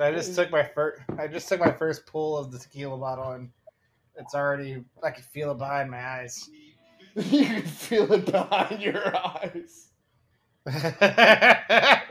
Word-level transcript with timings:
I 0.00 0.10
just 0.10 0.30
hmm. 0.30 0.36
took 0.36 0.50
my 0.50 0.64
first. 0.64 1.02
I 1.18 1.26
just 1.28 1.48
took 1.48 1.60
my 1.60 1.70
first 1.70 2.06
pull 2.06 2.36
of 2.36 2.50
the 2.50 2.58
tequila 2.58 2.98
bottle, 2.98 3.32
and 3.32 3.50
it's 4.16 4.34
already. 4.34 4.82
I 5.02 5.10
can 5.10 5.22
feel 5.22 5.52
it 5.52 5.58
behind 5.58 5.90
my 5.90 6.04
eyes. 6.04 6.50
you 7.14 7.44
can 7.44 7.62
feel 7.62 8.12
it 8.12 8.26
behind 8.26 8.82
your 8.82 9.16
eyes. 9.16 9.88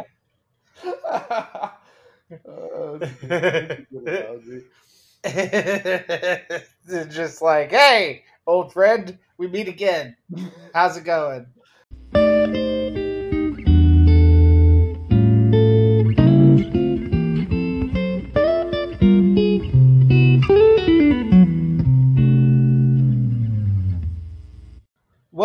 Good 6.88 7.12
just 7.12 7.42
like, 7.42 7.72
hey, 7.72 8.24
old 8.48 8.72
friend, 8.72 9.18
we 9.38 9.48
meet 9.48 9.68
again. 9.68 10.16
How's 10.74 10.96
it 10.98 11.04
going? 11.04 11.48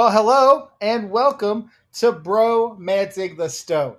Well, 0.08 0.24
hello 0.24 0.70
and 0.80 1.10
welcome 1.10 1.70
to 1.98 2.12
Bro 2.12 2.78
Mantic 2.80 3.36
the 3.36 3.50
Stone. 3.50 3.96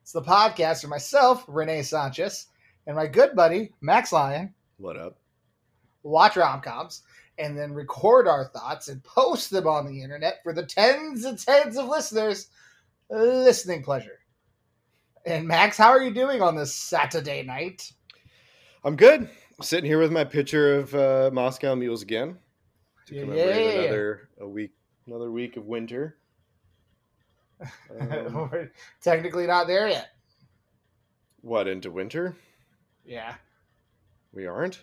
It's 0.00 0.12
the 0.12 0.22
podcast 0.22 0.80
for 0.80 0.88
myself, 0.88 1.44
Renee 1.46 1.82
Sanchez, 1.82 2.46
and 2.86 2.96
my 2.96 3.06
good 3.06 3.36
buddy, 3.36 3.74
Max 3.82 4.12
Lyon. 4.12 4.54
What 4.78 4.96
up? 4.96 5.18
watch 6.04 6.38
rom-coms 6.38 7.02
and 7.36 7.54
then 7.58 7.74
record 7.74 8.26
our 8.26 8.46
thoughts 8.46 8.88
and 8.88 9.04
post 9.04 9.50
them 9.50 9.66
on 9.66 9.86
the 9.86 10.00
internet 10.02 10.36
for 10.42 10.54
the 10.54 10.64
tens 10.64 11.26
and 11.26 11.38
tens 11.38 11.76
of 11.76 11.86
listeners 11.86 12.46
listening 13.10 13.82
pleasure. 13.82 14.20
And 15.26 15.46
Max, 15.46 15.76
how 15.76 15.90
are 15.90 16.02
you 16.02 16.14
doing 16.14 16.40
on 16.40 16.56
this 16.56 16.74
Saturday 16.74 17.42
night? 17.42 17.92
I'm 18.84 18.96
good. 18.96 19.20
I'm 19.20 19.62
sitting 19.64 19.84
here 19.84 19.98
with 19.98 20.12
my 20.12 20.24
picture 20.24 20.76
of 20.76 20.94
uh, 20.94 21.28
Moscow 21.30 21.74
Mules 21.74 22.00
again 22.00 22.38
to 23.04 23.14
Yeah. 23.14 23.20
commemorate 23.20 23.76
another 23.76 24.28
a 24.40 24.48
week, 24.48 24.70
another 25.06 25.30
week 25.30 25.56
of 25.56 25.66
winter. 25.66 26.16
Um, 28.00 28.48
We're 28.50 28.72
technically 29.00 29.46
not 29.46 29.68
there 29.68 29.88
yet. 29.88 30.08
what 31.42 31.68
into 31.68 31.92
winter? 31.92 32.34
Yeah. 33.04 33.34
We 34.32 34.46
aren't. 34.46 34.82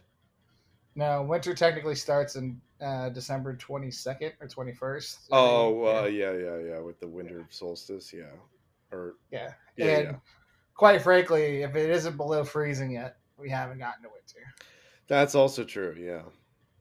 No, 0.95 1.23
winter 1.23 1.53
technically 1.53 1.95
starts 1.95 2.37
in 2.37 2.61
uh, 2.81 3.09
December 3.09 3.55
22nd 3.55 4.33
or 4.39 4.47
21st. 4.47 5.17
Oh, 5.31 5.83
uh, 5.83 6.05
yeah, 6.05 6.31
yeah, 6.31 6.57
yeah. 6.57 6.79
With 6.79 6.99
the 6.99 7.07
winter 7.07 7.45
solstice, 7.49 8.13
yeah. 8.13 8.31
Or 8.91 9.15
yeah. 9.31 9.51
yeah, 9.75 9.85
and 9.85 10.03
yeah. 10.05 10.15
quite 10.73 11.01
frankly, 11.01 11.63
if 11.63 11.75
it 11.75 11.89
isn't 11.89 12.17
below 12.17 12.43
freezing 12.43 12.91
yet, 12.91 13.17
we 13.37 13.49
haven't 13.49 13.79
gotten 13.79 14.03
to 14.03 14.09
winter. 14.09 14.53
That's 15.07 15.35
also 15.35 15.63
true. 15.63 15.95
Yeah. 15.99 16.21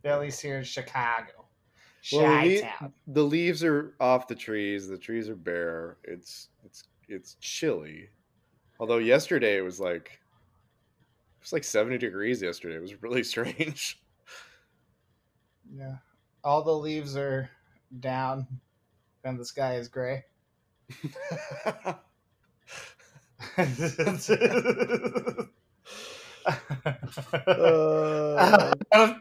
At 0.09 0.21
least 0.21 0.41
here 0.41 0.59
in 0.59 0.65
Chicago. 0.65 1.48
Well, 2.13 2.43
we- 2.45 2.63
The 3.09 3.23
leaves 3.25 3.65
are 3.65 3.95
off 4.01 4.29
the 4.29 4.35
trees. 4.35 4.89
The 4.89 4.99
trees 4.99 5.29
are 5.29 5.37
bare. 5.37 5.99
It's 6.05 6.49
it's 6.65 6.85
it's 7.09 7.35
chilly. 7.41 8.11
Although 8.81 8.99
yesterday 8.99 9.57
it 9.59 9.63
was 9.63 9.81
like 9.81 10.21
it 11.39 11.43
was 11.43 11.53
like 11.53 11.65
70 11.65 11.99
degrees 11.99 12.41
yesterday. 12.43 12.77
It 12.77 12.83
was 12.83 13.03
really 13.03 13.23
strange. 13.35 14.01
Yeah. 15.73 15.97
All 16.45 16.63
the 16.63 16.73
leaves 16.73 17.17
are 17.17 17.51
down 18.01 18.47
and 19.25 19.39
the 19.39 19.45
sky 19.45 19.77
is 19.77 19.89
gray. 19.89 20.25
Uh, 27.47 29.15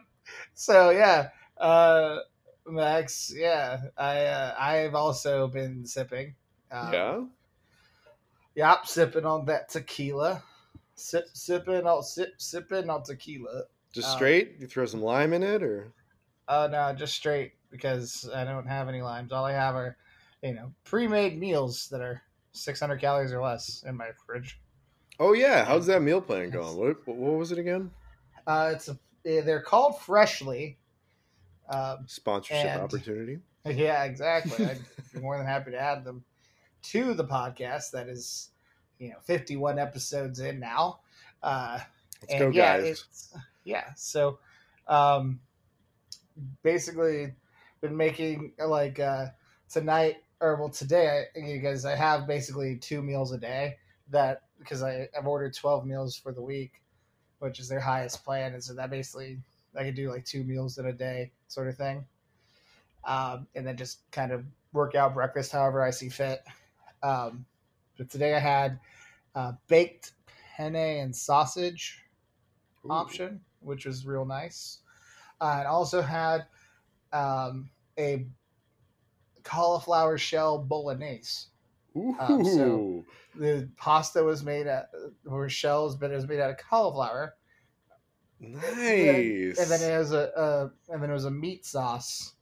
so 0.53 0.89
yeah, 0.91 1.29
uh, 1.57 2.19
Max. 2.67 3.33
Yeah, 3.35 3.79
I 3.97 4.25
uh, 4.25 4.55
I've 4.57 4.95
also 4.95 5.47
been 5.47 5.85
sipping. 5.85 6.35
Um, 6.71 6.93
yeah. 6.93 7.23
Yep, 8.55 8.87
sipping 8.87 9.25
on 9.25 9.45
that 9.45 9.69
tequila. 9.69 10.43
Sip, 10.95 11.25
sipping 11.33 11.85
on 11.85 12.03
sip, 12.03 12.33
sipping 12.37 12.89
on 12.89 13.03
tequila. 13.03 13.63
Just 13.93 14.09
uh, 14.09 14.15
straight? 14.15 14.55
You 14.59 14.67
throw 14.67 14.85
some 14.85 15.01
lime 15.01 15.33
in 15.33 15.43
it 15.43 15.61
or 15.63 15.93
Oh 16.47 16.67
no, 16.67 16.93
just 16.93 17.13
straight 17.13 17.53
because 17.69 18.29
I 18.33 18.45
don't 18.45 18.67
have 18.67 18.87
any 18.87 19.01
limes. 19.01 19.31
All 19.31 19.45
I 19.45 19.51
have 19.51 19.75
are, 19.75 19.97
you 20.41 20.53
know, 20.53 20.71
pre-made 20.85 21.37
meals 21.37 21.89
that 21.89 22.01
are 22.01 22.21
600 22.53 22.99
calories 22.99 23.33
or 23.33 23.41
less 23.41 23.83
in 23.85 23.95
my 23.97 24.09
fridge. 24.25 24.59
Oh 25.19 25.33
yeah, 25.33 25.65
how's 25.65 25.87
that 25.87 26.01
meal 26.01 26.21
plan 26.21 26.49
going? 26.49 26.77
What 26.77 27.07
what 27.07 27.37
was 27.37 27.51
it 27.51 27.57
again? 27.57 27.91
Uh, 28.45 28.71
it's 28.73 28.87
a, 28.87 28.97
eh, 29.25 29.41
they're 29.41 29.61
called 29.61 29.99
Freshly. 29.99 30.77
Um, 31.69 32.05
Sponsorship 32.07 32.65
And- 32.65 32.81
opportunity. 32.81 33.39
yeah, 33.65 34.03
exactly. 34.05 34.65
I'd 34.65 34.79
be 35.13 35.19
more 35.19 35.37
than 35.37 35.45
happy 35.45 35.71
to 35.71 35.79
add 35.79 36.03
them 36.05 36.23
to 36.83 37.13
the 37.13 37.25
podcast. 37.25 37.91
That 37.91 38.07
is, 38.07 38.49
you 38.99 39.09
know, 39.09 39.17
51 39.23 39.77
episodes 39.79 40.39
in 40.39 40.59
now. 40.59 40.99
Uh, 41.43 41.79
Let's 42.21 42.33
and 42.33 42.39
go, 42.41 42.49
yeah, 42.57 42.77
guys. 42.79 42.89
it's 43.09 43.33
yeah. 43.63 43.83
So, 43.95 44.39
um, 44.87 45.39
basically, 46.63 47.33
been 47.81 47.95
making 47.95 48.53
like 48.65 48.99
uh 48.99 49.27
tonight 49.69 50.15
or 50.39 50.55
well 50.55 50.69
today, 50.69 51.25
I, 51.35 51.39
you 51.39 51.59
guys, 51.59 51.85
I 51.85 51.95
have 51.95 52.27
basically 52.27 52.77
two 52.77 53.01
meals 53.01 53.31
a 53.33 53.37
day 53.37 53.77
that 54.09 54.43
because 54.59 54.81
I 54.83 55.07
I've 55.17 55.27
ordered 55.27 55.53
twelve 55.53 55.85
meals 55.85 56.15
for 56.15 56.31
the 56.31 56.41
week, 56.41 56.81
which 57.39 57.59
is 57.59 57.67
their 57.67 57.79
highest 57.79 58.23
plan, 58.23 58.53
and 58.53 58.63
so 58.63 58.73
that 58.75 58.89
basically 58.89 59.39
I 59.75 59.83
could 59.83 59.95
do 59.95 60.09
like 60.09 60.25
two 60.25 60.43
meals 60.43 60.77
in 60.77 60.85
a 60.87 60.93
day 60.93 61.31
sort 61.47 61.67
of 61.67 61.77
thing, 61.77 62.05
um, 63.05 63.47
and 63.55 63.65
then 63.65 63.77
just 63.77 64.09
kind 64.11 64.31
of 64.31 64.43
work 64.73 64.95
out 64.95 65.13
breakfast 65.13 65.51
however 65.51 65.83
I 65.83 65.91
see 65.91 66.09
fit. 66.09 66.43
Um, 67.03 67.45
but 67.97 68.09
today 68.09 68.35
I 68.35 68.39
had 68.39 68.79
uh, 69.35 69.53
baked 69.67 70.13
penne 70.55 70.75
and 70.75 71.15
sausage 71.15 72.03
Ooh. 72.85 72.91
option, 72.91 73.41
which 73.61 73.85
was 73.85 74.05
real 74.05 74.25
nice. 74.25 74.79
Uh, 75.39 75.57
and 75.59 75.67
also 75.67 76.01
had 76.01 76.45
um, 77.13 77.69
a 77.99 78.25
cauliflower 79.43 80.17
shell. 80.17 80.65
Ooh. 81.95 82.15
um, 82.19 82.43
so- 82.45 83.05
The 83.35 83.69
pasta 83.77 84.23
was 84.23 84.43
made 84.43 84.67
out 84.67 84.85
were 85.23 85.49
shells, 85.49 85.95
but 85.95 86.11
it 86.11 86.15
was 86.15 86.27
made 86.27 86.39
out 86.39 86.49
of 86.49 86.57
cauliflower. 86.57 87.35
Nice. 88.39 89.59
And 89.59 89.69
then 89.69 89.91
it 89.91 89.97
was 89.97 90.13
a, 90.13 90.71
and 90.89 91.01
then 91.01 91.09
it 91.09 91.13
was 91.13 91.25
a 91.25 91.31
meat 91.31 91.65
sauce, 91.65 92.33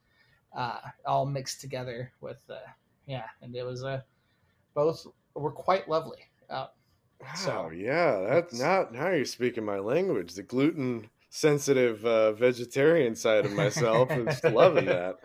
uh, 0.56 0.78
all 1.06 1.26
mixed 1.26 1.60
together 1.60 2.12
with 2.20 2.38
uh, 2.50 2.56
yeah, 3.06 3.24
and 3.42 3.54
it 3.54 3.64
was 3.64 3.82
a 3.82 4.04
both 4.74 5.06
were 5.34 5.52
quite 5.52 5.88
lovely. 5.88 6.18
Uh, 6.48 6.66
Wow, 7.20 7.34
So, 7.34 7.70
yeah, 7.70 8.26
that's 8.28 8.58
not 8.60 8.92
now 8.92 9.08
you're 9.10 9.24
speaking 9.24 9.64
my 9.64 9.78
language. 9.78 10.34
The 10.34 10.42
gluten 10.42 11.08
sensitive 11.30 12.04
uh, 12.04 12.32
vegetarian 12.32 13.14
side 13.14 13.46
of 13.46 13.52
myself 13.52 14.10
is 14.10 14.42
loving 14.44 14.86
that. 14.86 15.16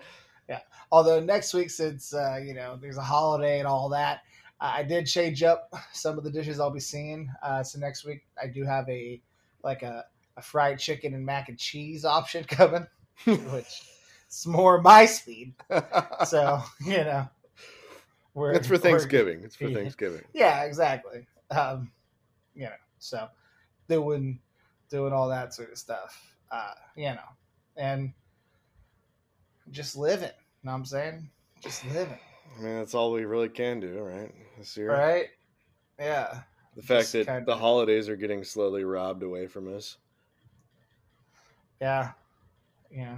Yeah. 0.48 0.60
Although 0.92 1.20
next 1.20 1.54
week, 1.54 1.70
since 1.70 2.14
uh, 2.14 2.40
you 2.44 2.54
know 2.54 2.78
there's 2.82 2.98
a 2.98 3.04
holiday 3.04 3.60
and 3.60 3.68
all 3.68 3.90
that, 3.90 4.22
uh, 4.60 4.72
I 4.76 4.84
did 4.84 5.06
change 5.06 5.44
up 5.44 5.74
some 5.92 6.18
of 6.18 6.24
the 6.24 6.32
dishes 6.32 6.60
I'll 6.60 6.70
be 6.72 6.80
seeing. 6.80 7.30
Uh, 7.44 7.64
so 7.64 7.80
next 7.80 8.06
week 8.06 8.24
I 8.42 8.48
do 8.48 8.64
have 8.64 8.88
a 8.90 9.22
like 9.64 9.84
a, 9.84 10.06
a 10.38 10.42
fried 10.42 10.80
chicken 10.80 11.14
and 11.14 11.26
mac 11.26 11.50
and 11.50 11.58
cheese 11.58 12.06
option 12.06 12.44
coming, 12.48 12.88
which 13.26 13.82
is 14.30 14.46
more 14.46 14.82
my 14.82 15.06
speed. 15.06 15.54
So 16.26 16.62
you 16.86 16.98
know, 16.98 17.28
we're 18.34 18.54
it's 18.54 18.68
for 18.68 18.78
Thanksgiving. 18.78 19.42
It's 19.44 19.56
for 19.56 19.68
yeah. 19.68 19.78
Thanksgiving. 19.78 20.22
Yeah, 20.34 20.64
exactly. 20.64 21.26
Um, 21.50 21.92
you 22.54 22.66
know, 22.66 22.72
so 23.00 23.28
doing 23.90 24.40
doing 24.90 25.14
all 25.14 25.30
that 25.30 25.54
sort 25.54 25.72
of 25.72 25.78
stuff. 25.78 26.36
Uh, 26.52 26.74
you 26.96 27.06
know, 27.06 27.20
and 27.78 28.14
just 29.72 29.96
living. 29.96 30.30
You 30.30 30.68
know 30.68 30.72
what 30.74 30.78
I'm 30.78 30.86
saying? 30.86 31.30
Just 31.62 31.86
living. 31.86 32.20
I 32.58 32.62
mean, 32.62 32.78
that's 32.78 32.94
all 32.94 33.12
we 33.12 33.26
really 33.26 33.50
can 33.50 33.80
do, 33.80 34.00
right? 34.00 34.34
This 34.58 34.76
year. 34.76 34.92
Right? 34.92 35.28
Yeah. 36.00 36.42
The 36.76 36.82
fact 36.82 37.12
that 37.14 37.46
the 37.46 37.56
holidays 37.56 38.10
are 38.10 38.16
getting 38.16 38.44
slowly 38.44 38.84
robbed 38.84 39.24
away 39.24 39.48
from 39.48 39.74
us. 39.76 39.98
Yeah. 41.82 42.12
Yeah. 42.92 43.18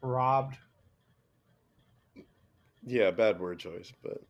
Robbed. 0.00 0.56
Yeah, 2.86 3.10
bad 3.10 3.38
word 3.38 3.58
choice, 3.58 3.92
but 4.02 4.22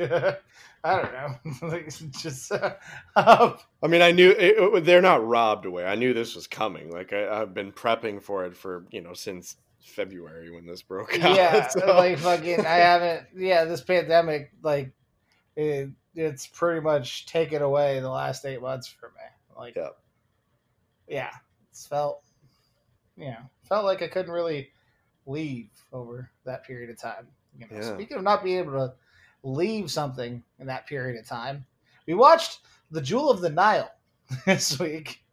I 0.84 0.96
don't 1.00 1.12
know. 1.12 1.34
Like, 1.68 1.90
just 2.12 2.50
uh, 3.16 3.56
I 3.82 3.86
mean, 3.86 4.02
I 4.02 4.10
knew 4.12 4.30
it, 4.30 4.56
it- 4.58 4.84
they're 4.84 5.02
not 5.02 5.26
robbed 5.26 5.66
away. 5.66 5.84
I 5.84 5.94
knew 5.96 6.12
this 6.14 6.34
was 6.34 6.46
coming. 6.46 6.90
Like 6.90 7.12
I, 7.12 7.40
I've 7.42 7.54
been 7.54 7.72
prepping 7.72 8.22
for 8.22 8.44
it 8.44 8.56
for 8.56 8.84
you 8.90 9.00
know 9.02 9.12
since 9.14 9.56
February 9.82 10.50
when 10.50 10.66
this 10.66 10.82
broke 10.82 11.14
out. 11.22 11.36
yeah, 11.36 11.68
so- 11.68 11.96
like 11.96 12.18
fucking. 12.18 12.60
I 12.66 12.76
haven't. 12.76 13.26
Yeah, 13.36 13.64
this 13.64 13.82
pandemic, 13.82 14.52
like, 14.62 14.92
it, 15.56 15.90
it's 16.14 16.46
pretty 16.46 16.80
much 16.80 17.26
taken 17.26 17.60
away 17.62 18.00
the 18.00 18.10
last 18.10 18.44
eight 18.46 18.60
months 18.62 18.88
for 18.88 19.08
me. 19.10 19.56
Like, 19.56 19.76
Yeah. 19.76 19.88
yeah, 21.06 21.30
it's 21.70 21.86
felt, 21.86 22.22
you 23.20 23.26
know, 23.30 23.50
felt 23.68 23.84
like 23.84 24.02
I 24.02 24.08
couldn't 24.08 24.32
really 24.32 24.70
leave 25.26 25.70
over 25.92 26.30
that 26.44 26.64
period 26.64 26.90
of 26.90 26.98
time. 26.98 27.28
You 27.58 27.66
know, 27.70 27.76
Yeah. 27.76 27.94
speaking 27.94 28.16
of 28.16 28.22
not 28.22 28.42
being 28.42 28.58
able 28.58 28.72
to 28.72 28.94
leave 29.42 29.90
something 29.90 30.42
in 30.58 30.66
that 30.66 30.86
period 30.86 31.18
of 31.20 31.26
time, 31.26 31.66
we 32.06 32.14
watched 32.14 32.60
The 32.90 33.00
Jewel 33.02 33.30
of 33.30 33.40
the 33.40 33.50
Nile 33.50 33.90
this 34.46 34.78
week, 34.78 35.24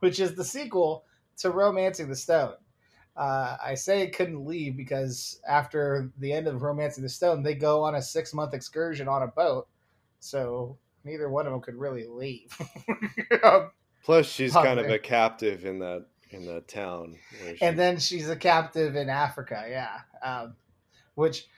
which 0.00 0.18
is 0.20 0.34
the 0.34 0.44
sequel 0.44 1.04
to 1.38 1.50
Romancing 1.50 2.08
the 2.08 2.16
Stone. 2.16 2.54
Uh, 3.16 3.56
I 3.64 3.74
say 3.74 4.02
it 4.02 4.14
couldn't 4.14 4.44
leave 4.44 4.76
because 4.76 5.40
after 5.48 6.10
the 6.18 6.32
end 6.32 6.46
of 6.48 6.62
Romancing 6.62 7.02
the 7.02 7.08
Stone, 7.08 7.42
they 7.42 7.54
go 7.54 7.82
on 7.82 7.94
a 7.94 8.02
six 8.02 8.34
month 8.34 8.52
excursion 8.54 9.08
on 9.08 9.22
a 9.22 9.26
boat. 9.28 9.68
So 10.20 10.76
neither 11.04 11.28
one 11.30 11.46
of 11.46 11.52
them 11.52 11.62
could 11.62 11.76
really 11.76 12.06
leave. 12.06 12.56
Plus, 14.04 14.26
she's 14.26 14.54
Oh, 14.54 14.62
kind 14.62 14.78
of 14.80 14.88
a 14.88 14.98
captive 14.98 15.64
in 15.64 15.78
that 15.80 16.06
in 16.36 16.46
that 16.46 16.68
town. 16.68 17.16
where 17.42 17.56
she- 17.56 17.62
and 17.64 17.78
then 17.78 17.98
she's 17.98 18.28
a 18.28 18.36
captive 18.36 18.96
in 18.96 19.08
Africa, 19.08 19.64
yeah. 19.68 20.00
Um, 20.22 20.54
which 21.14 21.48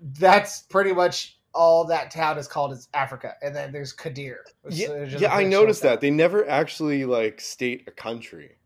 that's 0.00 0.62
pretty 0.62 0.92
much 0.92 1.38
all 1.54 1.84
that 1.86 2.10
town 2.10 2.36
is 2.38 2.48
called 2.48 2.72
is 2.72 2.88
Africa. 2.94 3.34
And 3.42 3.54
then 3.54 3.72
there's 3.72 3.92
Kadir. 3.92 4.44
yeah, 4.68 5.04
yeah, 5.04 5.32
I 5.34 5.44
noticed 5.44 5.82
town. 5.82 5.92
that 5.92 6.00
they 6.00 6.10
never 6.10 6.48
actually 6.48 7.04
like 7.04 7.40
state 7.40 7.84
a 7.86 7.90
country. 7.92 8.56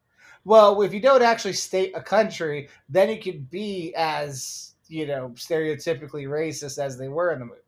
Well, 0.45 0.81
if 0.83 0.95
you 0.95 1.01
don't 1.01 1.23
actually 1.23 1.53
state 1.53 1.93
a 1.95 2.01
country, 2.01 2.69
then 2.89 3.11
it 3.11 3.23
could 3.23 3.51
be 3.51 3.93
as 3.97 4.75
you 4.89 5.07
know 5.07 5.31
stereotypically 5.37 6.25
racist 6.27 6.83
as 6.83 6.97
they 6.97 7.09
were 7.09 7.33
in 7.33 7.41
the 7.41 7.45
movie. 7.45 7.59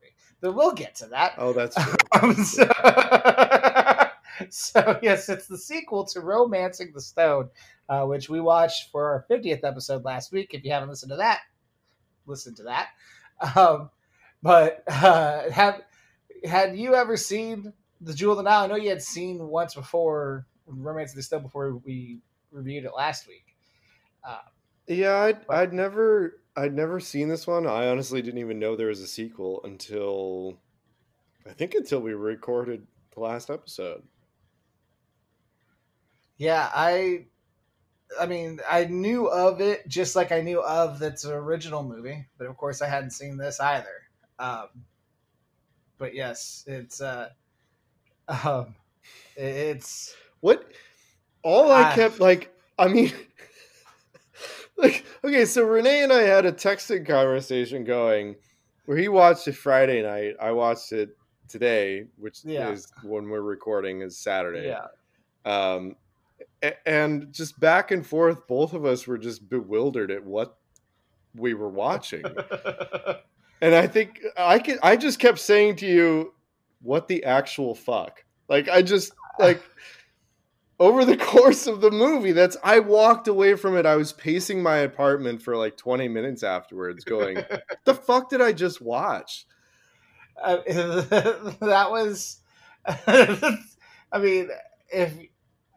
But 0.40 0.52
we'll 0.54 0.72
get 0.72 0.94
to 0.96 1.06
that. 1.08 1.34
Oh, 1.36 1.52
that's 1.52 1.76
true. 1.76 1.94
Um, 2.22 2.34
so, 2.34 2.66
so, 4.50 4.98
yes, 5.02 5.28
it's 5.28 5.46
the 5.46 5.58
sequel 5.58 6.04
to 6.06 6.20
Romancing 6.20 6.92
the 6.94 7.00
Stone, 7.00 7.50
uh, 7.90 8.06
which 8.06 8.30
we 8.30 8.40
watched 8.40 8.90
for 8.90 9.04
our 9.10 9.26
50th 9.28 9.64
episode 9.64 10.04
last 10.04 10.32
week. 10.32 10.54
If 10.54 10.64
you 10.64 10.70
haven't 10.70 10.88
listened 10.88 11.10
to 11.10 11.16
that, 11.16 11.40
listen 12.26 12.54
to 12.54 12.62
that. 12.62 12.88
Um, 13.56 13.90
but 14.42 14.84
uh, 14.86 15.50
have 15.50 15.82
had 16.44 16.78
you 16.78 16.94
ever 16.94 17.16
seen 17.16 17.72
the 18.00 18.14
Jewel 18.14 18.32
of 18.32 18.36
the 18.38 18.42
Nile? 18.44 18.64
I 18.64 18.66
know 18.68 18.76
you 18.76 18.90
had 18.90 19.02
seen 19.02 19.48
once 19.48 19.74
before 19.74 20.46
Romancing 20.66 21.16
the 21.16 21.22
Stone 21.22 21.42
before 21.42 21.76
we 21.76 22.20
reviewed 22.50 22.84
it 22.84 22.92
last 22.94 23.26
week. 23.26 23.56
Yeah, 24.86 25.16
I'd, 25.22 25.38
I'd 25.48 25.72
never 25.72 26.40
I'd 26.56 26.74
never 26.74 27.00
seen 27.00 27.28
this 27.28 27.46
one. 27.46 27.66
I 27.66 27.88
honestly 27.88 28.22
didn't 28.22 28.40
even 28.40 28.58
know 28.58 28.76
there 28.76 28.88
was 28.88 29.00
a 29.00 29.06
sequel 29.06 29.60
until 29.64 30.58
I 31.48 31.52
think 31.52 31.74
until 31.74 32.00
we 32.00 32.12
recorded 32.12 32.86
the 33.14 33.20
last 33.20 33.50
episode. 33.50 34.02
Yeah, 36.36 36.70
I 36.74 37.26
I 38.18 38.26
mean, 38.26 38.60
I 38.68 38.84
knew 38.86 39.26
of 39.28 39.60
it 39.60 39.86
just 39.88 40.16
like 40.16 40.32
I 40.32 40.40
knew 40.40 40.60
of 40.62 40.98
that's 40.98 41.24
original 41.24 41.82
movie, 41.82 42.26
but 42.38 42.46
of 42.46 42.56
course 42.56 42.82
I 42.82 42.88
hadn't 42.88 43.10
seen 43.10 43.36
this 43.36 43.60
either. 43.60 43.86
Um 44.38 44.68
but 45.98 46.14
yes, 46.14 46.64
it's 46.66 47.00
uh 47.00 47.28
um 48.44 48.74
it's 49.36 50.14
What 50.40 50.70
all 51.42 51.70
I 51.70 51.90
I- 51.90 51.94
kept 51.94 52.20
like 52.20 52.52
I 52.78 52.88
mean 52.88 53.12
like 54.76 55.04
okay, 55.24 55.44
so 55.44 55.64
Renee 55.64 56.02
and 56.02 56.12
I 56.12 56.22
had 56.22 56.46
a 56.46 56.52
texting 56.52 57.06
conversation 57.06 57.84
going 57.84 58.36
where 58.86 58.96
he 58.96 59.08
watched 59.08 59.46
it 59.48 59.52
Friday 59.52 60.02
night. 60.02 60.34
I 60.40 60.52
watched 60.52 60.92
it 60.92 61.10
today, 61.48 62.06
which 62.16 62.44
Yeah. 62.44 62.70
is 62.70 62.90
when 63.02 63.28
we're 63.28 63.40
recording 63.42 64.02
is 64.02 64.16
Saturday. 64.18 64.66
yeah. 64.68 64.86
um 65.44 65.96
and 66.84 67.32
just 67.32 67.58
back 67.58 67.90
and 67.90 68.06
forth 68.06 68.46
both 68.46 68.72
of 68.72 68.84
us 68.84 69.06
were 69.06 69.18
just 69.18 69.48
bewildered 69.48 70.10
at 70.10 70.24
what 70.24 70.56
we 71.34 71.54
were 71.54 71.68
watching. 71.68 72.24
And 73.62 73.74
i 73.74 73.86
think 73.86 74.22
i 74.38 74.58
can 74.58 74.78
i 74.82 74.96
just 74.96 75.18
kept 75.18 75.38
saying 75.38 75.76
to 75.76 75.86
you 75.86 76.32
what 76.80 77.08
the 77.08 77.24
actual 77.24 77.74
fuck? 77.74 78.24
Like 78.48 78.70
i 78.70 78.80
just 78.80 79.12
like 79.38 79.62
over 80.80 81.04
the 81.04 81.18
course 81.18 81.66
of 81.66 81.82
the 81.82 81.90
movie 81.90 82.32
that's 82.32 82.56
i 82.64 82.78
walked 82.80 83.28
away 83.28 83.56
from 83.56 83.76
it. 83.76 83.84
I 83.84 83.96
was 83.96 84.14
pacing 84.14 84.62
my 84.62 84.78
apartment 84.78 85.42
for 85.42 85.58
like 85.58 85.76
20 85.76 86.08
minutes 86.08 86.42
afterwards 86.42 87.04
going 87.04 87.44
the 87.84 87.94
fuck 87.94 88.30
did 88.30 88.40
i 88.40 88.52
just 88.52 88.80
watch? 88.80 89.44
Uh, 90.42 90.56
that 91.60 91.88
was 91.90 92.40
I 94.12 94.18
mean, 94.18 94.48
if 94.92 95.12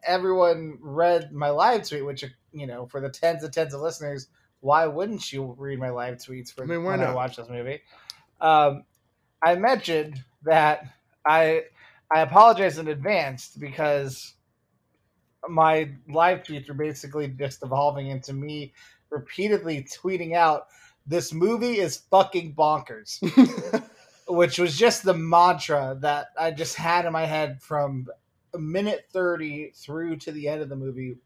everyone 0.06 0.78
read 0.80 1.32
my 1.32 1.50
live 1.50 1.88
tweet, 1.88 2.04
which 2.04 2.24
you 2.52 2.66
know, 2.66 2.86
for 2.86 3.00
the 3.00 3.10
tens 3.10 3.42
and 3.42 3.52
tens 3.52 3.74
of 3.74 3.80
listeners, 3.80 4.28
why 4.60 4.86
wouldn't 4.86 5.32
you 5.32 5.54
read 5.58 5.78
my 5.78 5.90
live 5.90 6.16
tweets 6.16 6.52
for 6.52 6.64
I 6.64 6.66
mean, 6.66 6.84
when 6.84 7.00
I 7.00 7.06
not? 7.06 7.14
watch 7.14 7.36
this 7.36 7.48
movie? 7.48 7.80
Um, 8.40 8.84
I 9.42 9.56
mentioned 9.56 10.22
that 10.44 10.86
I 11.26 11.64
I 12.14 12.20
apologize 12.20 12.78
in 12.78 12.88
advance 12.88 13.56
because 13.58 14.34
my 15.48 15.90
live 16.08 16.42
tweets 16.42 16.68
are 16.70 16.74
basically 16.74 17.28
just 17.28 17.62
evolving 17.62 18.08
into 18.08 18.32
me 18.32 18.72
repeatedly 19.10 19.86
tweeting 20.02 20.34
out 20.34 20.66
this 21.06 21.32
movie 21.32 21.78
is 21.78 21.98
fucking 22.10 22.54
bonkers 22.54 23.20
which 24.28 24.58
was 24.58 24.76
just 24.78 25.02
the 25.02 25.14
mantra 25.14 25.98
that 26.00 26.28
I 26.38 26.50
just 26.50 26.76
had 26.76 27.04
in 27.04 27.12
my 27.12 27.26
head 27.26 27.60
from 27.62 28.06
a 28.54 28.58
minute 28.58 29.06
30 29.12 29.72
through 29.74 30.16
to 30.18 30.32
the 30.32 30.48
end 30.48 30.62
of 30.62 30.68
the 30.68 30.76
movie, 30.76 31.16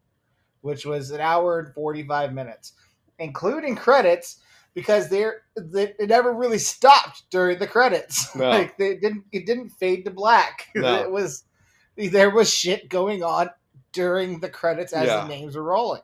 which 0.62 0.84
was 0.86 1.10
an 1.10 1.20
hour 1.20 1.58
and 1.60 1.74
45 1.74 2.32
minutes, 2.32 2.72
including 3.18 3.76
credits 3.76 4.38
because 4.74 5.08
they're 5.08 5.42
they, 5.56 5.94
it 5.98 6.08
never 6.08 6.32
really 6.32 6.58
stopped 6.74 7.24
during 7.30 7.58
the 7.58 7.66
credits. 7.66 8.34
No. 8.36 8.48
like 8.50 8.76
they 8.78 8.96
didn't 8.96 9.24
it 9.32 9.46
didn't 9.46 9.70
fade 9.70 10.04
to 10.04 10.10
black. 10.10 10.66
No. 10.74 10.94
It 11.02 11.10
was 11.10 11.44
there 11.96 12.30
was 12.30 12.52
shit 12.52 12.88
going 12.88 13.24
on 13.24 13.50
during 13.92 14.38
the 14.40 14.48
credits 14.48 14.92
as 14.92 15.06
Yeah. 15.06 15.22
the 15.22 15.28
names 15.28 15.56
were 15.56 15.64
rolling. 15.64 16.02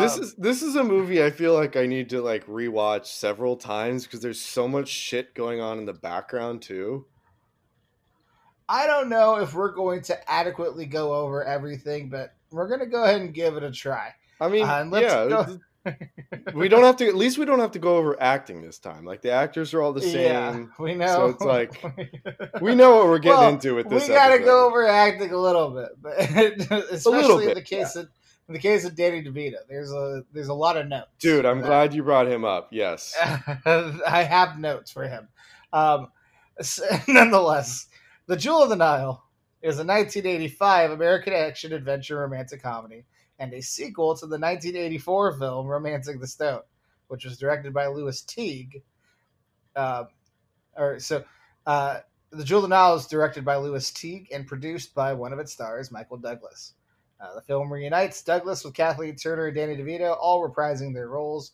this 0.00 0.16
Um, 0.16 0.22
is 0.22 0.34
this 0.36 0.62
is 0.62 0.76
a 0.76 0.84
movie 0.84 1.22
I 1.22 1.30
feel 1.30 1.52
like 1.52 1.76
I 1.76 1.84
need 1.86 2.08
to 2.10 2.22
like 2.22 2.46
rewatch 2.46 3.04
several 3.06 3.56
times 3.56 4.04
because 4.04 4.20
there's 4.20 4.40
so 4.40 4.66
much 4.66 4.88
shit 4.88 5.34
going 5.34 5.60
on 5.60 5.78
in 5.78 5.84
the 5.84 5.92
background 5.92 6.62
too. 6.62 7.04
I 8.68 8.86
don't 8.86 9.08
know 9.08 9.36
if 9.36 9.54
we're 9.54 9.72
going 9.72 10.02
to 10.02 10.30
adequately 10.30 10.86
go 10.86 11.14
over 11.14 11.44
everything, 11.44 12.08
but 12.08 12.34
we're 12.50 12.68
going 12.68 12.80
to 12.80 12.86
go 12.86 13.04
ahead 13.04 13.20
and 13.20 13.34
give 13.34 13.56
it 13.56 13.62
a 13.62 13.70
try. 13.70 14.14
I 14.40 14.48
mean, 14.48 14.64
Uh, 14.64 14.84
let's 14.88 15.04
yeah, 15.12 15.28
go- 15.28 15.58
we 16.54 16.68
don't 16.68 16.82
have 16.82 16.96
to. 16.96 17.06
At 17.06 17.14
least 17.14 17.36
we 17.36 17.44
don't 17.44 17.58
have 17.60 17.72
to 17.72 17.78
go 17.78 17.96
over 17.98 18.20
acting 18.20 18.62
this 18.62 18.78
time. 18.78 19.04
Like 19.04 19.20
the 19.20 19.32
actors 19.32 19.74
are 19.74 19.82
all 19.82 19.92
the 19.92 20.00
Yeah, 20.06 20.52
same. 20.52 20.72
we 20.78 20.94
know. 20.94 21.06
So 21.06 21.26
it's 21.26 21.42
like- 21.42 22.60
We 22.62 22.74
know 22.74 22.96
what 22.96 23.06
we're 23.06 23.18
getting 23.18 23.38
Well, 23.38 23.50
into 23.50 23.74
with 23.74 23.90
this. 23.90 24.08
we 24.08 24.14
got 24.14 24.30
to 24.30 24.38
go 24.38 24.66
over 24.66 24.86
acting 24.86 25.30
a 25.30 25.36
little 25.36 25.70
bit, 25.70 25.88
but 26.00 26.14
especially 26.90 27.48
in 27.48 27.54
the 27.54 27.62
case 27.62 27.96
of 27.96 28.08
in 28.48 28.52
the 28.54 28.60
case 28.60 28.84
of 28.84 28.94
Danny 28.94 29.22
DeVito. 29.22 29.56
There's 29.68 29.90
a 29.92 30.22
there's 30.32 30.48
a 30.48 30.54
lot 30.54 30.76
of 30.76 30.86
notes, 30.88 31.08
dude. 31.18 31.44
I'm 31.46 31.60
glad 31.60 31.94
you 31.94 32.02
brought 32.02 32.28
him 32.28 32.44
up. 32.44 32.68
Yes, 32.72 33.14
I 33.66 34.26
have 34.28 34.58
notes 34.58 34.90
for 34.90 35.04
him. 35.08 35.28
Um, 35.72 36.08
s- 36.58 36.80
nonetheless, 37.08 37.86
The 38.26 38.36
Jewel 38.38 38.62
of 38.62 38.70
the 38.70 38.76
Nile 38.76 39.22
is 39.60 39.76
a 39.76 39.84
1985 39.84 40.92
American 40.92 41.34
action 41.34 41.74
adventure 41.74 42.20
romantic 42.20 42.62
comedy 42.62 43.04
and 43.38 43.52
a 43.52 43.60
sequel 43.60 44.14
to 44.14 44.24
the 44.24 44.38
1984 44.38 45.38
film 45.38 45.66
Romancing 45.66 46.18
the 46.18 46.26
Stone, 46.26 46.62
which 47.08 47.26
was 47.26 47.36
directed 47.36 47.74
by 47.74 47.86
Lewis 47.86 48.22
Teague. 48.22 48.82
Um, 49.76 50.06
or 50.74 50.98
so, 51.00 51.22
uh, 51.66 51.98
The 52.30 52.44
Jewel 52.44 52.64
of 52.64 52.70
the 52.70 52.74
Nile 52.74 52.94
is 52.94 53.06
directed 53.06 53.44
by 53.44 53.56
Lewis 53.56 53.90
Teague 53.90 54.28
and 54.32 54.46
produced 54.46 54.94
by 54.94 55.12
one 55.12 55.34
of 55.34 55.38
its 55.38 55.52
stars, 55.52 55.92
Michael 55.92 56.16
Douglas. 56.16 56.72
Uh, 57.20 57.34
the 57.34 57.42
film 57.42 57.70
reunites 57.70 58.22
Douglas 58.22 58.64
with 58.64 58.72
Kathleen 58.72 59.16
Turner 59.16 59.48
and 59.48 59.54
Danny 59.54 59.76
DeVito, 59.76 60.16
all 60.18 60.48
reprising 60.48 60.94
their 60.94 61.08
roles. 61.08 61.52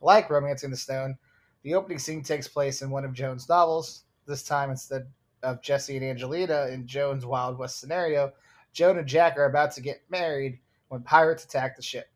Like 0.00 0.30
Romancing 0.30 0.70
the 0.70 0.76
Stone, 0.76 1.18
the 1.64 1.74
opening 1.74 1.98
scene 1.98 2.22
takes 2.22 2.46
place 2.46 2.80
in 2.80 2.90
one 2.90 3.04
of 3.04 3.12
Jones' 3.12 3.48
novels. 3.48 4.04
This 4.24 4.44
time, 4.44 4.70
instead 4.70 5.08
of 5.46 5.62
Jesse 5.62 5.96
and 5.96 6.04
Angelina 6.04 6.66
in 6.70 6.86
Jones' 6.86 7.24
Wild 7.24 7.56
West 7.56 7.80
scenario, 7.80 8.32
Joan 8.72 8.98
and 8.98 9.06
Jack 9.06 9.38
are 9.38 9.46
about 9.46 9.72
to 9.72 9.80
get 9.80 10.02
married 10.10 10.58
when 10.88 11.02
pirates 11.02 11.44
attack 11.44 11.76
the 11.76 11.82
ship. 11.82 12.08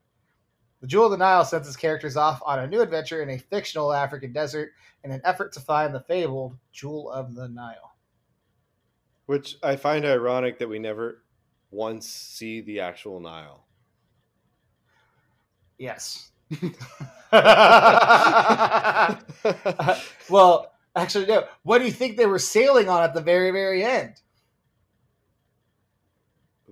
The 0.81 0.87
Jewel 0.87 1.07
of 1.07 1.13
the 1.13 1.19
Nile 1.19 1.45
sends 1.45 1.69
its 1.69 1.77
characters 1.77 2.17
off 2.17 2.43
on 2.45 2.59
a 2.59 2.67
new 2.67 2.81
adventure 2.81 3.23
in 3.23 3.31
a 3.31 3.39
fictional 3.39 3.93
African 3.93 4.33
desert 4.33 4.73
in 5.05 5.11
an 5.11 5.21
effort 5.25 5.53
to 5.53 5.61
find 5.61 5.95
the 5.95 6.01
fabled 6.01 6.57
Jewel 6.73 7.11
of 7.11 7.35
the 7.35 7.49
Nile. 7.49 7.95
which 9.27 9.57
I 9.63 9.77
find 9.77 10.05
ironic 10.05 10.59
that 10.59 10.69
we 10.69 10.81
never 10.81 11.23
once 11.71 12.09
see 12.09 12.63
the 12.63 12.81
actual 12.81 13.21
Nile. 13.21 13.65
Yes. 15.79 16.33
well, 20.29 20.73
actually, 20.97 21.27
no. 21.27 21.45
What 21.63 21.79
do 21.79 21.85
you 21.85 21.93
think 21.93 22.17
they 22.17 22.27
were 22.27 22.39
sailing 22.39 22.89
on 22.89 23.03
at 23.03 23.15
the 23.15 23.21
very, 23.21 23.51
very 23.51 23.85
end? 23.85 24.21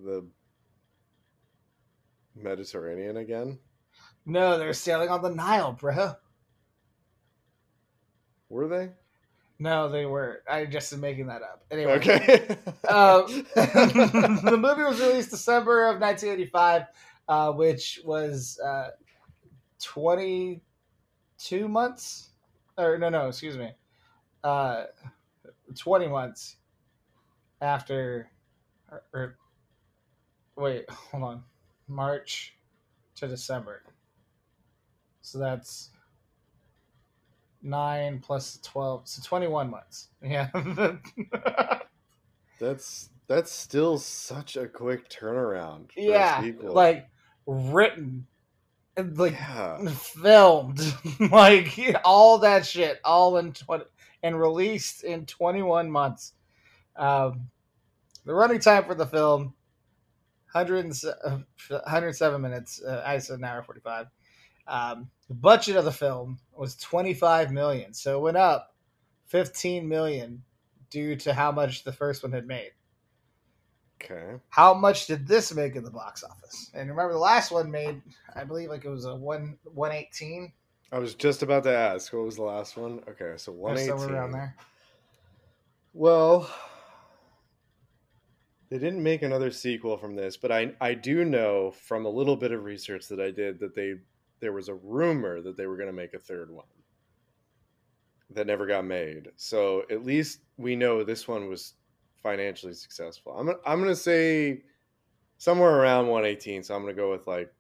the 0.05 0.25
Mediterranean 2.37 3.17
again? 3.17 3.59
No, 4.25 4.59
they're 4.59 4.73
sailing 4.73 5.09
on 5.09 5.23
the 5.23 5.31
Nile, 5.31 5.73
bro. 5.73 6.15
Were 8.49 8.69
they? 8.69 8.91
No, 9.59 9.89
they 9.89 10.07
were. 10.07 10.43
I 10.49 10.67
just 10.67 10.93
am 10.93 11.01
making 11.01 11.27
that 11.27 11.43
up. 11.43 11.65
Anyway, 11.71 11.93
Okay. 11.95 12.49
uh, 12.89 13.23
the 13.55 14.57
movie 14.59 14.83
was 14.83 15.01
released 15.01 15.31
December 15.31 15.87
of 15.89 16.01
1985, 16.01 16.83
uh, 17.29 17.53
which 17.53 18.01
was 18.05 18.59
uh, 18.65 18.91
22 19.83 21.69
months, 21.69 22.31
or 22.77 22.99
no, 22.99 23.09
no, 23.09 23.29
excuse 23.29 23.57
me, 23.59 23.73
uh, 24.45 24.85
20 25.77 26.09
months 26.09 26.57
after, 27.61 28.31
or, 28.91 29.03
or 29.13 29.37
wait, 30.57 30.89
hold 30.91 31.23
on, 31.23 31.43
March 31.87 32.55
to 33.17 33.29
December. 33.29 33.83
So 35.21 35.39
that's 35.39 35.91
nine 37.63 38.21
plus 38.21 38.59
12, 38.63 39.09
so 39.09 39.23
21 39.23 39.71
months. 39.71 40.09
Yeah. 40.23 40.49
that's 42.61 43.11
that's 43.29 43.53
still 43.53 43.99
such 43.99 44.57
a 44.57 44.67
quick 44.67 45.09
turnaround. 45.11 45.93
for 45.93 46.01
yeah, 46.01 46.43
like 46.63 47.09
written, 47.47 48.27
and, 48.97 49.17
like 49.19 49.35
yeah. 49.35 49.87
filmed, 49.91 50.81
like 51.31 51.79
all 52.05 52.39
that 52.39 52.67
shit, 52.67 52.99
all 53.05 53.37
in 53.37 53.53
twenty 53.53 53.85
and 54.23 54.41
released 54.41 55.05
in 55.05 55.27
twenty 55.27 55.63
one 55.63 55.91
months. 55.91 56.33
Um, 56.97 57.49
the 58.25 58.35
running 58.35 58.61
time 58.61 58.85
for 58.85 58.95
the 58.95 59.07
film, 59.07 59.55
107, 60.53 61.47
107 61.69 62.41
minutes. 62.41 62.83
Uh, 62.83 63.03
I 63.07 63.19
said 63.19 63.39
an 63.39 63.45
hour 63.45 63.63
forty 63.63 63.81
five. 63.81 64.07
Um, 64.67 65.11
the 65.29 65.35
budget 65.35 65.77
of 65.77 65.85
the 65.85 65.93
film 65.93 66.39
was 66.53 66.77
twenty 66.77 67.15
five 67.15 67.51
million, 67.51 67.95
so 67.95 68.19
it 68.19 68.23
went 68.23 68.37
up 68.37 68.75
fifteen 69.27 69.89
million 69.89 70.43
due 70.91 71.17
to 71.17 71.35
how 71.35 71.53
much 71.53 71.85
the 71.85 71.93
first 71.93 72.23
one 72.23 72.33
had 72.33 72.47
made. 72.47 72.73
Okay. 74.03 74.37
How 74.49 74.75
much 74.75 75.07
did 75.07 75.27
this 75.27 75.53
make 75.53 75.75
in 75.75 75.83
the 75.83 75.91
box 75.91 76.23
office? 76.23 76.71
And 76.75 76.89
remember, 76.89 77.13
the 77.13 77.19
last 77.19 77.51
one 77.51 77.71
made, 77.71 78.01
I 78.35 78.45
believe, 78.45 78.69
like 78.69 78.85
it 78.85 78.91
was 78.91 79.05
a 79.05 79.15
one 79.15 79.59
one 79.65 79.93
eighteen 79.93 80.53
I 80.91 80.99
was 80.99 81.15
just 81.15 81.43
about 81.43 81.65
to 81.65 81.75
ask, 81.75 82.13
what 82.13 82.25
was 82.25 82.37
the 82.37 82.43
last 82.43 82.77
one? 82.77 83.01
Okay, 83.09 83.35
so 83.37 83.53
one 83.53 83.77
somewhere 83.77 84.07
eighteen. 84.07 84.15
around 84.15 84.33
there. 84.33 84.57
Well, 85.93 86.49
they 88.71 88.79
didn't 88.79 89.03
make 89.03 89.23
another 89.23 89.51
sequel 89.51 89.99
from 89.99 90.17
this, 90.17 90.37
but 90.37 90.51
I 90.51 90.73
I 90.81 90.95
do 90.95 91.25
know 91.25 91.73
from 91.73 92.07
a 92.07 92.11
little 92.11 92.37
bit 92.37 92.53
of 92.53 92.65
research 92.65 93.09
that 93.09 93.21
I 93.21 93.31
did 93.31 93.61
that 93.61 93.75
they 93.75 93.95
there 94.41 94.53
was 94.53 94.69
a 94.69 94.75
rumor 94.75 95.41
that 95.43 95.57
they 95.57 95.67
were 95.67 95.77
going 95.77 95.89
to 95.89 95.93
make 95.93 96.15
a 96.15 96.19
third 96.19 96.51
one 96.51 96.65
that 98.31 98.47
never 98.47 98.67
got 98.67 98.85
made. 98.85 99.29
So 99.37 99.85
at 99.91 100.05
least 100.05 100.41
we 100.57 100.77
know 100.77 101.03
this 101.03 101.27
one 101.27 101.49
was 101.49 101.75
financially 102.23 102.75
successful. 102.75 103.33
I'm 103.39 103.49
I'm 103.67 103.79
going 103.79 103.91
to 103.91 103.97
say 103.97 104.63
somewhere 105.39 105.77
around 105.81 106.09
118, 106.09 106.63
so 106.63 106.75
I'm 106.75 106.83
going 106.83 106.95
to 106.95 107.01
go 107.01 107.11
with 107.11 107.27
like 107.27 107.53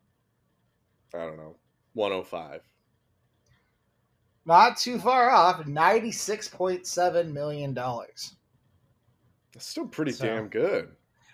I 1.14 1.18
don't 1.18 1.36
know, 1.36 1.56
105. 1.94 2.60
Not 4.48 4.78
too 4.78 4.98
far 4.98 5.28
off, 5.28 5.66
ninety 5.66 6.10
six 6.10 6.48
point 6.48 6.86
seven 6.86 7.34
million 7.34 7.74
dollars. 7.74 8.34
That's 9.52 9.66
still 9.66 9.86
pretty 9.86 10.12
So- 10.12 10.24
damn 10.24 10.48
good. 10.48 10.88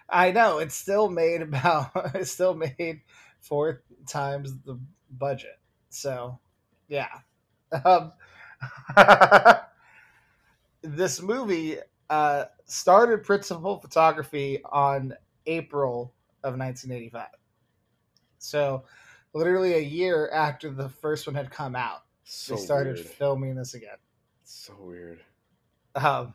I 0.09 0.33
know 0.33 0.59
it's 0.59 0.75
still 0.75 1.09
made 1.09 1.41
about 1.41 1.93
it's 2.17 2.33
still 2.33 2.55
made 2.55 3.03
four 3.41 3.85
times 4.09 4.55
the 4.65 4.81
budget. 5.13 5.61
So, 5.91 6.41
yeah. 6.89 7.21
Um, 7.85 8.13
this 10.83 11.23
movie 11.23 11.79
uh, 12.11 12.47
started 12.65 13.23
principal 13.23 13.79
photography 13.79 14.61
on 14.65 15.15
April 15.47 16.13
of 16.43 16.59
1985. 16.59 17.29
So, 18.39 18.85
literally 19.35 19.75
a 19.75 19.79
year 19.79 20.31
after 20.31 20.71
the 20.71 20.89
first 20.89 21.29
one 21.29 21.37
had 21.37 21.51
come 21.51 21.77
out, 21.77 22.04
So 22.25 22.57
they 22.57 22.61
started 22.61 22.97
weird. 22.97 23.07
filming 23.07 23.55
this 23.55 23.75
again. 23.75 23.97
So 24.45 24.75
weird. 24.81 25.21
Um, 25.95 26.35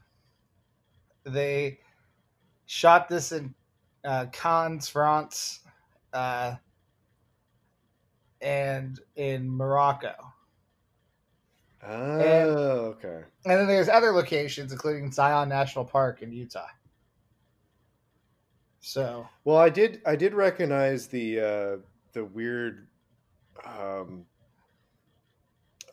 they 1.24 1.80
shot 2.66 3.10
this 3.10 3.32
in 3.32 3.54
uh, 4.06 4.28
Cannes, 4.32 4.88
France, 4.88 5.60
uh, 6.14 6.56
and 8.42 9.00
in 9.16 9.50
Morocco. 9.50 10.14
Oh, 11.86 12.94
okay. 12.96 13.24
And 13.46 13.60
then 13.60 13.68
there's 13.68 13.90
other 13.90 14.12
locations, 14.12 14.72
including 14.72 15.12
Zion 15.12 15.50
National 15.50 15.86
Park 15.86 16.22
in 16.22 16.32
Utah. 16.32 16.68
So, 18.82 19.28
Well, 19.44 19.58
I 19.58 19.70
did 19.70 20.02
I 20.06 20.16
did 20.16 20.34
recognize 20.34 21.08
the 21.08 21.40
uh 21.40 21.78
the 22.14 22.26
weird 22.26 22.88
um 23.66 24.26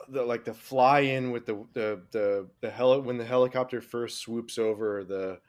the 0.09 0.23
like 0.23 0.45
the 0.45 0.55
fly 0.55 1.01
in 1.01 1.31
with 1.31 1.47
the 1.47 1.65
the 1.73 2.03
the 2.11 2.49
the 2.61 2.71
heli- 2.71 3.01
when 3.01 3.19
the 3.19 3.25
helicopter 3.25 3.81
first 3.81 4.19
swoops 4.19 4.59
over 4.59 5.05
the 5.05 5.41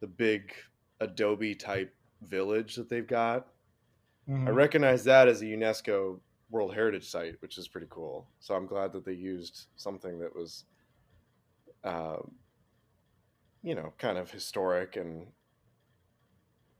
the 0.00 0.06
big 0.06 0.52
adobe 1.00 1.54
type 1.54 1.94
village 2.22 2.76
that 2.76 2.88
they've 2.88 3.06
got. 3.06 3.48
I 4.28 4.32
mhm. 4.32 4.54
recognize 4.54 5.04
that 5.04 5.28
as 5.28 5.40
a 5.40 5.46
UNESCO 5.46 6.20
World 6.50 6.74
Heritage 6.74 7.08
Site, 7.08 7.40
which 7.40 7.58
is 7.58 7.68
pretty 7.68 7.86
cool. 7.90 8.28
So 8.40 8.54
I'm 8.54 8.66
glad 8.66 8.92
that 8.92 9.04
they 9.04 9.12
used 9.12 9.66
something 9.76 10.18
that 10.18 10.34
was, 10.34 10.64
uh, 11.84 12.18
you 13.62 13.74
know, 13.74 13.92
kind 13.98 14.18
of 14.18 14.30
historic 14.30 14.96
and 14.96 15.28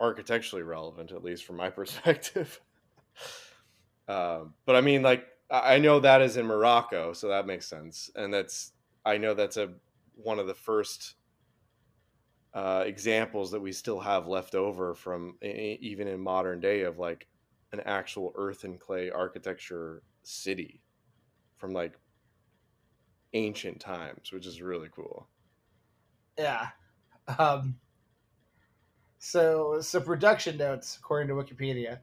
architecturally 0.00 0.62
relevant, 0.62 1.12
at 1.12 1.25
least 1.25 1.44
from 1.44 1.56
my 1.56 1.70
perspective. 1.80 2.61
um, 4.08 4.54
but 4.64 4.76
I 4.76 4.80
mean, 4.80 5.02
like, 5.02 5.26
I 5.50 5.78
know 5.78 6.00
that 6.00 6.21
is 6.23 6.37
in 6.37 6.47
Morocco, 6.47 7.12
so 7.12 7.28
that 7.28 7.47
makes 7.47 7.67
sense, 7.67 8.11
and 8.14 8.33
that's 8.33 8.73
I 9.05 9.19
know 9.19 9.35
that's 9.35 9.57
a 9.57 9.75
one 10.14 10.38
of 10.38 10.47
the 10.47 10.55
first 10.55 11.14
uh, 12.55 12.83
examples 12.87 13.50
that 13.52 13.61
we 13.61 13.73
still 13.73 14.00
have 14.00 14.26
left 14.26 14.55
over 14.55 14.95
from 14.95 15.37
even 15.43 16.09
in 16.09 16.21
modern 16.21 16.61
day 16.61 16.83
of 16.83 16.99
like 16.99 17.26
an 17.73 17.81
actual 17.81 18.33
earth 18.37 18.64
and 18.64 18.81
clay 18.81 19.11
architecture 19.11 20.02
city 20.23 20.83
from 21.57 21.73
like 21.73 21.99
ancient 23.35 23.81
times, 23.81 24.33
which 24.33 24.47
is 24.47 24.61
really 24.62 24.88
cool. 24.95 25.28
yeah. 26.38 26.69
Um, 27.38 27.78
so, 29.19 29.81
so 29.81 30.00
production 30.00 30.57
notes, 30.57 30.97
according 30.97 31.28
to 31.28 31.35
Wikipedia. 31.35 32.00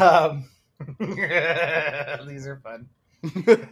Um, 0.00 0.48
these 0.98 2.46
are 2.46 2.60
fun. 2.62 2.88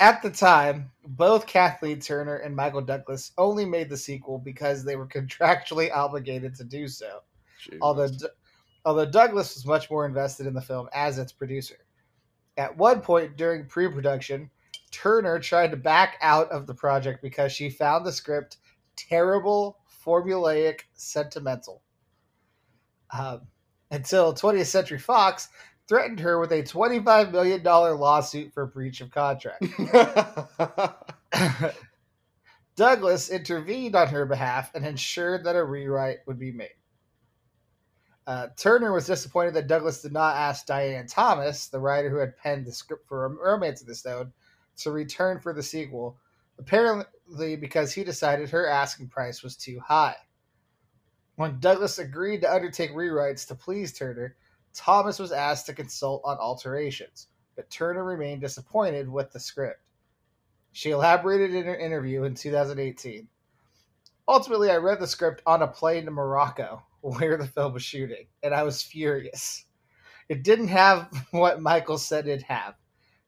At 0.00 0.20
the 0.22 0.30
time, 0.30 0.90
both 1.06 1.46
Kathleen 1.46 2.00
Turner 2.00 2.36
and 2.36 2.54
Michael 2.54 2.82
Douglas 2.82 3.32
only 3.38 3.64
made 3.64 3.88
the 3.88 3.96
sequel 3.96 4.38
because 4.38 4.84
they 4.84 4.96
were 4.96 5.06
contractually 5.06 5.90
obligated 5.90 6.54
to 6.56 6.64
do 6.64 6.86
so. 6.86 7.20
Jesus. 7.58 7.78
Although, 7.80 8.08
although 8.84 9.10
Douglas 9.10 9.54
was 9.54 9.64
much 9.64 9.90
more 9.90 10.04
invested 10.04 10.46
in 10.46 10.52
the 10.52 10.60
film 10.60 10.88
as 10.92 11.18
its 11.18 11.32
producer. 11.32 11.76
At 12.58 12.76
one 12.76 13.00
point 13.00 13.36
during 13.36 13.66
pre-production, 13.66 14.50
Turner 14.90 15.38
tried 15.38 15.70
to 15.70 15.76
back 15.76 16.16
out 16.20 16.50
of 16.50 16.66
the 16.66 16.74
project 16.74 17.22
because 17.22 17.52
she 17.52 17.70
found 17.70 18.04
the 18.04 18.12
script 18.12 18.58
terrible, 18.96 19.78
formulaic, 20.04 20.80
sentimental. 20.94 21.82
Um, 23.16 23.42
until 23.90 24.34
20th 24.34 24.66
Century 24.66 24.98
Fox 24.98 25.48
threatened 25.88 26.20
her 26.20 26.38
with 26.38 26.52
a 26.52 26.62
$25 26.62 27.32
million 27.32 27.62
lawsuit 27.62 28.52
for 28.52 28.66
breach 28.66 29.00
of 29.00 29.10
contract. 29.10 29.64
Douglas 32.76 33.30
intervened 33.30 33.96
on 33.96 34.08
her 34.08 34.26
behalf 34.26 34.74
and 34.74 34.84
ensured 34.84 35.44
that 35.44 35.56
a 35.56 35.64
rewrite 35.64 36.18
would 36.26 36.38
be 36.38 36.52
made. 36.52 36.70
Uh, 38.26 38.48
Turner 38.56 38.92
was 38.92 39.06
disappointed 39.06 39.54
that 39.54 39.68
Douglas 39.68 40.02
did 40.02 40.12
not 40.12 40.36
ask 40.36 40.66
Diane 40.66 41.06
Thomas, 41.06 41.68
the 41.68 41.78
writer 41.78 42.10
who 42.10 42.16
had 42.16 42.36
penned 42.36 42.66
the 42.66 42.72
script 42.72 43.08
for 43.08 43.28
Romance 43.28 43.80
of 43.80 43.86
the 43.86 43.94
Stone, 43.94 44.32
to 44.78 44.90
return 44.90 45.38
for 45.38 45.52
the 45.52 45.62
sequel, 45.62 46.18
apparently 46.58 47.56
because 47.56 47.92
he 47.92 48.02
decided 48.02 48.50
her 48.50 48.68
asking 48.68 49.08
price 49.08 49.42
was 49.42 49.56
too 49.56 49.80
high. 49.80 50.16
When 51.36 51.60
Douglas 51.60 51.98
agreed 51.98 52.40
to 52.40 52.52
undertake 52.52 52.92
rewrites 52.92 53.46
to 53.48 53.54
please 53.54 53.92
Turner, 53.92 54.36
Thomas 54.76 55.18
was 55.18 55.32
asked 55.32 55.66
to 55.66 55.72
consult 55.72 56.20
on 56.24 56.36
alterations, 56.36 57.28
but 57.56 57.70
Turner 57.70 58.04
remained 58.04 58.42
disappointed 58.42 59.08
with 59.08 59.32
the 59.32 59.40
script. 59.40 59.80
She 60.72 60.90
elaborated 60.90 61.54
in 61.54 61.64
her 61.64 61.76
interview 61.76 62.24
in 62.24 62.34
2018. 62.34 63.26
Ultimately, 64.28 64.70
I 64.70 64.76
read 64.76 65.00
the 65.00 65.06
script 65.06 65.40
on 65.46 65.62
a 65.62 65.66
plane 65.66 66.04
to 66.04 66.10
Morocco, 66.10 66.82
where 67.00 67.38
the 67.38 67.46
film 67.46 67.72
was 67.72 67.82
shooting, 67.82 68.26
and 68.42 68.54
I 68.54 68.64
was 68.64 68.82
furious. 68.82 69.64
It 70.28 70.42
didn't 70.42 70.68
have 70.68 71.08
what 71.30 71.62
Michael 71.62 71.96
said 71.96 72.26
it'd 72.26 72.42
have. 72.42 72.74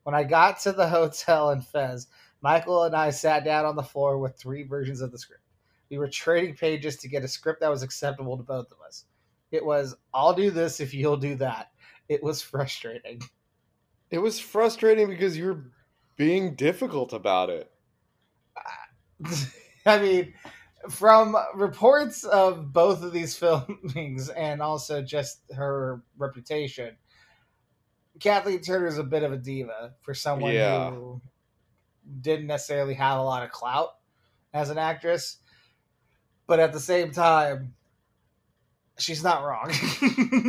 When 0.03 0.15
I 0.15 0.25
got 0.25 0.61
to 0.61 0.73
the 0.73 0.89
hotel 0.89 1.51
in 1.51 1.63
Fez, 1.63 2.09
Michael 2.43 2.85
and 2.85 2.95
I 2.95 3.11
sat 3.11 3.45
down 3.45 3.65
on 3.65 3.77
the 3.77 3.83
floor 3.83 4.19
with 4.19 4.37
three 4.37 4.65
versions 4.65 5.01
of 5.01 5.13
the 5.13 5.19
script. 5.19 5.43
We 5.91 5.97
were 5.97 6.09
trading 6.09 6.57
pages 6.57 6.97
to 6.97 7.09
get 7.09 7.25
a 7.25 7.29
script 7.29 7.61
that 7.61 7.71
was 7.71 7.83
acceptable 7.83 8.37
to 8.37 8.43
both 8.43 8.71
of 8.71 8.79
us. 8.87 9.07
It 9.51 9.65
was, 9.65 9.95
I'll 10.13 10.35
do 10.35 10.51
this 10.51 10.81
if 10.81 10.93
you'll 10.95 11.17
do 11.17 11.35
that. 11.37 11.71
It 12.09 12.23
was 12.23 12.43
frustrating. 12.43 13.21
It 14.11 14.19
was 14.19 14.39
frustrating 14.41 15.09
because 15.09 15.37
you're 15.37 15.71
being 16.17 16.55
difficult 16.55 17.13
about 17.13 17.51
it. 17.51 17.71
I 19.87 19.99
mean, 20.01 20.35
from 20.91 21.37
reports 21.55 22.25
of 22.25 22.73
both 22.73 23.03
of 23.03 23.13
these 23.13 23.37
filmings 23.41 24.29
and 24.31 24.61
also 24.63 25.03
just 25.03 25.41
her 25.55 26.03
reputation, 26.17 26.97
Kathleen 28.21 28.61
Turner 28.61 28.87
is 28.87 28.99
a 28.99 29.05
bit 29.05 29.23
of 29.23 29.33
a 29.33 29.37
diva 29.37 29.95
for 30.03 30.15
someone 30.15 30.53
Yeah. 30.53 30.91
who 30.91 31.21
didn't 32.21 32.47
necessarily 32.47 32.95
have 32.95 33.19
a 33.19 33.23
lot 33.23 33.43
of 33.45 33.51
clout 33.51 33.91
as 34.53 34.71
an 34.71 34.79
actress. 34.79 35.39
But 36.47 36.61
at 36.61 36.73
the 36.73 36.81
same 36.81 37.13
time, 37.13 37.75
she's 38.99 39.23
not 39.23 39.45
wrong. 39.45 39.69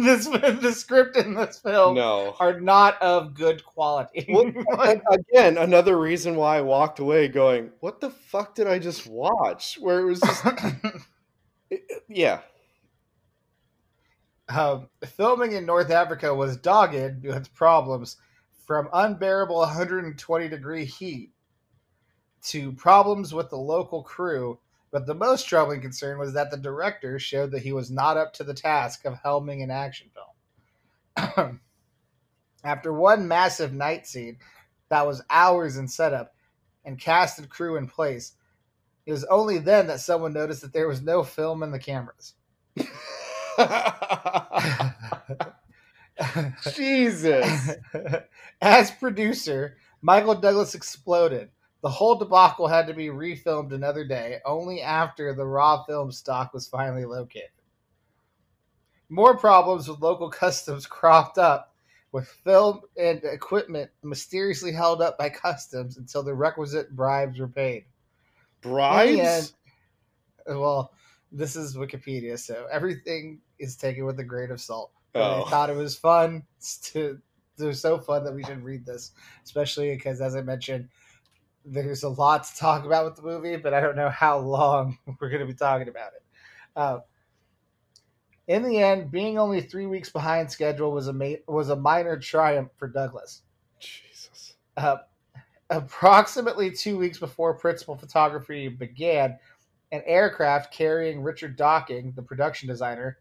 this 0.03 0.27
the 0.27 0.73
script 0.75 1.15
in 1.17 1.33
this 1.33 1.59
film 1.59 1.95
No. 1.95 2.35
are 2.39 2.59
not 2.59 3.01
of 3.01 3.33
good 3.33 3.63
quality. 3.63 4.25
Well, 4.29 4.51
again, 5.11 5.57
another 5.57 5.97
reason 5.97 6.35
why 6.35 6.57
I 6.57 6.61
walked 6.61 6.99
away 6.99 7.27
going, 7.27 7.71
"What 7.79 8.01
the 8.01 8.09
fuck 8.09 8.55
did 8.55 8.67
I 8.67 8.79
just 8.79 9.07
watch?" 9.07 9.77
Where 9.79 9.99
it 10.01 10.05
was 10.05 10.19
just, 10.19 10.45
it- 11.69 12.03
yeah, 12.07 12.41
um, 14.49 14.89
filming 15.05 15.53
in 15.53 15.65
North 15.65 15.91
Africa 15.91 16.33
was 16.33 16.57
dogged 16.57 17.23
with 17.23 17.53
problems 17.53 18.17
from 18.65 18.89
unbearable 18.93 19.57
120 19.59 20.47
degree 20.49 20.85
heat 20.85 21.31
to 22.43 22.71
problems 22.73 23.33
with 23.33 23.49
the 23.49 23.57
local 23.57 24.03
crew. 24.03 24.59
But 24.91 25.05
the 25.05 25.15
most 25.15 25.47
troubling 25.47 25.81
concern 25.81 26.17
was 26.17 26.33
that 26.33 26.51
the 26.51 26.57
director 26.57 27.19
showed 27.19 27.51
that 27.51 27.61
he 27.61 27.73
was 27.73 27.91
not 27.91 28.17
up 28.17 28.33
to 28.33 28.43
the 28.43 28.53
task 28.53 29.05
of 29.05 29.21
helming 29.23 29.63
an 29.63 29.71
action 29.71 30.09
film. 30.13 31.61
After 32.63 32.91
one 32.91 33.27
massive 33.27 33.73
night 33.73 34.07
scene 34.07 34.37
that 34.89 35.05
was 35.05 35.21
hours 35.29 35.77
in 35.77 35.87
setup 35.87 36.33
and 36.83 36.99
cast 36.99 37.39
and 37.39 37.49
crew 37.49 37.77
in 37.77 37.87
place, 37.87 38.33
it 39.05 39.11
was 39.11 39.23
only 39.25 39.59
then 39.59 39.87
that 39.87 40.01
someone 40.01 40.33
noticed 40.33 40.61
that 40.61 40.73
there 40.73 40.87
was 40.87 41.01
no 41.01 41.23
film 41.23 41.63
in 41.63 41.71
the 41.71 41.79
cameras. 41.79 42.33
Jesus. 46.73 47.71
As 48.61 48.91
producer, 48.91 49.77
Michael 50.01 50.35
Douglas 50.35 50.75
exploded. 50.75 51.49
The 51.81 51.89
whole 51.89 52.15
debacle 52.15 52.67
had 52.67 52.87
to 52.87 52.93
be 52.93 53.07
refilmed 53.07 53.71
another 53.73 54.03
day, 54.03 54.39
only 54.45 54.81
after 54.81 55.33
the 55.33 55.45
raw 55.45 55.83
film 55.85 56.11
stock 56.11 56.53
was 56.53 56.67
finally 56.67 57.05
located. 57.05 57.49
More 59.09 59.37
problems 59.37 59.87
with 59.87 60.01
local 60.01 60.29
customs 60.29 60.85
cropped 60.85 61.37
up, 61.37 61.73
with 62.11 62.27
film 62.27 62.81
and 62.97 63.23
equipment 63.23 63.89
mysteriously 64.03 64.71
held 64.71 65.01
up 65.01 65.17
by 65.17 65.29
customs 65.29 65.97
until 65.97 66.23
the 66.23 66.33
requisite 66.33 66.95
bribes 66.95 67.39
were 67.39 67.47
paid. 67.47 67.85
Bribes? 68.61 69.53
And- 70.47 70.59
well, 70.59 70.91
this 71.31 71.55
is 71.55 71.77
Wikipedia, 71.77 72.37
so 72.39 72.67
everything 72.71 73.39
is 73.59 73.75
taken 73.75 74.05
with 74.05 74.19
a 74.19 74.23
grain 74.23 74.49
of 74.51 74.59
salt. 74.59 74.91
But 75.13 75.21
Oh. 75.21 75.43
I 75.45 75.49
thought 75.49 75.69
it 75.69 75.75
was 75.75 75.95
fun 75.95 76.43
to. 76.83 77.19
It 77.59 77.63
was 77.63 77.81
so 77.81 77.99
fun 77.99 78.23
that 78.23 78.33
we 78.33 78.43
should 78.43 78.63
read 78.63 78.85
this, 78.85 79.11
especially 79.43 79.93
because, 79.93 80.21
as 80.21 80.33
I 80.35 80.41
mentioned, 80.41 80.87
there's 81.65 82.03
a 82.03 82.09
lot 82.09 82.43
to 82.45 82.55
talk 82.55 82.85
about 82.85 83.05
with 83.05 83.15
the 83.15 83.21
movie, 83.21 83.57
but 83.57 83.73
I 83.73 83.81
don't 83.81 83.95
know 83.95 84.09
how 84.09 84.39
long 84.39 84.97
we're 85.19 85.29
going 85.29 85.41
to 85.41 85.45
be 85.45 85.53
talking 85.53 85.89
about 85.89 86.11
it. 86.13 86.23
Uh, 86.75 86.99
in 88.47 88.63
the 88.63 88.79
end, 88.79 89.11
being 89.11 89.37
only 89.37 89.61
three 89.61 89.85
weeks 89.85 90.09
behind 90.09 90.51
schedule 90.51 90.91
was 90.91 91.07
a 91.07 91.13
ma- 91.13 91.35
was 91.47 91.69
a 91.69 91.75
minor 91.75 92.17
triumph 92.17 92.71
for 92.77 92.87
Douglas. 92.87 93.43
Jesus. 93.79 94.55
Uh, 94.75 94.97
approximately 95.69 96.71
two 96.71 96.97
weeks 96.97 97.19
before 97.19 97.53
principal 97.53 97.95
photography 97.95 98.67
began, 98.67 99.37
an 99.91 100.01
aircraft 100.05 100.73
carrying 100.73 101.21
Richard 101.21 101.55
Docking, 101.57 102.13
the 102.15 102.21
production 102.21 102.67
designer, 102.67 103.19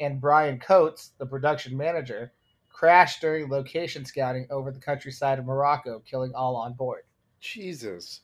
and 0.00 0.20
Brian 0.20 0.58
Coates, 0.58 1.12
the 1.18 1.26
production 1.26 1.76
manager, 1.76 2.32
crashed 2.68 3.20
during 3.20 3.50
location 3.50 4.04
scouting 4.04 4.46
over 4.50 4.70
the 4.70 4.78
countryside 4.78 5.38
of 5.38 5.46
Morocco, 5.46 6.00
killing 6.00 6.32
all 6.34 6.56
on 6.56 6.74
board. 6.74 7.02
Jesus. 7.40 8.20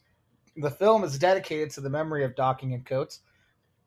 The 0.57 0.71
film 0.71 1.05
is 1.05 1.19
dedicated 1.19 1.71
to 1.73 1.81
the 1.81 1.91
memory 1.91 2.25
of 2.25 2.37
Docking 2.37 2.75
and 2.75 2.85
Coates, 2.87 3.21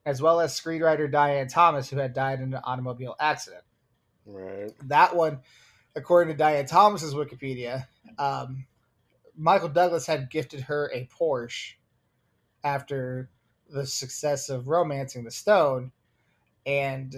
as 0.06 0.22
well 0.22 0.40
as 0.40 0.60
screenwriter 0.60 1.12
Diane 1.12 1.48
Thomas, 1.48 1.90
who 1.90 1.98
had 1.98 2.14
died 2.14 2.40
in 2.42 2.54
an 2.54 2.62
automobile 2.64 3.16
accident 3.20 3.64
Right. 4.26 4.72
that 4.90 5.16
one, 5.16 5.40
according 5.96 6.34
to 6.34 6.38
Diane 6.38 6.66
Thomas's 6.66 7.14
Wikipedia, 7.14 7.88
um, 8.18 8.66
Michael 9.38 9.70
Douglas 9.70 10.06
had 10.06 10.30
gifted 10.30 10.62
her 10.62 10.92
a 10.94 11.08
Porsche 11.08 11.76
after 12.64 13.30
the 13.70 13.86
success 13.86 14.50
of 14.50 14.68
Romancing 14.68 15.24
the 15.24 15.32
Stone, 15.32 15.92
and 16.66 17.16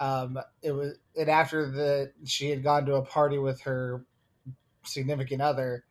um, 0.00 0.38
it 0.62 0.72
was 0.72 0.98
and 1.18 1.30
after 1.30 1.70
the 1.70 2.12
she 2.24 2.50
had 2.50 2.62
gone 2.62 2.84
to 2.86 2.96
a 2.96 3.02
party 3.02 3.38
with 3.38 3.62
her 3.62 4.04
significant 4.84 5.40
other 5.40 5.84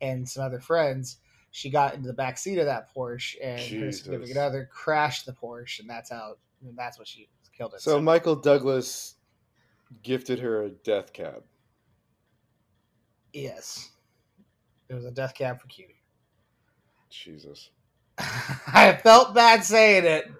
and 0.00 0.28
some 0.28 0.44
other 0.44 0.60
friends. 0.60 1.18
She 1.52 1.68
got 1.68 1.94
into 1.94 2.06
the 2.06 2.14
back 2.14 2.38
seat 2.38 2.58
of 2.58 2.66
that 2.66 2.94
Porsche, 2.94 3.36
and 3.42 3.60
her 3.60 3.92
significant 3.92 4.38
other 4.38 4.68
crashed 4.72 5.26
the 5.26 5.32
Porsche, 5.32 5.80
and 5.80 5.90
that's 5.90 6.10
how 6.10 6.34
and 6.62 6.76
that's 6.76 6.98
what 6.98 7.08
she 7.08 7.28
killed 7.56 7.74
it. 7.74 7.80
So 7.80 8.00
Michael 8.00 8.36
Douglas 8.36 9.14
gifted 10.02 10.38
her 10.40 10.62
a 10.62 10.70
death 10.70 11.12
cab. 11.12 11.42
Yes. 13.32 13.90
It 14.88 14.94
was 14.94 15.04
a 15.04 15.10
death 15.10 15.34
cab 15.34 15.60
for 15.60 15.68
cutie. 15.68 16.02
Jesus. 17.10 17.70
I 18.18 18.98
felt 19.02 19.34
bad 19.34 19.64
saying 19.64 20.04
it, 20.04 20.30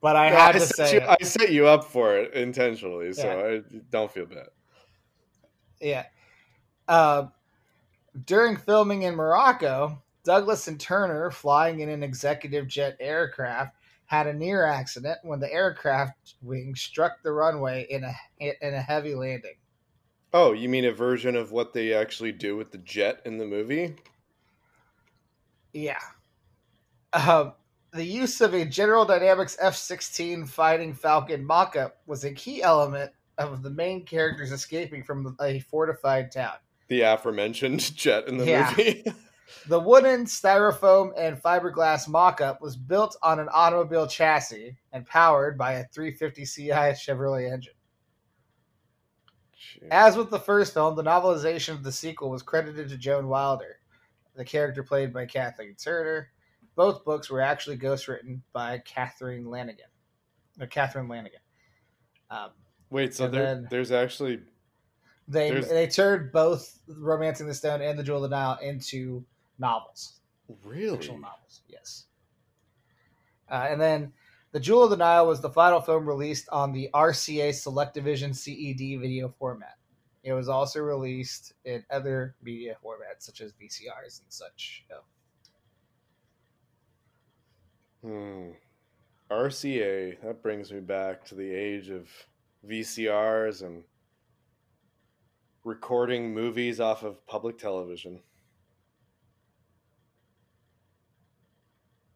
but 0.00 0.16
I 0.16 0.30
No, 0.30 0.36
had 0.36 0.52
to 0.52 0.60
set 0.60 0.76
say 0.76 0.94
you, 0.94 1.00
it. 1.00 1.08
I 1.08 1.24
set 1.24 1.52
you 1.52 1.66
up 1.66 1.84
for 1.84 2.16
it 2.16 2.34
intentionally, 2.34 3.12
so 3.12 3.28
I 3.28 3.78
don't 3.90 4.10
feel 4.10 4.26
bad. 4.26 4.48
Yeah. 5.80 6.04
Uh, 6.86 7.26
during 8.24 8.56
filming 8.56 9.02
in 9.02 9.14
Morocco, 9.14 10.02
Douglas 10.24 10.68
and 10.68 10.80
Turner, 10.80 11.30
flying 11.30 11.80
in 11.80 11.88
an 11.88 12.02
executive 12.02 12.66
jet 12.66 12.96
aircraft, 13.00 13.76
had 14.06 14.26
a 14.26 14.32
near 14.32 14.64
accident 14.64 15.18
when 15.22 15.40
the 15.40 15.52
aircraft 15.52 16.34
wing 16.42 16.74
struck 16.74 17.22
the 17.22 17.32
runway 17.32 17.86
in 17.90 18.04
a 18.04 18.14
in 18.38 18.74
a 18.74 18.80
heavy 18.80 19.14
landing. 19.14 19.56
Oh, 20.32 20.52
you 20.52 20.68
mean 20.68 20.84
a 20.84 20.92
version 20.92 21.36
of 21.36 21.52
what 21.52 21.72
they 21.72 21.94
actually 21.94 22.32
do 22.32 22.56
with 22.56 22.72
the 22.72 22.78
jet 22.78 23.20
in 23.24 23.38
the 23.38 23.46
movie? 23.46 23.96
Yeah. 25.72 26.00
Um, 27.12 27.52
the 27.92 28.04
use 28.04 28.40
of 28.40 28.54
a 28.54 28.64
General 28.64 29.04
Dynamics 29.04 29.56
F 29.60 29.76
16 29.76 30.46
Fighting 30.46 30.92
Falcon 30.92 31.44
mock 31.44 31.76
up 31.76 31.98
was 32.06 32.24
a 32.24 32.32
key 32.32 32.62
element 32.62 33.12
of 33.38 33.62
the 33.62 33.70
main 33.70 34.04
characters 34.04 34.50
escaping 34.50 35.04
from 35.04 35.36
a 35.40 35.60
fortified 35.60 36.32
town. 36.32 36.56
The 36.88 37.00
aforementioned 37.02 37.80
jet 37.96 38.28
in 38.28 38.36
the 38.38 38.46
Yeah. 38.46 38.72
movie. 38.76 39.04
The 39.66 39.80
wooden, 39.80 40.24
styrofoam, 40.26 41.12
and 41.16 41.40
fiberglass 41.40 42.06
mock 42.08 42.40
up 42.42 42.60
was 42.60 42.76
built 42.76 43.16
on 43.22 43.38
an 43.40 43.48
automobile 43.50 44.06
chassis 44.06 44.76
and 44.92 45.06
powered 45.06 45.56
by 45.56 45.72
a 45.74 45.84
350 45.88 46.44
CI 46.44 46.70
Chevrolet 46.70 47.50
engine. 47.50 47.72
Jeez. 49.56 49.88
As 49.90 50.16
with 50.16 50.30
the 50.30 50.38
first 50.38 50.74
film, 50.74 50.96
the 50.96 51.02
novelization 51.04 51.70
of 51.70 51.82
the 51.82 51.92
sequel 51.92 52.30
was 52.30 52.42
credited 52.42 52.88
to 52.90 52.98
Joan 52.98 53.28
Wilder, 53.28 53.76
the 54.34 54.44
character 54.44 54.82
played 54.82 55.12
by 55.12 55.24
Kathleen 55.26 55.74
Turner. 55.76 56.30
Both 56.74 57.04
books 57.04 57.30
were 57.30 57.40
actually 57.40 57.78
ghostwritten 57.78 58.40
by 58.52 58.78
Catherine 58.84 59.48
Lanigan, 59.48 59.86
or 60.60 60.66
Catherine 60.66 61.08
Lanigan. 61.08 61.40
Um, 62.30 62.50
Wait, 62.90 63.14
so 63.14 63.28
there, 63.28 63.44
then- 63.44 63.68
there's 63.70 63.92
actually 63.92 64.40
they 65.28 65.50
There's- 65.50 65.68
they 65.68 65.86
turned 65.86 66.32
both 66.32 66.80
*Romancing 66.86 67.46
the 67.46 67.54
Stone* 67.54 67.80
and 67.82 67.98
*The 67.98 68.02
Jewel 68.02 68.24
of 68.24 68.30
the 68.30 68.36
Nile* 68.36 68.58
into 68.62 69.24
novels, 69.58 70.20
really 70.64 70.96
fictional 70.96 71.18
novels. 71.18 71.62
Yes. 71.68 72.06
Uh, 73.50 73.66
and 73.70 73.80
then 73.80 74.12
*The 74.52 74.60
Jewel 74.60 74.84
of 74.84 74.90
the 74.90 74.96
Nile* 74.96 75.26
was 75.26 75.40
the 75.40 75.50
final 75.50 75.80
film 75.80 76.06
released 76.06 76.48
on 76.50 76.72
the 76.72 76.90
RCA 76.94 77.50
Selectivision 77.50 78.34
CED 78.34 79.00
video 79.00 79.28
format. 79.28 79.76
It 80.22 80.32
was 80.32 80.48
also 80.48 80.80
released 80.80 81.52
in 81.64 81.84
other 81.90 82.34
media 82.42 82.76
formats 82.82 83.22
such 83.22 83.40
as 83.40 83.52
VCRs 83.52 84.20
and 84.22 84.32
such. 84.32 84.84
So, 84.88 85.04
Hmm. 88.02 88.50
RCA. 89.30 90.18
That 90.22 90.42
brings 90.42 90.70
me 90.72 90.80
back 90.80 91.24
to 91.26 91.34
the 91.34 91.50
age 91.50 91.88
of 91.88 92.10
VCRs 92.66 93.62
and 93.62 93.84
recording 95.64 96.32
movies 96.32 96.78
off 96.78 97.02
of 97.02 97.26
public 97.26 97.58
television. 97.58 98.20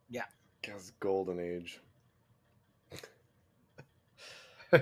Yeah. 0.09 0.25
Guess 0.63 0.93
golden 1.01 1.41
age. 1.41 1.81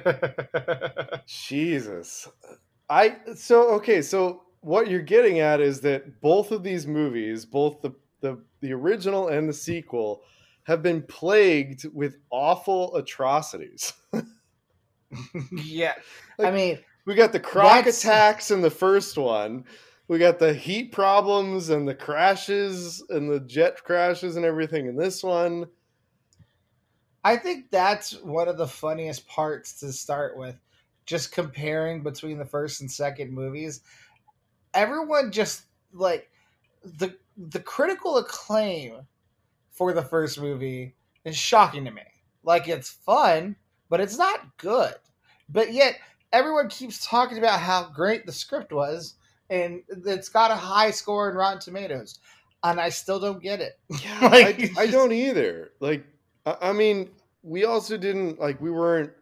Jesus. 1.27 2.29
I 2.91 3.17
so 3.35 3.71
okay, 3.75 4.03
so 4.03 4.43
what 4.61 4.91
you're 4.91 5.01
getting 5.01 5.39
at 5.39 5.61
is 5.61 5.81
that 5.83 6.21
both 6.21 6.51
of 6.51 6.63
these 6.65 6.87
movies, 6.87 7.45
both 7.45 7.81
the 7.83 7.93
the, 8.21 8.43
the 8.61 8.73
original 8.73 9.29
and 9.29 9.49
the 9.49 9.53
sequel, 9.53 10.23
have 10.65 10.83
been 10.83 11.03
plagued 11.03 11.87
with 11.95 12.17
awful 12.31 12.97
atrocities. 12.97 13.93
yeah. 15.53 15.95
Like, 16.39 16.49
I 16.49 16.51
mean, 16.51 16.79
we 17.07 17.14
got 17.14 17.33
the 17.33 17.40
croc 17.40 17.77
That's- 17.85 18.05
attacks 18.05 18.51
in 18.51 18.61
the 18.61 18.71
first 18.71 19.16
one. 19.16 19.64
We 20.09 20.19
got 20.19 20.38
the 20.38 20.53
heat 20.53 20.92
problems 20.92 21.71
and 21.71 21.88
the 21.88 21.95
crashes 21.95 23.03
and 23.09 23.31
the 23.31 23.40
jet 23.40 23.83
crashes 23.83 24.37
and 24.37 24.45
everything 24.45 24.87
in 24.87 24.97
this 24.97 25.23
one. 25.23 25.66
I 27.25 27.37
think 27.37 27.71
that's 27.73 28.21
one 28.23 28.47
of 28.47 28.57
the 28.57 28.69
funniest 28.69 29.27
parts 29.27 29.81
to 29.81 29.92
start 29.92 30.37
with. 30.37 30.57
Just 31.07 31.33
comparing 31.33 32.03
between 32.03 32.38
the 32.38 32.45
first 32.45 32.81
and 32.81 32.90
second 32.90 33.33
movies. 33.33 33.81
Everyone 34.75 35.33
just 35.33 35.64
like 35.92 36.31
the 36.85 37.16
the 37.37 37.61
critical 37.61 38.19
acclaim 38.19 39.07
for 39.71 39.92
the 39.92 40.03
first 40.03 40.40
movie 40.40 40.95
is 41.25 41.37
shocking 41.37 41.85
to 41.85 41.90
me. 41.90 42.03
Like 42.42 42.69
it's 42.69 42.90
fun, 42.90 43.57
but 43.88 44.01
it's 44.01 44.19
not 44.19 44.57
good. 44.57 44.95
But 45.49 45.73
yet 45.73 45.97
everyone 46.37 46.68
keeps 46.68 47.07
talking 47.07 47.38
about 47.38 47.61
how 47.61 47.88
great 47.90 48.27
the 48.27 48.33
script 48.33 48.72
was 48.72 49.14
and 49.51 49.83
it's 49.88 50.29
got 50.29 50.51
a 50.51 50.57
high 50.57 50.90
score 50.90 51.31
in 51.31 51.37
Rotten 51.37 51.61
Tomatoes. 51.61 52.18
And 52.64 52.81
I 52.81 52.88
still 52.88 53.20
don't 53.20 53.40
get 53.42 53.61
it. 53.61 53.79
Yeah, 54.05 54.18
Like, 54.29 54.33
I, 54.46 54.62
it's 54.62 54.79
I 54.79 54.87
don't 54.88 55.12
either. 55.12 55.70
Like, 55.81 56.05
I, 56.44 56.57
I 56.62 56.72
mean, 56.72 57.11
we 57.42 57.64
also 57.64 57.96
didn't 57.96 58.40
like 58.40 58.61
we 58.61 58.70
weren't 58.72 59.12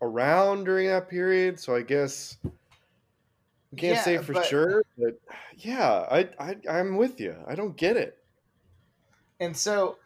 around 0.00 0.64
during 0.64 0.88
that 0.88 1.08
period, 1.08 1.58
so 1.60 1.74
I 1.74 1.82
guess 1.82 2.36
we 2.44 3.78
can't 3.78 3.96
Yeah, 3.96 4.02
say 4.02 4.18
for 4.18 4.32
but- 4.34 4.46
sure. 4.46 4.82
But 4.96 5.18
yeah, 5.56 6.06
I, 6.10 6.28
I 6.38 6.56
I'm 6.70 6.96
with 6.96 7.20
you. 7.20 7.36
I 7.46 7.54
don't 7.54 7.76
get 7.76 7.96
it. 7.96 8.16
And 9.40 9.54
so, 9.54 9.98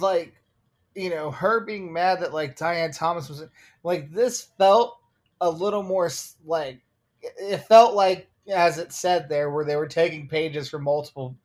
like, 0.00 0.34
you 0.94 1.08
know, 1.10 1.30
her 1.30 1.60
being 1.60 1.90
mad 1.92 2.20
that 2.20 2.34
like 2.34 2.56
Diane 2.56 2.92
Thomas 2.92 3.28
was 3.28 3.42
like 3.82 4.10
this 4.12 4.48
felt 4.58 4.98
a 5.40 5.50
little 5.50 5.82
more 5.82 6.10
like 6.44 6.80
it 7.20 7.58
felt 7.58 7.94
like 7.94 8.28
as 8.48 8.78
it 8.78 8.92
said 8.92 9.28
there 9.28 9.50
where 9.50 9.64
they 9.64 9.76
were 9.76 9.88
taking 9.88 10.28
pages 10.28 10.68
from 10.68 10.84
multiple 10.84 11.36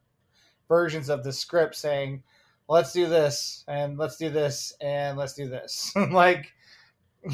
versions 0.67 1.10
of 1.10 1.23
the 1.23 1.34
script 1.34 1.75
saying 1.75 2.21
let's 2.67 2.93
do 2.93 3.08
this 3.08 3.63
and 3.67 3.97
let's 3.97 4.17
do 4.17 4.30
this 4.30 4.73
and 4.82 5.17
let's 5.17 5.34
do 5.34 5.47
this 5.49 5.91
like 6.12 6.51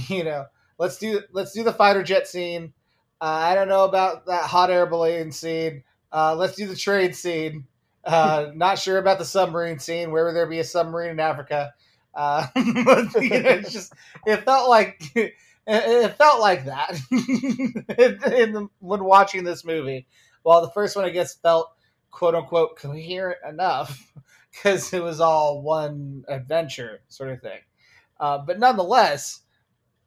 you 0.07 0.23
know 0.23 0.45
let's 0.77 0.97
do 0.97 1.21
let's 1.31 1.53
do 1.53 1.63
the 1.63 1.73
fighter 1.73 2.03
jet 2.03 2.27
scene 2.27 2.73
uh, 3.21 3.25
i 3.25 3.55
don't 3.55 3.67
know 3.67 3.83
about 3.85 4.25
that 4.25 4.43
hot 4.43 4.69
air 4.69 4.85
balloon 4.85 5.31
scene 5.31 5.83
uh, 6.13 6.33
let's 6.35 6.55
do 6.55 6.65
the 6.65 6.75
trade 6.75 7.15
scene 7.15 7.65
uh, 8.07 8.51
not 8.55 8.79
sure 8.79 8.97
about 8.97 9.19
the 9.19 9.25
submarine 9.25 9.79
scene. 9.79 10.11
Where 10.11 10.25
would 10.25 10.35
there 10.35 10.47
be 10.47 10.59
a 10.59 10.63
submarine 10.63 11.11
in 11.11 11.19
Africa? 11.19 11.73
Uh, 12.15 12.47
but, 12.55 13.21
you 13.21 13.29
know, 13.29 13.49
it's 13.49 13.71
just 13.71 13.93
it 14.25 14.43
felt 14.43 14.69
like 14.69 15.03
it, 15.67 16.05
it 16.05 16.15
felt 16.17 16.39
like 16.39 16.65
that 16.65 16.97
in, 17.11 18.53
the, 18.53 18.69
when 18.79 19.03
watching 19.03 19.43
this 19.43 19.65
movie. 19.65 20.07
While 20.43 20.61
the 20.61 20.71
first 20.71 20.95
one, 20.95 21.03
I 21.05 21.09
guess, 21.09 21.35
felt 21.35 21.71
quote 22.09 22.35
unquote 22.35 22.77
coherent 22.77 23.39
enough 23.47 24.11
because 24.51 24.93
it 24.93 25.03
was 25.03 25.19
all 25.19 25.61
one 25.61 26.23
adventure 26.27 27.01
sort 27.09 27.31
of 27.31 27.41
thing. 27.41 27.59
Uh, 28.19 28.39
but 28.39 28.59
nonetheless, 28.59 29.41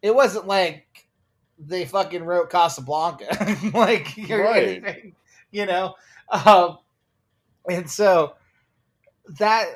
it 0.02 0.14
wasn't 0.14 0.46
like 0.46 0.86
they 1.58 1.84
fucking 1.84 2.24
wrote 2.24 2.50
Casablanca, 2.50 3.26
like 3.74 4.08
or 4.30 4.42
Right. 4.42 4.82
anything, 4.82 5.14
you 5.50 5.66
know. 5.66 5.94
Um, 6.30 6.78
and 7.68 7.88
so 7.88 8.34
that 9.38 9.66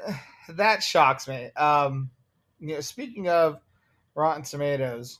that 0.48 0.82
shocks 0.82 1.28
me. 1.28 1.50
Um, 1.56 2.10
you 2.58 2.74
know, 2.74 2.80
speaking 2.80 3.28
of 3.28 3.60
Rotten 4.14 4.42
Tomatoes, 4.44 5.18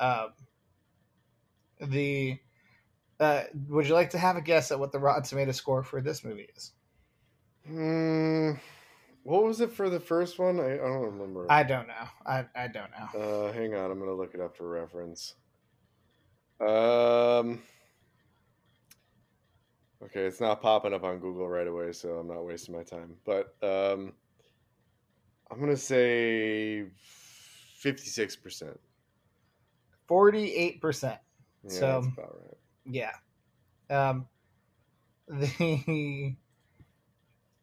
um, 0.00 0.32
the 1.80 2.38
uh, 3.20 3.42
would 3.68 3.86
you 3.86 3.94
like 3.94 4.10
to 4.10 4.18
have 4.18 4.36
a 4.36 4.40
guess 4.40 4.72
at 4.72 4.80
what 4.80 4.92
the 4.92 4.98
Rotten 4.98 5.22
Tomato 5.22 5.52
score 5.52 5.82
for 5.82 6.00
this 6.00 6.24
movie 6.24 6.48
is? 6.56 6.72
Hmm. 7.66 8.52
what 9.22 9.44
was 9.44 9.60
it 9.60 9.70
for 9.70 9.90
the 9.90 10.00
first 10.00 10.38
one? 10.38 10.58
I, 10.58 10.74
I 10.74 10.78
don't 10.78 11.02
remember. 11.02 11.46
I 11.50 11.62
don't 11.62 11.86
know. 11.86 12.08
I, 12.26 12.46
I 12.56 12.68
don't 12.68 12.90
know. 12.90 13.20
Uh, 13.20 13.52
hang 13.52 13.74
on, 13.74 13.90
I'm 13.90 13.98
gonna 13.98 14.14
look 14.14 14.34
it 14.34 14.40
up 14.40 14.56
for 14.56 14.68
reference. 14.68 15.34
Um. 16.60 17.62
Okay, 20.02 20.22
it's 20.22 20.40
not 20.40 20.62
popping 20.62 20.94
up 20.94 21.04
on 21.04 21.18
Google 21.18 21.46
right 21.46 21.66
away, 21.66 21.92
so 21.92 22.14
I'm 22.14 22.28
not 22.28 22.46
wasting 22.46 22.74
my 22.74 22.82
time. 22.82 23.16
But 23.26 23.54
um, 23.62 24.14
I'm 25.50 25.60
gonna 25.60 25.76
say 25.76 26.86
fifty-six 27.76 28.34
percent. 28.36 28.80
Forty-eight 30.10 30.80
percent. 30.80 31.20
Yeah, 31.62 31.70
So- 31.70 32.00
that's 32.02 32.06
about 32.18 32.36
right. 32.42 32.56
Yeah. 32.84 33.12
Um, 33.88 34.26
the 35.28 36.34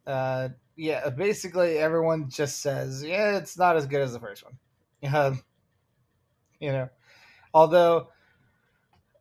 uh, 0.08 0.50
yeah, 0.78 1.10
basically 1.10 1.78
everyone 1.78 2.30
just 2.30 2.62
says, 2.62 3.04
yeah, 3.04 3.36
it's 3.36 3.58
not 3.58 3.76
as 3.76 3.86
good 3.86 4.02
as 4.02 4.14
the 4.14 4.20
first 4.20 4.44
one. 4.46 4.58
Um, 5.14 5.42
you 6.62 6.72
know, 6.72 6.90
although, 7.54 8.08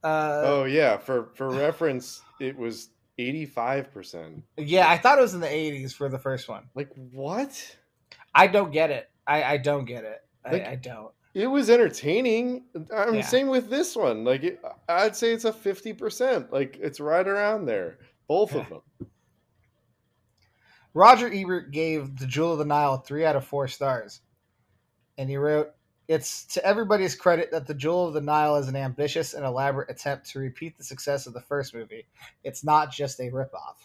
uh, 0.05 0.43
oh 0.45 0.65
yeah, 0.65 0.97
for 0.97 1.31
for 1.35 1.51
reference, 1.51 2.23
it 2.41 2.57
was 2.57 2.91
eighty-five 3.19 3.93
percent. 3.93 4.45
yeah, 4.57 4.89
I 4.89 4.97
thought 4.99 5.19
it 5.19 5.23
was 5.23 5.35
in 5.35 5.41
the 5.41 5.47
'80s 5.49 5.93
for 5.93 6.09
the 6.09 6.19
first 6.19 6.49
one. 6.49 6.69
Like 6.77 6.91
what? 7.13 7.77
I 8.35 8.47
don't 8.47 8.71
get 8.71 8.91
it. 8.91 9.11
I, 9.27 9.43
I 9.43 9.57
don't 9.59 9.85
get 9.85 10.05
it. 10.05 10.21
Like- 10.51 10.65
I, 10.65 10.71
I 10.73 10.75
don't. 10.77 11.11
It 11.37 11.49
was 11.49 11.69
entertaining. 11.69 12.65
I'm 12.97 13.17
Yeah. 13.17 13.21
same 13.21 13.49
with 13.49 13.69
this 13.69 13.95
one. 13.95 14.25
Like 14.25 14.43
it, 14.43 14.59
I'd 14.89 15.15
say 15.15 15.35
it's 15.35 15.45
a 15.45 15.53
fifty 15.53 15.93
percent. 15.93 16.51
Like 16.51 16.79
it's 16.81 16.99
right 16.99 17.29
around 17.29 17.67
there. 17.67 17.99
Both 18.27 18.55
of 18.55 18.67
them. 18.71 18.81
Roger 20.95 21.31
Ebert 21.31 21.73
gave 21.73 22.17
The 22.17 22.27
Jewel 22.27 22.53
of 22.55 22.59
the 22.59 22.65
Nile 22.65 22.97
three 22.97 23.27
out 23.27 23.37
of 23.37 23.45
four 23.45 23.69
stars. 23.69 24.23
And 25.19 25.29
he 25.29 25.37
wrote, 25.37 25.73
It's 26.09 26.47
to 26.55 26.65
everybody's 26.65 27.15
credit 27.15 27.51
that 27.51 27.67
The 27.67 27.75
Jewel 27.75 28.09
of 28.09 28.15
the 28.15 28.23
Nile 28.23 28.57
is 28.57 28.69
an 28.69 28.77
ambitious 28.77 29.35
and 29.35 29.45
elaborate 29.45 29.91
attempt 29.91 30.31
to 30.31 30.39
repeat 30.39 30.79
the 30.79 30.85
success 30.85 31.27
of 31.27 31.35
the 31.35 31.43
first 31.43 31.75
movie. 31.75 32.07
It's 32.45 32.65
not 32.65 32.91
just 32.91 33.21
a 33.21 33.31
ripoff. 33.31 33.77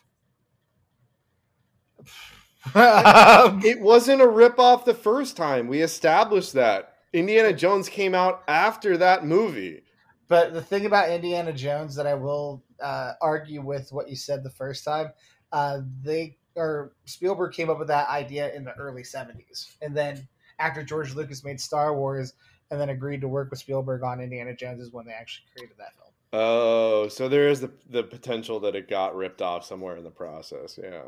Um, 2.75 3.61
it 3.65 3.81
wasn't 3.81 4.21
a 4.21 4.25
ripoff 4.25 4.85
the 4.85 4.93
first 4.93 5.35
time. 5.35 5.67
We 5.67 5.81
established 5.81 6.53
that. 6.53 6.90
Indiana 7.13 7.53
Jones 7.53 7.89
came 7.89 8.15
out 8.15 8.43
after 8.47 8.97
that 8.97 9.25
movie. 9.25 9.83
but 10.27 10.53
the 10.53 10.61
thing 10.61 10.85
about 10.85 11.09
Indiana 11.09 11.51
Jones 11.51 11.95
that 11.95 12.07
I 12.07 12.13
will 12.13 12.63
uh, 12.79 13.13
argue 13.21 13.61
with 13.61 13.91
what 13.91 14.09
you 14.09 14.15
said 14.15 14.43
the 14.43 14.49
first 14.49 14.83
time, 14.83 15.11
uh, 15.51 15.81
they 16.01 16.37
or 16.55 16.93
Spielberg 17.05 17.53
came 17.53 17.69
up 17.69 17.79
with 17.79 17.87
that 17.87 18.09
idea 18.09 18.53
in 18.53 18.63
the 18.63 18.73
early 18.73 19.03
'70s, 19.03 19.75
and 19.81 19.95
then 19.95 20.27
after 20.59 20.83
George 20.83 21.13
Lucas 21.15 21.43
made 21.43 21.59
Star 21.59 21.95
Wars, 21.95 22.33
and 22.69 22.79
then 22.79 22.89
agreed 22.89 23.21
to 23.21 23.27
work 23.27 23.49
with 23.49 23.59
Spielberg 23.59 24.03
on 24.03 24.21
Indiana 24.21 24.55
Jones, 24.55 24.81
is 24.81 24.91
when 24.91 25.05
they 25.05 25.11
actually 25.13 25.45
created 25.55 25.77
that 25.77 25.93
film. 25.95 26.11
Oh, 26.33 27.07
so 27.09 27.27
there 27.27 27.49
is 27.49 27.59
the 27.59 27.71
the 27.89 28.03
potential 28.03 28.59
that 28.61 28.75
it 28.75 28.87
got 28.87 29.15
ripped 29.15 29.41
off 29.41 29.65
somewhere 29.65 29.97
in 29.97 30.03
the 30.03 30.11
process. 30.11 30.79
Yeah. 30.81 31.01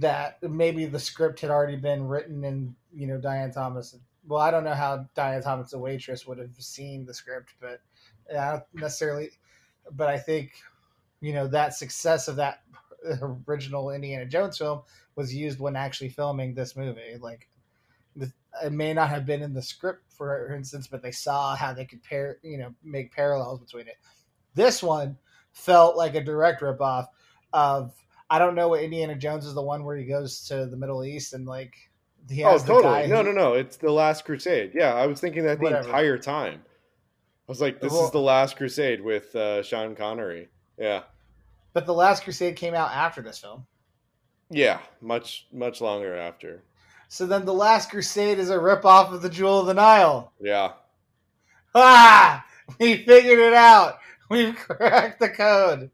That 0.00 0.42
maybe 0.42 0.84
the 0.84 0.98
script 0.98 1.40
had 1.40 1.50
already 1.50 1.76
been 1.76 2.06
written, 2.06 2.44
and 2.44 2.74
you 2.94 3.06
know 3.06 3.18
Diane 3.18 3.52
Thomas. 3.52 3.96
Well, 4.26 4.40
I 4.40 4.50
don't 4.50 4.64
know 4.64 4.74
how 4.74 5.08
Diana 5.14 5.42
Thomas, 5.42 5.70
the 5.70 5.78
waitress, 5.78 6.26
would 6.26 6.38
have 6.38 6.54
seen 6.58 7.04
the 7.04 7.14
script, 7.14 7.54
but 7.60 7.80
I 8.30 8.52
don't 8.52 8.64
necessarily. 8.74 9.30
But 9.90 10.08
I 10.08 10.18
think 10.18 10.52
you 11.20 11.32
know 11.32 11.48
that 11.48 11.74
success 11.74 12.28
of 12.28 12.36
that 12.36 12.62
original 13.48 13.90
Indiana 13.90 14.26
Jones 14.26 14.58
film 14.58 14.82
was 15.16 15.34
used 15.34 15.58
when 15.58 15.76
actually 15.76 16.08
filming 16.08 16.54
this 16.54 16.76
movie. 16.76 17.16
Like, 17.20 17.48
it 18.16 18.72
may 18.72 18.92
not 18.92 19.08
have 19.08 19.26
been 19.26 19.42
in 19.42 19.54
the 19.54 19.62
script, 19.62 20.12
for 20.12 20.54
instance, 20.54 20.86
but 20.86 21.02
they 21.02 21.10
saw 21.10 21.56
how 21.56 21.72
they 21.72 21.84
could 21.84 22.02
pair, 22.02 22.38
you 22.42 22.58
know, 22.58 22.74
make 22.84 23.12
parallels 23.12 23.60
between 23.60 23.88
it. 23.88 23.96
This 24.54 24.82
one 24.82 25.16
felt 25.52 25.96
like 25.96 26.14
a 26.14 26.24
direct 26.24 26.60
ripoff 26.62 27.06
of. 27.52 27.94
I 28.30 28.38
don't 28.38 28.54
know 28.54 28.68
what 28.68 28.82
Indiana 28.82 29.14
Jones 29.14 29.44
is 29.44 29.52
the 29.52 29.60
one 29.60 29.84
where 29.84 29.96
he 29.96 30.06
goes 30.06 30.46
to 30.46 30.64
the 30.64 30.76
Middle 30.76 31.04
East 31.04 31.34
and 31.34 31.44
like 31.44 31.74
He 32.30 32.44
Oh, 32.44 32.56
the 32.58 32.66
totally. 32.66 33.02
guy 33.02 33.06
No, 33.06 33.22
no, 33.22 33.32
no. 33.32 33.54
It's 33.54 33.76
the 33.76 33.90
Last 33.90 34.24
Crusade. 34.24 34.72
Yeah, 34.74 34.94
I 34.94 35.06
was 35.06 35.20
thinking 35.20 35.44
that 35.44 35.58
the 35.58 35.64
Whatever. 35.64 35.86
entire 35.86 36.18
time. 36.18 36.62
I 36.64 37.50
was 37.52 37.60
like, 37.60 37.80
this 37.80 37.92
Well- 37.92 38.04
is 38.04 38.10
the 38.12 38.20
Last 38.20 38.56
Crusade 38.56 39.00
with 39.02 39.34
uh, 39.34 39.62
Sean 39.62 39.94
Connery. 39.96 40.48
Yeah, 40.78 41.02
But 41.74 41.86
the 41.86 41.94
Last 41.94 42.24
Crusade 42.24 42.56
came 42.56 42.74
out 42.74 42.90
after 42.92 43.20
this 43.22 43.38
film. 43.38 43.66
yeah. 44.50 44.78
Much, 45.00 45.46
much 45.52 45.80
longer 45.80 46.14
after. 46.16 46.62
So 47.08 47.26
then 47.26 47.44
the 47.44 47.52
Last 47.52 47.90
Crusade 47.90 48.38
is 48.38 48.48
a 48.50 48.56
ripoff 48.56 49.12
of 49.12 49.20
the 49.22 49.28
Jewel 49.28 49.60
of 49.60 49.66
the 49.66 49.74
Nile. 49.74 50.32
Yeah. 50.40 50.72
Ah! 51.74 52.44
We 52.80 53.04
figured 53.04 53.38
it 53.38 53.52
out. 53.54 53.98
We've 54.30 54.54
cracked 54.68 55.20
the 55.20 55.28
code. 55.28 55.90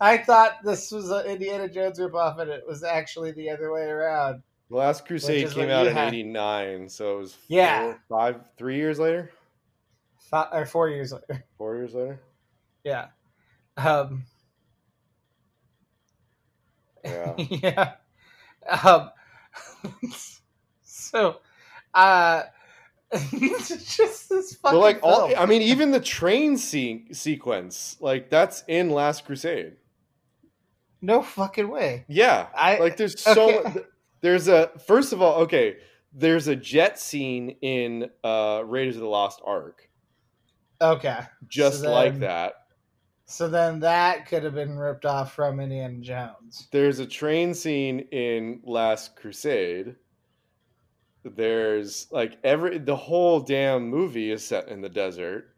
I 0.00 0.18
thought 0.18 0.62
this 0.64 0.90
was 0.92 1.10
an 1.10 1.26
Indiana 1.26 1.68
Jones 1.68 1.98
ripoff, 1.98 2.38
and 2.38 2.50
it 2.50 2.64
was 2.66 2.84
actually 2.84 3.32
the 3.32 3.50
other 3.50 3.72
way 3.72 3.82
around. 3.82 4.42
The 4.70 4.76
Last 4.76 5.04
Crusade 5.04 5.50
came 5.50 5.68
out 5.68 5.86
in 5.88 5.92
had. 5.94 6.08
'89, 6.08 6.88
so 6.88 7.16
it 7.16 7.20
was 7.20 7.36
Yeah. 7.48 7.82
four, 7.82 8.00
five, 8.08 8.40
three 8.56 8.76
years 8.76 8.98
later, 9.00 9.30
Five, 10.18 10.48
or 10.52 10.64
four 10.64 10.88
years 10.88 11.12
later. 11.12 11.44
four 11.58 11.76
years 11.76 11.92
later. 11.92 12.20
Yeah. 12.84 13.08
Um, 13.76 14.24
Yeah. 17.04 17.34
yeah. 17.38 17.92
Um, 18.84 19.10
so, 20.84 21.40
uh, 21.94 22.42
it's 23.12 23.96
just 23.96 24.28
this 24.28 24.54
fucking 24.54 24.78
But 24.78 24.80
like 24.80 25.00
all. 25.02 25.34
I 25.36 25.46
mean, 25.46 25.62
even 25.62 25.90
the 25.90 26.00
train 26.00 26.56
scene 26.56 27.12
sequence, 27.12 27.96
like 28.00 28.30
that's 28.30 28.62
in 28.68 28.90
Last 28.90 29.24
Crusade. 29.24 29.76
no 31.00 31.22
fucking 31.22 31.68
way. 31.68 32.04
Yeah, 32.06 32.46
I- 32.54 32.78
like 32.78 32.96
there's 32.98 33.20
so 33.20 33.60
okay. 33.64 33.80
There's 34.20 34.48
a 34.48 34.70
first 34.86 35.12
of 35.12 35.22
all, 35.22 35.40
okay, 35.42 35.78
there's 36.12 36.48
a 36.48 36.56
jet 36.56 36.98
scene 36.98 37.50
in 37.62 38.10
uh 38.24 38.62
Raiders 38.64 38.96
of 38.96 39.02
the 39.02 39.08
Lost 39.08 39.40
Ark, 39.44 39.88
Okay. 40.80 41.20
just 41.48 41.82
So 41.82 41.92
like 41.92 42.18
that. 42.20 42.54
So 43.26 43.48
then 43.48 43.78
that 43.80 44.26
could 44.26 44.42
have 44.42 44.54
been 44.54 44.76
ripped 44.76 45.04
off 45.04 45.32
from 45.34 45.60
Indiana 45.60 46.00
Jones. 46.00 46.66
There's 46.72 46.98
a 46.98 47.06
train 47.06 47.54
scene 47.54 48.00
in 48.10 48.60
Last 48.64 49.14
Crusade. 49.14 49.94
There's 51.22 52.08
like 52.10 52.38
every 52.42 52.78
the 52.78 52.96
whole 52.96 53.40
damn 53.40 53.88
movie 53.88 54.32
is 54.32 54.44
set 54.44 54.68
in 54.68 54.80
the 54.80 54.88
desert. 54.88 55.54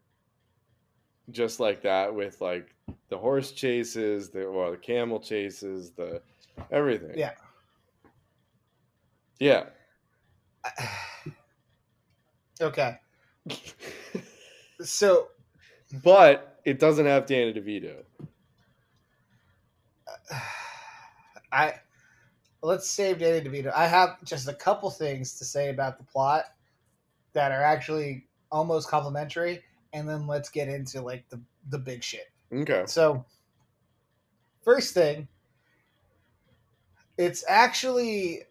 Just 1.31 1.59
like 1.59 1.81
that 1.83 2.13
with 2.13 2.41
like 2.41 2.75
the 3.09 3.17
horse 3.17 3.51
chases, 3.53 4.29
the 4.29 4.43
or 4.43 4.71
the 4.71 4.77
camel 4.77 5.19
chases, 5.19 5.91
the 5.91 6.21
everything. 6.69 7.17
Yeah. 7.17 7.31
Yeah. 9.39 9.65
okay. 12.61 12.97
So 14.81 15.29
but 16.01 16.59
it 16.65 16.79
doesn't 16.79 17.05
have 17.05 17.25
Danny 17.25 17.53
DeVito. 17.53 18.03
I 21.51 21.73
let's 22.61 22.89
save 22.89 23.19
Danny 23.19 23.47
DeVito. 23.47 23.71
I 23.75 23.87
have 23.87 24.23
just 24.23 24.47
a 24.47 24.53
couple 24.53 24.89
things 24.89 25.37
to 25.37 25.45
say 25.45 25.69
about 25.69 25.97
the 25.97 26.03
plot 26.03 26.45
that 27.33 27.51
are 27.51 27.61
actually 27.61 28.27
almost 28.51 28.87
complimentary, 28.87 29.61
and 29.91 30.07
then 30.07 30.25
let's 30.25 30.49
get 30.49 30.67
into 30.67 31.01
like 31.01 31.29
the 31.29 31.41
the 31.69 31.77
big 31.77 32.03
shit. 32.03 32.31
Okay. 32.51 32.83
So, 32.87 33.25
first 34.63 34.93
thing, 34.93 35.27
it's 37.17 37.43
actually 37.47 38.43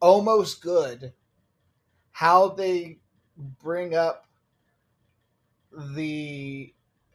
almost 0.00 0.62
good 0.62 1.12
how 2.12 2.48
they 2.48 2.98
bring 3.62 3.94
up 3.94 4.26
the 5.94 6.72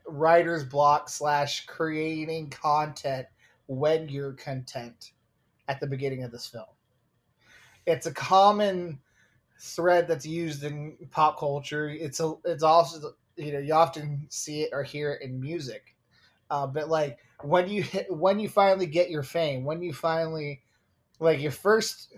writer's 0.08 0.64
block 0.64 1.10
slash 1.10 1.66
creating 1.66 2.50
content 2.50 3.28
when 3.68 4.10
you're 4.10 4.34
content 4.34 5.12
at 5.68 5.80
the 5.80 5.88
beginning 5.88 6.24
of 6.24 6.32
this 6.32 6.48
film. 6.48 6.66
It's 7.86 8.06
a 8.06 8.14
common 8.14 9.00
thread 9.60 10.08
that's 10.08 10.26
used 10.26 10.64
in 10.64 10.98
pop 11.12 11.40
culture. 11.40 11.90
It's 11.90 12.20
a 12.20 12.34
it's 12.46 12.64
also 12.64 13.14
you 13.36 13.54
know 13.54 13.60
you 13.60 13.74
often 13.74 14.28
see 14.30 14.64
it 14.64 14.70
or 14.74 14.84
hear 14.84 15.14
it 15.14 15.22
in 15.22 15.40
music. 15.40 15.96
Uh, 16.50 16.68
but 16.68 16.90
like 16.90 17.20
when 17.44 17.70
you 17.70 17.84
hit 17.84 18.08
when 18.10 18.40
you 18.40 18.50
finally 18.50 18.88
get 18.88 19.10
your 19.10 19.24
fame, 19.24 19.64
when 19.64 19.82
you 19.82 19.94
finally 19.94 20.62
like 21.20 21.42
your 21.42 21.52
first 21.52 22.14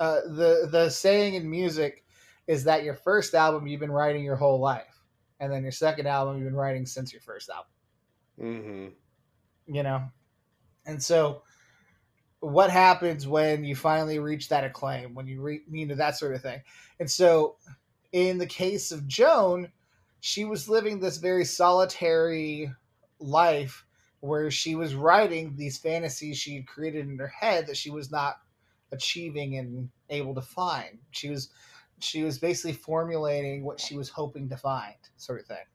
uh, 0.00 0.20
the 0.26 0.68
the 0.70 0.90
saying 0.90 1.34
in 1.34 1.48
music 1.48 2.04
is 2.46 2.64
that 2.64 2.84
your 2.84 2.94
first 2.94 3.34
album 3.34 3.66
you've 3.66 3.80
been 3.80 3.92
writing 3.92 4.24
your 4.24 4.36
whole 4.36 4.60
life, 4.60 5.02
and 5.40 5.52
then 5.52 5.62
your 5.62 5.72
second 5.72 6.06
album 6.06 6.36
you've 6.36 6.46
been 6.46 6.54
writing 6.54 6.86
since 6.86 7.12
your 7.12 7.22
first 7.22 7.48
album. 7.50 7.70
Mm-hmm. 8.40 9.74
you 9.74 9.82
know? 9.84 10.02
And 10.86 11.00
so 11.00 11.42
what 12.40 12.68
happens 12.68 13.26
when 13.28 13.64
you 13.64 13.76
finally 13.76 14.18
reach 14.18 14.48
that 14.48 14.64
acclaim 14.64 15.14
when 15.14 15.26
you 15.26 15.40
reach 15.40 15.62
you 15.70 15.86
know 15.86 15.94
that 15.94 16.16
sort 16.16 16.34
of 16.34 16.42
thing? 16.42 16.60
And 17.00 17.10
so 17.10 17.56
in 18.12 18.38
the 18.38 18.46
case 18.46 18.92
of 18.92 19.08
joan 19.08 19.68
she 20.20 20.44
was 20.44 20.68
living 20.68 21.00
this 21.00 21.16
very 21.18 21.44
solitary 21.44 22.70
life 23.18 23.84
where 24.24 24.50
she 24.50 24.74
was 24.74 24.94
writing 24.94 25.54
these 25.54 25.76
fantasies 25.76 26.38
she 26.38 26.56
had 26.56 26.66
created 26.66 27.06
in 27.06 27.18
her 27.18 27.28
head 27.28 27.66
that 27.66 27.76
she 27.76 27.90
was 27.90 28.10
not 28.10 28.36
achieving 28.90 29.58
and 29.58 29.90
able 30.08 30.34
to 30.34 30.40
find. 30.40 30.98
She 31.10 31.28
was 31.28 31.50
she 31.98 32.22
was 32.22 32.38
basically 32.38 32.72
formulating 32.72 33.64
what 33.64 33.78
she 33.78 33.98
was 33.98 34.08
hoping 34.08 34.48
to 34.48 34.56
find 34.56 34.94
sort 35.18 35.40
of 35.42 35.46
thing. 35.46 35.66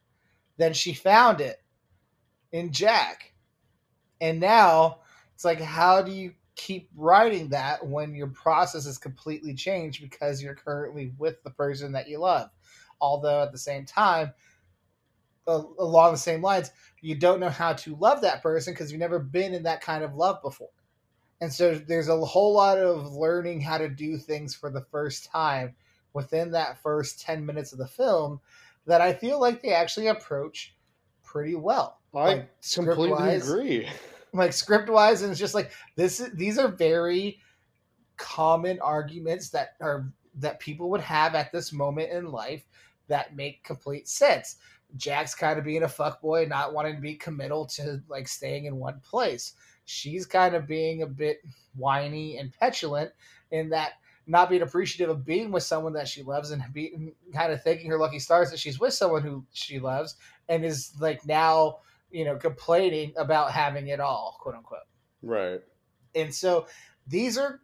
Then 0.57 0.73
she 0.73 0.93
found 0.93 1.41
it 1.41 1.61
in 2.51 2.71
jack. 2.71 3.33
And 4.19 4.39
now 4.39 5.01
it's 5.35 5.45
like, 5.45 5.61
how 5.61 6.01
do 6.01 6.11
you 6.11 6.33
keep 6.55 6.89
writing 6.95 7.49
that 7.49 7.85
when 7.85 8.15
your 8.15 8.27
process 8.27 8.87
is 8.87 8.97
completely 8.97 9.53
changed 9.53 10.01
because 10.01 10.41
you're 10.41 10.55
currently 10.55 11.13
with 11.19 11.41
the 11.43 11.51
person 11.51 11.91
that 11.91 12.09
you 12.09 12.17
love? 12.17 12.49
Although 12.99 13.43
at 13.43 13.51
the 13.51 13.59
same 13.59 13.85
time, 13.85 14.33
along 15.47 16.11
the 16.11 16.17
same 16.17 16.41
lines, 16.41 16.71
you 17.01 17.15
don't 17.15 17.39
know 17.39 17.49
how 17.49 17.73
to 17.73 17.95
love 17.95 18.21
that 18.21 18.41
person 18.41 18.73
because 18.73 18.91
you've 18.91 18.99
never 18.99 19.19
been 19.19 19.53
in 19.53 19.63
that 19.63 19.81
kind 19.81 20.03
of 20.03 20.15
love 20.15 20.41
before. 20.41 20.69
And 21.41 21.51
so 21.51 21.75
there's 21.75 22.09
a 22.09 22.17
whole 22.25 22.53
lot 22.53 22.77
of 22.77 23.13
learning 23.13 23.61
how 23.61 23.77
to 23.77 23.87
do 23.89 24.17
things 24.17 24.53
for 24.53 24.69
the 24.69 24.81
first 24.91 25.25
time 25.25 25.75
within 26.13 26.51
that 26.51 26.81
first 26.81 27.21
10 27.21 27.45
minutes 27.45 27.71
of 27.71 27.79
the 27.79 27.87
film 27.87 28.41
that 28.85 29.01
I 29.01 29.13
feel 29.13 29.39
like 29.39 29.61
they 29.61 29.73
actually 29.73 30.07
approach 30.07 30.75
pretty 31.23 31.55
well 31.55 31.99
I 32.13 32.17
Like, 32.17 32.49
completely 32.73 33.35
agree. 33.35 33.87
like 34.33 34.51
script 34.53 34.89
wise 34.89 35.21
and 35.21 35.31
it's 35.31 35.39
just 35.39 35.53
like 35.53 35.71
this 35.95 36.19
is, 36.19 36.31
these 36.33 36.57
are 36.57 36.67
very 36.67 37.39
common 38.17 38.79
arguments 38.81 39.49
that 39.49 39.75
are 39.79 40.11
that 40.35 40.59
people 40.59 40.89
would 40.89 41.01
have 41.01 41.35
at 41.35 41.51
this 41.51 41.71
moment 41.71 42.11
in 42.11 42.31
life 42.31 42.63
that 43.07 43.35
make 43.35 43.63
complete 43.63 44.07
sense 44.07 44.57
jack's 44.97 45.35
kind 45.35 45.59
of 45.59 45.65
being 45.65 45.83
a 45.83 45.87
fuckboy 45.87 46.47
not 46.47 46.73
wanting 46.73 46.95
to 46.95 47.01
be 47.01 47.15
committal 47.15 47.65
to 47.65 48.01
like 48.07 48.27
staying 48.27 48.65
in 48.65 48.75
one 48.77 48.99
place. 49.01 49.53
She's 49.85 50.25
kind 50.25 50.55
of 50.55 50.67
being 50.67 51.01
a 51.01 51.07
bit 51.07 51.41
whiny 51.75 52.37
and 52.37 52.53
petulant 52.53 53.11
in 53.51 53.69
that 53.69 53.93
not 54.27 54.49
being 54.49 54.61
appreciative 54.61 55.09
of 55.09 55.25
being 55.25 55.51
with 55.51 55.63
someone 55.63 55.93
that 55.93 56.07
she 56.07 56.21
loves 56.21 56.51
and 56.51 56.63
being 56.71 57.13
kind 57.33 57.51
of 57.51 57.63
thanking 57.63 57.89
her 57.89 57.97
lucky 57.97 58.19
stars 58.19 58.51
that 58.51 58.59
she's 58.59 58.79
with 58.79 58.93
someone 58.93 59.23
who 59.23 59.43
she 59.51 59.79
loves 59.79 60.15
and 60.47 60.63
is 60.63 60.91
like 60.99 61.25
now 61.25 61.79
you 62.11 62.25
know 62.25 62.35
complaining 62.35 63.13
about 63.17 63.51
having 63.51 63.87
it 63.87 63.99
all 63.99 64.37
quote 64.39 64.55
unquote. 64.55 64.79
Right. 65.21 65.61
and 66.15 66.33
so 66.33 66.67
these 67.07 67.37
are 67.37 67.59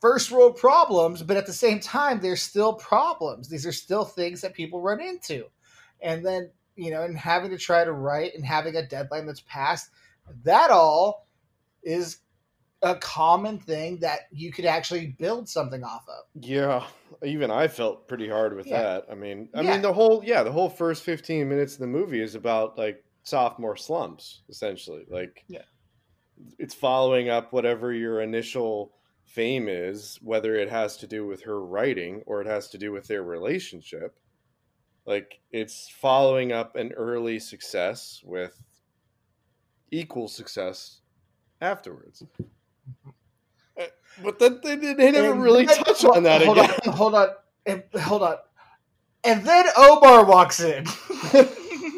first 0.00 0.30
world 0.30 0.56
problems 0.56 1.22
but 1.22 1.36
at 1.36 1.46
the 1.46 1.52
same 1.52 1.80
time 1.80 2.20
they're 2.20 2.36
still 2.36 2.74
problems. 2.74 3.48
These 3.48 3.66
are 3.66 3.72
still 3.72 4.04
things 4.04 4.42
that 4.42 4.54
people 4.54 4.82
run 4.82 5.00
into 5.00 5.46
and 6.02 6.24
then 6.24 6.50
you 6.76 6.90
know 6.90 7.02
and 7.02 7.16
having 7.16 7.50
to 7.50 7.58
try 7.58 7.84
to 7.84 7.92
write 7.92 8.34
and 8.34 8.44
having 8.44 8.76
a 8.76 8.86
deadline 8.86 9.26
that's 9.26 9.42
passed 9.42 9.90
that 10.44 10.70
all 10.70 11.26
is 11.82 12.18
a 12.82 12.94
common 12.96 13.58
thing 13.58 13.98
that 13.98 14.20
you 14.32 14.50
could 14.52 14.64
actually 14.64 15.08
build 15.18 15.48
something 15.48 15.84
off 15.84 16.04
of 16.08 16.24
Yeah, 16.42 16.86
even 17.22 17.50
I 17.50 17.68
felt 17.68 18.08
pretty 18.08 18.28
hard 18.28 18.56
with 18.56 18.66
Yeah. 18.68 18.80
that. 18.80 19.06
I 19.10 19.14
mean, 19.14 19.50
I 19.54 19.60
Yeah. 19.62 19.72
mean 19.72 19.82
the 19.82 19.92
whole 19.92 20.22
yeah, 20.24 20.42
the 20.42 20.52
whole 20.52 20.70
first 20.70 21.02
15 21.02 21.48
minutes 21.48 21.74
of 21.74 21.80
the 21.80 21.86
movie 21.86 22.22
is 22.22 22.34
about 22.34 22.78
like 22.78 23.04
sophomore 23.22 23.76
slumps 23.76 24.42
essentially. 24.48 25.04
Like 25.10 25.44
Yeah. 25.48 25.64
It's 26.58 26.74
following 26.74 27.28
up 27.28 27.52
whatever 27.52 27.92
your 27.92 28.22
initial 28.22 28.94
fame 29.24 29.68
is, 29.68 30.18
whether 30.22 30.54
it 30.54 30.70
has 30.70 30.96
to 30.98 31.06
do 31.06 31.26
with 31.26 31.42
her 31.42 31.60
writing 31.62 32.22
or 32.26 32.40
it 32.40 32.46
has 32.46 32.68
to 32.70 32.78
do 32.78 32.92
with 32.92 33.06
their 33.08 33.22
relationship. 33.22 34.18
Like 35.06 35.40
it's 35.50 35.88
following 36.00 36.52
up 36.52 36.76
an 36.76 36.92
early 36.92 37.38
success 37.38 38.20
with 38.24 38.60
equal 39.90 40.28
success 40.28 41.00
afterwards. 41.60 42.22
Mm-hmm. 42.22 43.10
Uh, 43.78 43.84
but 44.22 44.38
then 44.38 44.60
they, 44.62 44.76
they 44.76 45.12
never 45.12 45.32
And 45.32 45.42
really 45.42 45.66
touch 45.66 46.04
on 46.04 46.24
that 46.24 46.42
hold 46.42 46.58
again. 46.58 46.70
On, 46.86 46.92
hold 46.92 47.14
on, 47.14 47.28
and, 47.66 47.82
hold 47.96 48.22
on. 48.22 48.36
And 49.24 49.44
then 49.44 49.66
Omar 49.76 50.24
walks 50.24 50.60
in. 50.60 50.84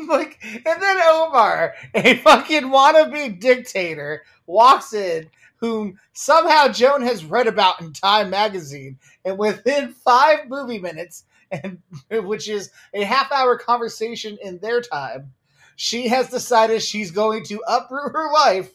like, 0.09 0.39
and 0.43 0.83
then 0.83 1.01
Omar, 1.03 1.75
a 1.95 2.17
fucking 2.19 2.65
wannabe 2.65 3.41
dictator, 3.41 4.23
walks 4.47 4.93
in, 4.93 5.31
whom 5.57 5.99
somehow 6.13 6.69
Joan 6.69 7.03
has 7.03 7.25
read 7.25 7.47
about 7.47 7.81
in 7.81 7.93
Time 7.93 8.31
magazine, 8.31 8.99
and 9.25 9.39
within 9.39 9.93
five 9.93 10.49
movie 10.49 10.81
minutes, 10.81 11.25
and 11.53 11.79
which 12.27 12.49
is 12.49 12.71
a 12.95 13.05
half-hour 13.05 13.59
conversation 13.59 14.39
in 14.43 14.59
their 14.59 14.81
time, 14.81 15.33
she 15.77 16.09
has 16.09 16.31
decided 16.31 16.83
she's 16.83 17.11
going 17.11 17.45
to 17.45 17.63
uproot 17.69 18.13
her 18.13 18.33
life 18.33 18.71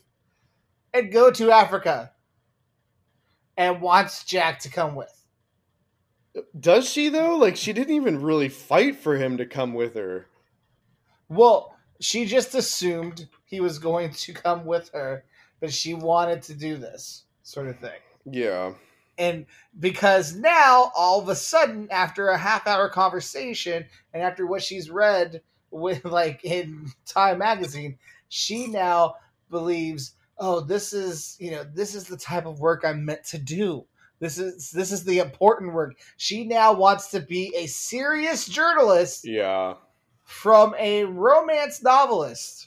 and 0.94 1.12
go 1.12 1.32
to 1.32 1.52
Africa, 1.52 2.12
and 3.56 3.82
wants 3.82 4.24
Jack 4.24 4.60
to 4.60 4.70
come 4.70 4.96
with. 4.96 5.14
Does 6.60 6.90
she 6.90 7.10
though? 7.10 7.36
Like 7.36 7.56
she 7.56 7.74
didn't 7.74 7.96
even 7.96 8.22
really 8.22 8.50
fight 8.50 8.96
for 8.96 9.18
him 9.18 9.38
to 9.38 9.46
come 9.46 9.74
with 9.74 9.96
her. 9.96 10.28
Well, 11.30 11.76
she 12.00 12.26
just 12.26 12.56
assumed 12.56 13.28
he 13.46 13.60
was 13.60 13.80
going 13.80 14.12
to 14.12 14.34
come 14.34 14.66
with 14.66 14.90
her, 14.94 15.26
but 15.60 15.74
she 15.74 15.94
wanted 15.94 16.44
to 16.44 16.54
do 16.54 16.78
this 16.78 17.24
sort 17.44 17.68
of 17.68 17.80
thing. 17.80 18.00
Yeah. 18.26 18.74
And 19.18 19.46
because 19.80 20.36
now, 20.36 20.92
all 20.96 21.20
of 21.20 21.30
a 21.30 21.36
sudden, 21.36 21.88
after 21.92 22.30
a 22.30 22.38
half 22.38 22.68
hour 22.68 22.90
conversation 22.90 23.86
and 24.14 24.24
after 24.24 24.46
what 24.46 24.64
she's 24.64 24.90
read 24.90 25.42
with 25.72 26.06
like 26.20 26.44
in 26.44 26.92
Time 27.06 27.40
magazine, 27.40 27.98
she 28.30 28.68
now 28.68 29.16
believes, 29.50 30.14
oh, 30.38 30.60
this 30.60 30.94
is 30.94 31.36
you 31.40 31.52
know, 31.52 31.64
this 31.74 31.96
is 31.96 32.06
the 32.06 32.18
type 32.18 32.46
of 32.46 32.60
work 32.60 32.84
I'm 32.86 33.06
meant 33.06 33.24
to 33.26 33.38
do. 33.38 33.86
This 34.20 34.38
is 34.40 34.72
this 34.72 34.92
is 34.92 35.04
the 35.04 35.20
important 35.20 35.74
work. 35.74 35.96
She 36.18 36.44
now 36.46 36.74
wants 36.74 37.10
to 37.12 37.20
be 37.20 37.54
a 37.56 37.68
serious 37.68 38.48
journalist 38.48 39.26
Yeah. 39.26 39.76
from 40.24 40.76
a 40.80 41.04
romance 41.06 41.82
novelist 41.84 42.67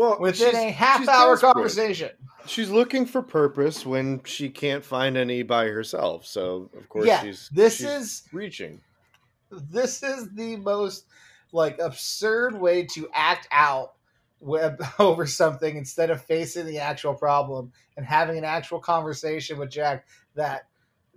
Well, 0.00 0.18
within 0.18 0.54
a 0.54 0.70
half 0.70 1.06
hour 1.08 1.34
desperate. 1.34 1.52
conversation. 1.52 2.10
She's 2.46 2.70
looking 2.70 3.04
for 3.04 3.20
purpose 3.20 3.84
when 3.84 4.22
she 4.24 4.48
can't 4.48 4.82
find 4.82 5.14
any 5.14 5.42
by 5.42 5.66
herself. 5.66 6.24
So 6.24 6.70
of 6.74 6.88
course 6.88 7.06
Yeah, 7.06 7.20
she's 7.20 7.50
this 7.52 7.76
she's 7.76 7.86
is 7.86 8.22
reaching. 8.32 8.80
this 9.50 10.02
is 10.02 10.30
the 10.34 10.56
most 10.56 11.04
like 11.52 11.78
absurd 11.78 12.58
way 12.58 12.84
to 12.94 13.10
act 13.12 13.46
out 13.52 13.92
with, 14.40 14.80
over 14.98 15.26
something 15.26 15.76
instead 15.76 16.08
of 16.08 16.22
facing 16.24 16.64
the 16.64 16.78
actual 16.78 17.12
problem 17.12 17.70
and 17.98 18.06
having 18.06 18.38
an 18.38 18.44
actual 18.44 18.80
conversation 18.80 19.58
with 19.58 19.68
Jack 19.68 20.06
that 20.34 20.62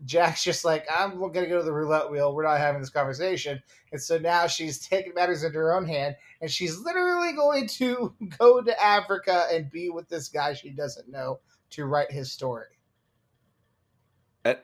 Jack's 0.06 0.44
just 0.44 0.66
like, 0.66 0.86
I'm 0.94 1.18
going 1.20 1.34
to 1.34 1.46
go 1.48 1.60
to 1.60 1.64
the 1.64 1.74
roulette 1.74 2.10
wheel. 2.12 2.34
We're 2.34 2.44
not 2.44 2.60
having 2.60 2.82
this 2.82 2.90
conversation. 2.90 3.62
And 3.92 4.02
so 4.02 4.18
now 4.18 4.48
she's 4.48 4.80
taking 4.80 5.14
matters 5.14 5.44
into 5.44 5.58
her 5.60 5.76
own 5.76 5.86
hand 5.86 6.16
and 6.42 6.50
she's 6.50 6.80
literally 6.80 7.34
going 7.34 7.68
to 7.68 8.14
go 8.38 8.62
to 8.62 8.84
Africa 8.84 9.48
and 9.52 9.72
be 9.72 9.90
with 9.90 10.10
this 10.10 10.30
guy 10.30 10.54
she 10.54 10.72
doesn't 10.72 11.10
know 11.10 11.40
to 11.72 11.86
write 11.86 12.12
his 12.12 12.32
story. 12.32 12.68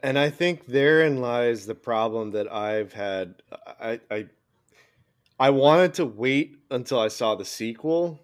And 0.03 0.19
I 0.19 0.29
think 0.29 0.65
therein 0.65 1.21
lies 1.21 1.65
the 1.65 1.75
problem 1.75 2.31
that 2.31 2.51
I've 2.51 2.91
had. 2.91 3.41
I, 3.79 4.01
I 4.11 4.27
I 5.39 5.51
wanted 5.51 5.93
to 5.95 6.05
wait 6.05 6.57
until 6.69 6.99
I 6.99 7.07
saw 7.07 7.35
the 7.35 7.45
sequel 7.45 8.19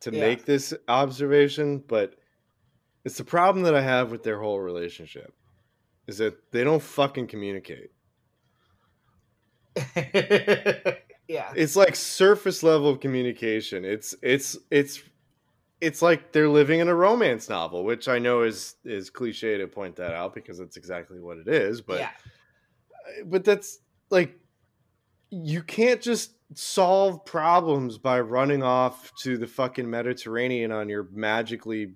to 0.00 0.10
Yeah. 0.10 0.20
make 0.20 0.44
this 0.46 0.74
observation, 0.88 1.78
but 1.78 2.16
it's 3.04 3.18
the 3.18 3.24
problem 3.24 3.64
that 3.64 3.74
I 3.76 3.82
have 3.82 4.10
with 4.10 4.24
their 4.24 4.40
whole 4.40 4.60
relationship 4.60 5.32
is 6.08 6.18
that 6.18 6.50
they 6.50 6.64
don't 6.64 6.82
fucking 6.82 7.28
communicate. 7.28 7.92
yeah. 11.28 11.52
It's 11.54 11.76
like 11.76 11.94
surface 11.94 12.62
level 12.64 12.88
of 12.88 12.98
communication. 12.98 13.84
It's 13.84 14.14
it's 14.22 14.56
it's 14.70 15.02
it's 15.80 16.02
like 16.02 16.32
they're 16.32 16.48
living 16.48 16.80
in 16.80 16.88
a 16.88 16.94
romance 16.94 17.48
novel, 17.48 17.84
which 17.84 18.08
I 18.08 18.18
know 18.18 18.42
is 18.42 18.76
is 18.84 19.10
cliche 19.10 19.58
to 19.58 19.68
point 19.68 19.94
that 19.96 20.12
out 20.12 20.34
because 20.34 20.58
that's 20.58 20.76
exactly 20.76 21.20
what 21.20 21.36
it 21.36 21.46
is, 21.46 21.82
but 21.82 22.00
yeah. 22.00 22.10
but 23.26 23.44
that's 23.44 23.78
like 24.10 24.34
you 25.30 25.62
can't 25.62 26.00
just 26.00 26.32
solve 26.54 27.22
problems 27.26 27.98
by 27.98 28.18
running 28.18 28.62
off 28.62 29.12
to 29.20 29.36
the 29.36 29.46
fucking 29.46 29.88
Mediterranean 29.88 30.72
on 30.72 30.88
your 30.88 31.06
magically 31.12 31.92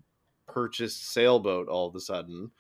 purchased 0.47 1.11
sailboat 1.13 1.69
all 1.69 1.89
of 1.89 1.95
a 1.97 2.01
sudden. 2.01 2.51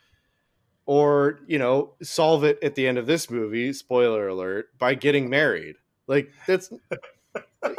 Or, 0.84 1.40
you 1.46 1.58
know, 1.58 1.94
solve 2.02 2.44
it 2.44 2.58
at 2.62 2.74
the 2.74 2.86
end 2.86 2.98
of 2.98 3.06
this 3.06 3.30
movie, 3.30 3.72
spoiler 3.72 4.28
alert, 4.28 4.76
by 4.78 4.94
getting 4.94 5.30
married. 5.30 5.76
Like 6.08 6.30
that's 6.46 6.72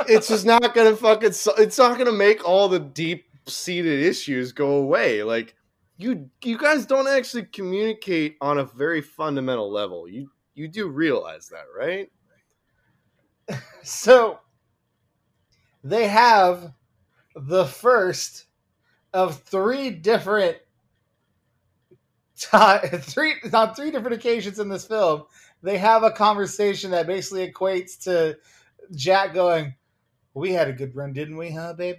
it's 0.07 0.29
just 0.29 0.45
not 0.45 0.73
gonna 0.73 0.95
fucking 0.95 1.33
it's 1.57 1.77
not 1.77 1.97
gonna 1.97 2.11
make 2.11 2.47
all 2.47 2.69
the 2.69 2.79
deep 2.79 3.25
seated 3.47 3.99
issues 3.99 4.51
go 4.51 4.77
away. 4.77 5.23
Like 5.23 5.55
you 5.97 6.29
you 6.43 6.57
guys 6.57 6.85
don't 6.85 7.07
actually 7.07 7.43
communicate 7.45 8.37
on 8.41 8.57
a 8.57 8.63
very 8.63 9.01
fundamental 9.01 9.71
level. 9.71 10.07
You 10.07 10.29
you 10.55 10.67
do 10.67 10.87
realize 10.87 11.49
that, 11.49 11.65
right? 11.77 12.09
So 13.85 14.39
they 15.83 16.07
have 16.07 16.71
the 17.35 17.65
first 17.65 18.45
of 19.13 19.41
three 19.41 19.89
different 19.89 20.57
three 23.01 23.35
on 23.53 23.73
three 23.73 23.91
different 23.91 24.15
occasions 24.15 24.59
in 24.59 24.69
this 24.69 24.85
film. 24.85 25.23
They 25.61 25.77
have 25.77 26.03
a 26.03 26.11
conversation 26.11 26.91
that 26.91 27.07
basically 27.07 27.49
equates 27.49 27.97
to 28.03 28.37
Jack 28.95 29.33
going, 29.33 29.75
"We 30.33 30.51
had 30.51 30.67
a 30.67 30.73
good 30.73 30.95
run, 30.95 31.13
didn't 31.13 31.37
we, 31.37 31.51
huh, 31.51 31.73
babe?" 31.73 31.97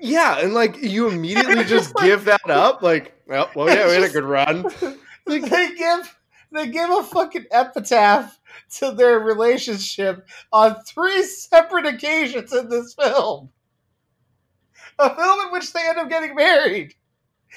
Yeah, 0.00 0.38
and 0.38 0.54
like 0.54 0.80
you 0.82 1.08
immediately 1.08 1.64
just 1.64 1.94
give 2.02 2.24
that 2.26 2.48
up, 2.48 2.82
like, 2.82 3.14
well, 3.26 3.50
well 3.54 3.68
yeah, 3.68 3.86
we 3.86 3.94
had 3.94 4.04
a 4.04 4.12
good 4.12 4.24
run. 4.24 4.64
Like 5.26 5.42
they 5.50 5.74
give 5.74 6.16
they 6.52 6.68
give 6.68 6.90
a 6.90 7.02
fucking 7.02 7.46
epitaph 7.50 8.38
to 8.78 8.92
their 8.92 9.20
relationship 9.20 10.26
on 10.52 10.82
three 10.82 11.22
separate 11.22 11.86
occasions 11.86 12.52
in 12.52 12.68
this 12.68 12.94
film. 12.94 13.50
A 14.98 15.14
film 15.14 15.46
in 15.46 15.52
which 15.52 15.72
they 15.72 15.80
end 15.88 15.98
up 15.98 16.08
getting 16.08 16.34
married. 16.34 16.94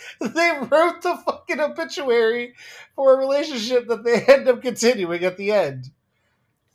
They 0.19 0.51
wrote 0.69 1.01
the 1.01 1.17
fucking 1.25 1.59
obituary 1.59 2.53
for 2.95 3.13
a 3.13 3.17
relationship 3.17 3.87
that 3.87 4.03
they 4.03 4.21
end 4.33 4.47
up 4.47 4.61
continuing 4.61 5.23
at 5.23 5.37
the 5.37 5.51
end. 5.51 5.89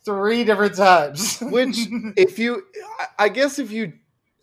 Three 0.05 0.43
different 0.43 0.75
times. 0.75 1.39
Which, 1.41 1.77
if 2.15 2.39
you, 2.39 2.63
I- 3.17 3.29
guess, 3.29 3.59
if 3.59 3.71
you, 3.71 3.93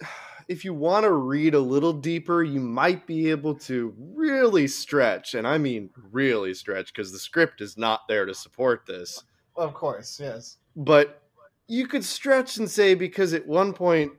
if 0.49 0.65
you 0.65 0.75
want 0.75 1.05
to 1.05 1.13
read 1.13 1.55
a 1.55 1.61
little 1.61 1.93
deeper, 1.95 2.43
you 2.43 2.61
might 2.61 3.07
be 3.07 3.31
able 3.31 3.55
to 3.61 3.95
really 4.15 4.69
stretch, 4.69 5.35
and 5.35 5.47
I 5.47 5.59
mean 5.59 5.91
really 6.13 6.53
stretch, 6.55 6.93
because 6.93 7.11
the 7.13 7.19
script 7.19 7.61
is 7.61 7.77
not 7.77 8.03
there 8.09 8.27
to 8.27 8.35
support 8.35 8.85
this. 8.87 9.23
of 9.57 9.73
course, 9.75 10.21
yes. 10.21 10.59
But 10.77 11.23
you 11.69 11.87
could 11.89 12.05
stretch 12.05 12.59
and 12.59 12.71
say 12.71 12.95
because 12.95 13.33
at 13.33 13.47
one 13.47 13.73
point, 13.73 14.13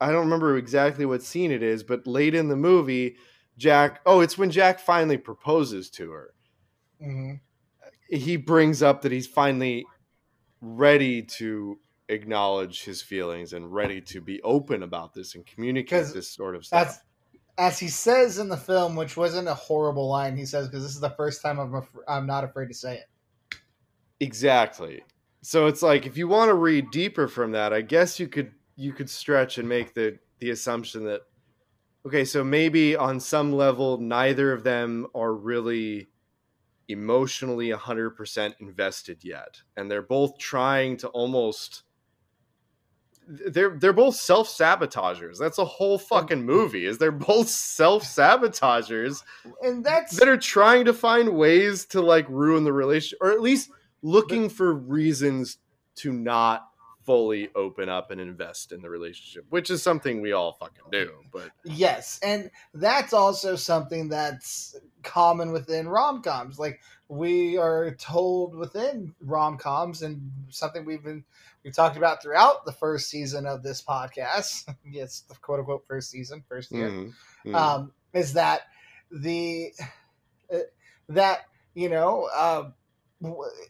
I 0.00 0.06
don't 0.12 0.24
remember 0.24 0.56
exactly 0.56 1.04
what 1.04 1.22
scene 1.22 1.50
it 1.50 1.62
is, 1.62 1.82
but 1.82 2.06
late 2.06 2.34
in 2.34 2.48
the 2.48 2.56
movie, 2.56 3.16
Jack. 3.58 4.00
Oh, 4.06 4.20
it's 4.20 4.36
when 4.38 4.50
Jack 4.50 4.78
finally 4.80 5.16
proposes 5.18 5.90
to 5.90 6.10
her. 6.12 6.34
hmm 7.00 7.32
he 8.10 8.36
brings 8.36 8.82
up 8.82 9.00
that 9.02 9.10
he's 9.12 9.26
finally 9.26 9.84
ready 10.60 11.22
to 11.22 11.78
acknowledge 12.10 12.84
his 12.84 13.00
feelings 13.02 13.54
and 13.54 13.72
ready 13.72 14.00
to 14.00 14.20
be 14.20 14.40
open 14.42 14.82
about 14.82 15.14
this 15.14 15.34
and 15.34 15.44
communicate 15.46 16.06
this 16.12 16.28
sort 16.30 16.54
of 16.54 16.68
That's 16.68 16.94
stuff. 16.96 17.04
as 17.56 17.78
he 17.78 17.88
says 17.88 18.38
in 18.38 18.48
the 18.50 18.58
film, 18.58 18.94
which 18.94 19.16
wasn't 19.16 19.48
a 19.48 19.54
horrible 19.54 20.06
line. 20.08 20.36
He 20.36 20.44
says 20.44 20.68
because 20.68 20.82
this 20.82 20.94
is 20.94 21.00
the 21.00 21.10
first 21.10 21.40
time 21.42 21.58
I'm 21.58 21.74
af- 21.74 21.88
I'm 22.06 22.26
not 22.26 22.44
afraid 22.44 22.68
to 22.68 22.74
say 22.74 22.96
it. 22.98 23.56
Exactly. 24.20 25.02
So 25.42 25.66
it's 25.66 25.82
like 25.82 26.06
if 26.06 26.16
you 26.16 26.28
want 26.28 26.50
to 26.50 26.54
read 26.54 26.90
deeper 26.90 27.26
from 27.26 27.52
that, 27.52 27.72
I 27.72 27.80
guess 27.80 28.20
you 28.20 28.28
could 28.28 28.52
you 28.76 28.92
could 28.92 29.10
stretch 29.10 29.58
and 29.58 29.68
make 29.68 29.94
the 29.94 30.18
the 30.40 30.50
assumption 30.50 31.04
that 31.06 31.22
okay, 32.06 32.24
so 32.24 32.44
maybe 32.44 32.96
on 32.96 33.20
some 33.20 33.52
level 33.52 33.98
neither 33.98 34.52
of 34.52 34.64
them 34.64 35.06
are 35.14 35.32
really 35.32 36.08
emotionally 36.88 37.70
100% 37.70 38.54
invested 38.60 39.24
yet 39.24 39.62
and 39.76 39.90
they're 39.90 40.02
both 40.02 40.36
trying 40.38 40.96
to 40.98 41.08
almost 41.08 41.82
they're 43.26 43.70
they're 43.78 43.92
both 43.92 44.16
self-sabotagers. 44.16 45.38
That's 45.38 45.56
a 45.58 45.64
whole 45.64 45.98
fucking 45.98 46.44
movie. 46.44 46.86
Is 46.86 46.98
they're 46.98 47.10
both 47.10 47.48
self-sabotagers 47.48 49.22
And 49.62 49.84
that's 49.84 50.16
that 50.18 50.28
are 50.28 50.36
trying 50.36 50.84
to 50.84 50.92
find 50.92 51.30
ways 51.30 51.86
to 51.86 52.02
like 52.02 52.28
ruin 52.28 52.64
the 52.64 52.72
relationship 52.72 53.18
or 53.22 53.32
at 53.32 53.40
least 53.40 53.70
looking 54.02 54.48
for 54.48 54.74
reasons 54.74 55.58
to 55.96 56.12
not 56.12 56.68
fully 57.04 57.48
open 57.54 57.88
up 57.88 58.10
and 58.10 58.20
invest 58.20 58.72
in 58.72 58.80
the 58.80 58.88
relationship, 58.90 59.44
which 59.50 59.70
is 59.70 59.82
something 59.82 60.20
we 60.20 60.32
all 60.32 60.52
fucking 60.52 60.84
do. 60.90 61.10
But 61.32 61.50
yes, 61.64 62.18
and 62.22 62.50
that's 62.72 63.12
also 63.12 63.56
something 63.56 64.08
that's 64.08 64.76
common 65.02 65.52
within 65.52 65.88
rom 65.88 66.22
coms. 66.22 66.58
Like 66.58 66.80
we 67.08 67.58
are 67.58 67.94
told 67.96 68.54
within 68.56 69.14
rom 69.20 69.58
coms, 69.58 70.02
and 70.02 70.30
something 70.48 70.84
we've 70.84 71.02
been 71.04 71.24
we've 71.62 71.74
talked 71.74 71.96
about 71.96 72.22
throughout 72.22 72.64
the 72.64 72.72
first 72.72 73.08
season 73.10 73.46
of 73.46 73.62
this 73.62 73.82
podcast. 73.82 74.74
yes, 74.84 75.24
the 75.28 75.34
quote 75.36 75.60
unquote 75.60 75.86
first 75.86 76.10
season, 76.10 76.42
first 76.48 76.70
year, 76.72 76.88
Mhm. 76.90 77.14
Mhm. 77.46 77.54
um, 77.54 77.92
is 78.12 78.32
that 78.34 78.62
the 79.10 79.72
uh, 80.52 80.58
that 81.08 81.40
you 81.74 81.88
know 81.88 82.28
uh, 82.34 82.70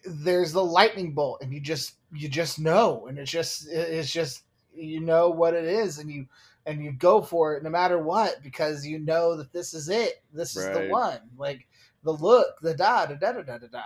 there's 0.04 0.52
the 0.52 0.64
lightning 0.64 1.12
bolt, 1.12 1.40
and 1.42 1.52
you 1.52 1.60
just 1.60 1.94
you 2.12 2.28
just 2.28 2.58
know, 2.58 3.06
and 3.06 3.18
it's 3.18 3.30
just 3.30 3.68
it's 3.70 4.12
just 4.12 4.42
you 4.74 5.00
know 5.00 5.30
what 5.30 5.54
it 5.54 5.64
is, 5.64 5.98
and 5.98 6.10
you 6.10 6.26
and 6.66 6.82
you 6.82 6.92
go 6.92 7.20
for 7.20 7.56
it 7.56 7.62
no 7.62 7.70
matter 7.70 7.98
what 7.98 8.42
because 8.42 8.86
you 8.86 8.98
know 8.98 9.36
that 9.36 9.52
this 9.52 9.74
is 9.74 9.88
it. 9.88 10.22
This 10.32 10.56
is 10.56 10.64
the 10.72 10.88
one. 10.88 11.18
Like 11.36 11.66
the 12.02 12.12
look, 12.12 12.60
the 12.62 12.74
da 12.74 13.06
da 13.06 13.14
da 13.14 13.32
da 13.32 13.42
da 13.42 13.58
da 13.58 13.66
da. 13.72 13.82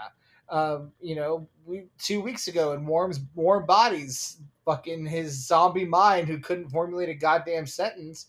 Um, 0.50 0.92
you 1.00 1.14
know, 1.14 1.48
we 1.66 1.88
two 1.98 2.20
weeks 2.20 2.48
ago 2.48 2.72
in 2.72 2.86
Warm's 2.86 3.20
Warm 3.34 3.66
Bodies, 3.66 4.38
fucking 4.64 5.06
his 5.06 5.46
zombie 5.46 5.84
mind 5.84 6.28
who 6.28 6.38
couldn't 6.38 6.70
formulate 6.70 7.10
a 7.10 7.14
goddamn 7.14 7.66
sentence, 7.66 8.26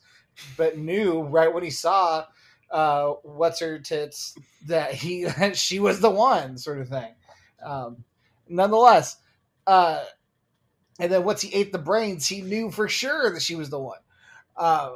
but 0.57 0.77
knew 0.77 1.21
right 1.23 1.53
when 1.53 1.63
he 1.63 1.69
saw 1.69 2.25
uh 2.71 3.13
what's 3.23 3.59
her 3.61 3.79
tits 3.79 4.35
that 4.67 4.93
he 4.93 5.27
she 5.53 5.79
was 5.79 5.99
the 6.01 6.09
one 6.09 6.57
sort 6.57 6.79
of 6.81 6.89
thing. 6.89 7.13
Um 7.63 8.03
nonetheless, 8.47 9.17
uh 9.67 10.03
and 10.99 11.11
then 11.11 11.23
once 11.23 11.41
he 11.41 11.53
ate 11.53 11.71
the 11.71 11.79
brains, 11.79 12.27
he 12.27 12.41
knew 12.41 12.69
for 12.69 12.89
sure 12.89 13.31
that 13.33 13.41
she 13.41 13.55
was 13.55 13.69
the 13.69 13.79
one. 13.79 13.99
Uh, 14.57 14.91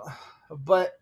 but 0.50 1.00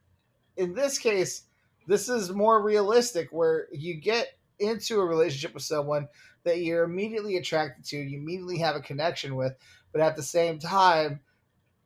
in 0.56 0.76
this 0.76 1.00
case, 1.00 1.44
this 1.88 2.08
is 2.08 2.32
more 2.32 2.64
realistic 2.64 3.30
where 3.32 3.68
you 3.72 3.96
get 3.96 4.28
into 4.60 5.00
a 5.00 5.06
relationship 5.06 5.56
with 5.56 5.64
someone 5.64 6.08
that 6.44 6.60
you're 6.60 6.84
immediately 6.84 7.38
attracted 7.38 7.84
to, 7.86 7.98
you 7.98 8.20
immediately 8.20 8.60
have 8.60 8.76
a 8.76 8.82
connection 8.82 9.36
with, 9.36 9.54
but 9.92 10.02
at 10.02 10.16
the 10.16 10.24
same 10.24 10.60
time, 10.60 11.20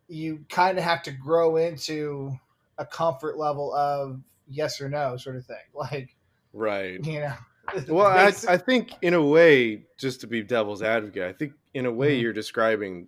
you 0.09 0.45
kind 0.49 0.77
of 0.77 0.83
have 0.83 1.01
to 1.03 1.11
grow 1.11 1.55
into 1.55 2.37
a 2.77 2.85
comfort 2.85 3.37
level 3.37 3.73
of 3.73 4.21
yes 4.47 4.81
or 4.81 4.89
no 4.89 5.15
sort 5.15 5.37
of 5.37 5.45
thing. 5.45 5.55
Like, 5.73 6.15
right. 6.53 7.03
you 7.03 7.21
know. 7.21 7.33
Well, 7.87 8.07
I, 8.07 8.27
I 8.47 8.57
think 8.57 8.93
in 9.01 9.13
a 9.13 9.21
way, 9.23 9.85
just 9.97 10.21
to 10.21 10.27
be 10.27 10.43
devil's 10.43 10.81
advocate, 10.81 11.23
I 11.23 11.33
think 11.33 11.53
in 11.73 11.85
a 11.85 11.91
way 11.91 12.17
Mhm. 12.17 12.21
you're 12.21 12.33
describing 12.33 13.07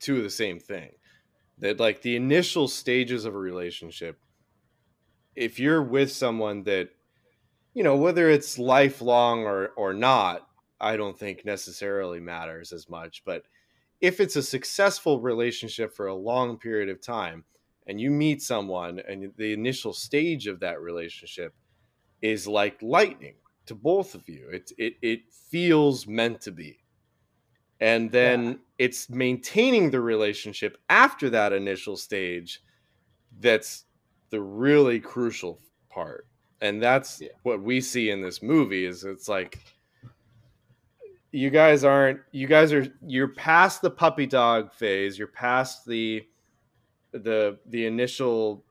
two 0.00 0.18
of 0.18 0.22
the 0.22 0.30
same 0.30 0.58
thing. 0.58 0.92
That 1.58 1.80
like 1.80 2.02
the 2.02 2.16
initial 2.16 2.68
stages 2.68 3.24
of 3.24 3.34
a 3.34 3.38
relationship, 3.38 4.18
if 5.34 5.58
you're 5.58 5.82
with 5.82 6.10
someone 6.12 6.62
that, 6.64 6.90
you 7.74 7.82
know, 7.82 7.96
whether 7.96 8.28
it's 8.30 8.58
lifelong 8.58 9.44
or 9.44 9.68
or 9.76 9.92
not, 9.94 10.48
I 10.80 10.96
don't 10.96 11.18
think 11.18 11.44
necessarily 11.44 12.20
matters 12.20 12.72
as 12.72 12.88
much. 12.88 13.22
But 13.24 13.44
if 14.00 14.20
it's 14.20 14.36
a 14.36 14.42
successful 14.42 15.20
relationship 15.20 15.94
for 15.94 16.06
a 16.06 16.14
long 16.14 16.58
period 16.58 16.88
of 16.90 17.00
time, 17.00 17.44
and 17.86 18.00
you 18.00 18.10
meet 18.10 18.42
someone, 18.42 18.98
and 19.00 19.32
the 19.36 19.52
initial 19.52 19.92
stage 19.92 20.46
of 20.46 20.60
that 20.60 20.80
relationship 20.80 21.54
is 22.22 22.46
like 22.46 22.82
lightning 22.82 23.36
to 23.66 23.74
both 23.74 24.14
of 24.14 24.28
you. 24.28 24.48
It 24.50 24.72
it 24.78 24.94
it 25.02 25.20
feels 25.32 26.06
meant 26.06 26.40
to 26.42 26.52
be. 26.52 26.78
And 27.80 28.10
then 28.10 28.46
Yeah. 28.46 28.54
it's 28.78 29.10
maintaining 29.10 29.90
the 29.90 30.00
relationship 30.00 30.78
after 30.88 31.30
that 31.30 31.52
initial 31.52 31.96
stage 31.96 32.62
that's 33.38 33.84
the 34.30 34.40
really 34.40 35.00
crucial 35.00 35.60
part. 35.90 36.26
And 36.60 36.82
that's 36.82 37.20
Yeah. 37.20 37.28
what 37.42 37.62
we 37.62 37.80
see 37.80 38.10
in 38.10 38.22
this 38.22 38.42
movie 38.42 38.84
is 38.86 39.04
it's 39.04 39.28
like 39.28 39.58
you 41.32 41.50
guys 41.50 41.84
aren't 41.84 42.20
you 42.32 42.46
guys 42.46 42.72
are 42.72 42.86
you're 43.06 43.28
past 43.28 43.82
the 43.82 43.90
puppy 43.90 44.26
dog 44.26 44.72
phase, 44.72 45.18
you're 45.18 45.28
past 45.28 45.84
the 45.86 46.26
the 47.12 47.58
the 47.66 47.86
initial 47.86 48.64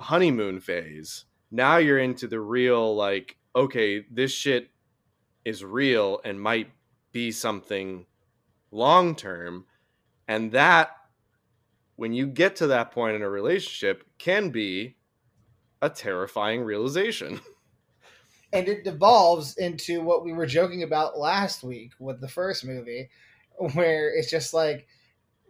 honeymoon 0.00 0.60
phase 0.60 1.24
now 1.50 1.76
you're 1.76 1.98
into 1.98 2.26
the 2.28 2.40
real 2.40 2.94
like 2.94 3.36
okay 3.58 4.04
this 4.10 4.32
shit 4.32 4.70
is 5.44 5.64
real 5.64 6.20
and 6.24 6.40
might 6.40 6.70
be 7.12 7.30
something 7.30 8.06
long 8.70 9.14
term 9.14 9.64
and 10.26 10.52
that 10.52 10.90
when 11.96 12.12
you 12.12 12.26
get 12.26 12.54
to 12.56 12.68
that 12.68 12.92
point 12.92 13.16
in 13.16 13.22
a 13.22 13.28
relationship 13.28 14.04
can 14.18 14.50
be 14.50 14.96
a 15.82 15.90
terrifying 15.90 16.62
realization. 16.62 17.40
And 18.50 18.66
it 18.66 18.82
devolves 18.82 19.58
into 19.58 20.00
what 20.00 20.24
we 20.24 20.32
were 20.32 20.46
joking 20.46 20.82
about 20.82 21.18
last 21.18 21.62
week 21.62 21.92
with 21.98 22.22
the 22.22 22.28
first 22.28 22.64
movie 22.64 23.10
where 23.74 24.08
it's 24.08 24.30
just 24.30 24.54
like 24.54 24.86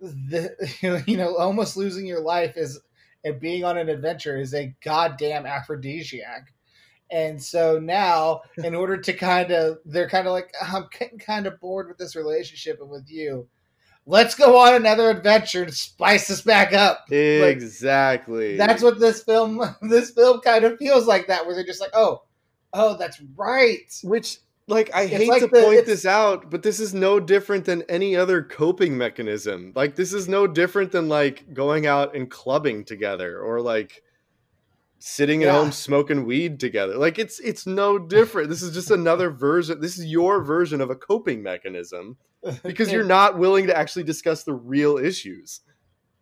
the 0.00 0.50
you 1.06 1.16
know 1.16 1.36
almost 1.36 1.76
losing 1.76 2.06
your 2.06 2.20
life 2.20 2.56
is 2.56 2.80
and 3.24 3.38
being 3.38 3.62
on 3.62 3.78
an 3.78 3.88
adventure 3.88 4.40
is 4.40 4.52
a 4.52 4.74
goddamn 4.82 5.46
aphrodisiac 5.46 6.52
and 7.10 7.42
so 7.42 7.78
now 7.78 8.42
in 8.58 8.74
order 8.74 8.96
to 8.98 9.12
kind 9.12 9.50
of 9.50 9.78
they're 9.86 10.08
kind 10.08 10.26
of 10.26 10.32
like 10.32 10.52
i'm 10.62 10.86
getting 10.98 11.18
kind 11.18 11.46
of 11.46 11.58
bored 11.60 11.88
with 11.88 11.96
this 11.98 12.14
relationship 12.16 12.80
and 12.80 12.90
with 12.90 13.10
you. 13.10 13.46
Let's 14.10 14.34
go 14.34 14.56
on 14.56 14.74
another 14.74 15.10
adventure 15.10 15.64
and 15.64 15.74
spice 15.74 16.28
this 16.28 16.40
back 16.40 16.72
up. 16.72 17.04
Exactly. 17.12 18.56
that's 18.56 18.82
what 18.82 18.98
this 18.98 19.22
film 19.22 19.60
this 19.82 20.10
film 20.12 20.40
kind 20.40 20.64
of 20.64 20.78
feels 20.78 21.06
like 21.06 21.26
that 21.26 21.44
where 21.44 21.54
they're 21.54 21.64
just 21.64 21.80
like 21.80 21.90
oh 21.94 22.22
oh 22.72 22.96
that's 22.96 23.20
right. 23.36 23.92
Which 24.02 24.38
like 24.66 24.90
i 24.94 25.02
It's 25.02 25.12
hate 25.12 25.28
like 25.28 25.42
to 25.42 25.48
the- 25.48 25.62
point 25.62 25.86
this 25.86 26.04
out 26.06 26.50
but 26.50 26.62
this 26.62 26.78
is 26.80 26.92
no 26.94 27.18
different 27.20 27.64
than 27.64 27.82
any 27.88 28.16
other 28.16 28.42
coping 28.42 28.96
mechanism. 28.96 29.72
Like 29.74 29.94
this 29.96 30.12
is 30.12 30.28
no 30.28 30.46
different 30.46 30.92
than 30.92 31.08
like 31.08 31.52
going 31.52 31.86
out 31.86 32.14
and 32.16 32.30
clubbing 32.30 32.84
together 32.84 33.40
or 33.40 33.60
like 33.60 34.02
sitting 34.98 35.42
at 35.42 35.46
Yeah. 35.46 35.52
home 35.52 35.72
smoking 35.72 36.24
weed 36.24 36.58
together 36.58 36.96
like 36.96 37.18
it's 37.18 37.38
it's 37.40 37.66
no 37.66 37.98
different 37.98 38.48
this 38.48 38.62
is 38.62 38.74
just 38.74 38.90
another 38.90 39.30
version 39.48 39.80
this 39.80 39.98
is 39.98 40.06
your 40.06 40.42
version 40.42 40.80
of 40.80 40.90
a 40.90 40.96
coping 40.96 41.42
mechanism 41.42 42.16
because 42.64 42.92
you're 42.92 43.04
not 43.04 43.38
willing 43.38 43.66
to 43.66 43.76
actually 43.76 44.02
discuss 44.04 44.44
the 44.44 44.54
real 44.54 44.98
issues 44.98 45.60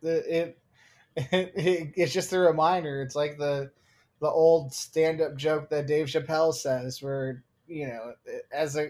the, 0.01 0.37
it, 0.41 0.59
it 1.15 1.93
it's 1.95 2.13
just 2.13 2.33
a 2.33 2.39
reminder. 2.39 3.01
It's 3.01 3.15
like 3.15 3.37
the 3.37 3.71
the 4.19 4.29
old 4.29 4.73
stand 4.73 5.21
up 5.21 5.35
joke 5.35 5.69
that 5.69 5.87
Dave 5.87 6.07
Chappelle 6.07 6.53
says, 6.53 7.01
where 7.01 7.43
you 7.67 7.87
know, 7.87 8.13
as 8.51 8.75
a 8.77 8.89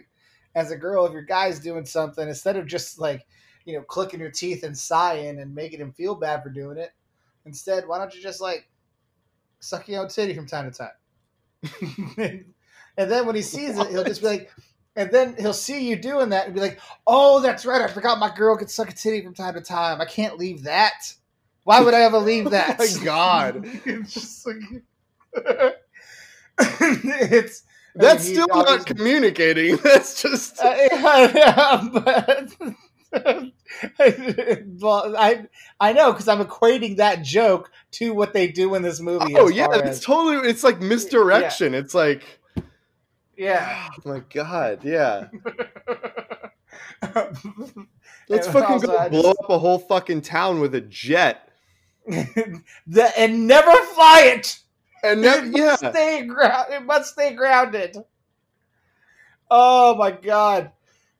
as 0.55 0.71
a 0.71 0.77
girl, 0.77 1.05
if 1.05 1.13
your 1.13 1.21
guy's 1.21 1.59
doing 1.59 1.85
something, 1.85 2.27
instead 2.27 2.57
of 2.57 2.67
just 2.67 2.99
like 2.99 3.25
you 3.65 3.77
know 3.77 3.83
clicking 3.83 4.19
your 4.19 4.31
teeth 4.31 4.63
and 4.63 4.77
sighing 4.77 5.39
and 5.39 5.55
making 5.55 5.79
him 5.79 5.93
feel 5.93 6.15
bad 6.15 6.43
for 6.43 6.49
doing 6.49 6.77
it, 6.77 6.91
instead, 7.45 7.87
why 7.87 7.97
don't 7.97 8.13
you 8.13 8.21
just 8.21 8.41
like 8.41 8.67
suck 9.59 9.87
your 9.87 10.01
own 10.01 10.09
titty 10.09 10.33
from 10.33 10.47
time 10.47 10.71
to 10.71 10.77
time? 10.77 10.91
and 12.97 13.11
then 13.11 13.25
when 13.25 13.35
he 13.35 13.41
sees 13.41 13.77
it, 13.77 13.89
he'll 13.89 14.03
just 14.03 14.21
be 14.21 14.27
like. 14.27 14.51
And 14.95 15.11
then 15.11 15.35
he'll 15.37 15.53
see 15.53 15.87
you 15.87 15.95
doing 15.95 16.29
that 16.29 16.45
and 16.47 16.55
be 16.55 16.59
like, 16.59 16.79
"Oh, 17.05 17.39
that's 17.39 17.67
right. 17.67 17.83
I 17.83 17.87
forgot 17.87 18.17
my 18.17 18.35
girl 18.35 18.57
could 18.57 18.71
suck 18.71 18.89
a 18.89 18.93
titty 18.93 19.21
from 19.23 19.35
time 19.35 19.53
to 19.53 19.61
time. 19.61 20.01
I 20.01 20.05
can't 20.05 20.39
leave 20.39 20.63
that. 20.63 21.13
Why 21.65 21.81
would 21.81 21.93
I 21.93 22.01
ever 22.01 22.17
leave 22.17 22.49
that?" 22.49 22.77
Oh 22.81 22.97
my 22.97 23.03
God. 23.05 23.61
it's 23.85 24.13
just 24.15 24.47
like 24.47 24.57
it's 26.59 27.63
I 27.99 28.03
that's 28.03 28.25
mean, 28.25 28.33
still 28.33 28.47
not 28.47 28.85
communicating 28.87 29.75
that's 29.77 30.21
just 30.21 30.59
Uh, 30.59 30.75
yeah, 30.91 31.87
but 31.93 32.53
well, 34.79 35.15
I 35.17 35.45
I 35.79 35.93
know 35.93 36.11
because 36.11 36.27
I'm 36.27 36.43
equating 36.43 36.97
that 36.97 37.23
joke 37.23 37.71
to 37.91 38.13
what 38.13 38.33
they 38.33 38.47
do 38.47 38.75
in 38.75 38.81
this 38.81 38.99
movie. 38.99 39.35
oh 39.37 39.47
yeah 39.47 39.67
it's 39.71 39.87
as- 39.87 39.99
totally 40.03 40.49
it's 40.49 40.63
like 40.63 40.81
misdirection 40.81 41.73
it's 41.73 41.93
like 41.93 42.39
yeah. 43.37 43.87
oh 44.05 44.09
my 44.09 44.21
god 44.33 44.83
yeah 44.83 45.27
let's 48.29 48.47
fucking 48.47 48.63
also, 48.73 48.87
go 48.87 48.97
I 48.97 49.09
blow 49.09 49.21
just- 49.23 49.39
up 49.43 49.49
a 49.49 49.57
whole 49.57 49.79
fucking 49.79 50.21
town 50.21 50.59
with 50.59 50.75
a 50.75 50.81
jet 50.81 51.49
the, 52.07 53.11
and 53.17 53.47
never 53.47 53.71
fly 53.71 54.21
it. 54.35 54.59
and 55.03 55.23
then 55.23 55.53
yeah 55.53 55.75
stay 55.75 56.25
ground. 56.25 56.67
It 56.71 56.83
must 56.83 57.13
stay 57.13 57.33
grounded. 57.33 57.97
Oh 59.51 59.95
my 59.95 60.11
god, 60.11 60.71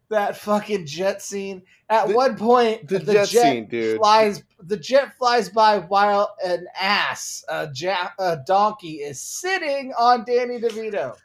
that 0.09 0.37
fucking 0.37 0.85
jet 0.85 1.21
scene! 1.21 1.61
At 1.89 2.07
The- 2.09 2.13
one 2.15 2.37
point, 2.37 2.87
the 2.87 2.99
jet 2.99 3.27
scene, 3.27 3.67
dude. 3.67 3.97
flies. 3.97 4.43
The 4.59 4.77
jet 4.77 5.15
flies 5.17 5.49
by 5.49 5.79
while 5.79 6.35
an 6.43 6.65
ass, 6.79 7.43
a, 7.47 7.69
ja- 7.73 8.09
a 8.19 8.37
donkey, 8.45 8.95
is 8.95 9.21
sitting 9.21 9.93
on 9.97 10.23
Danny 10.25 10.59
DeVito. 10.59 11.15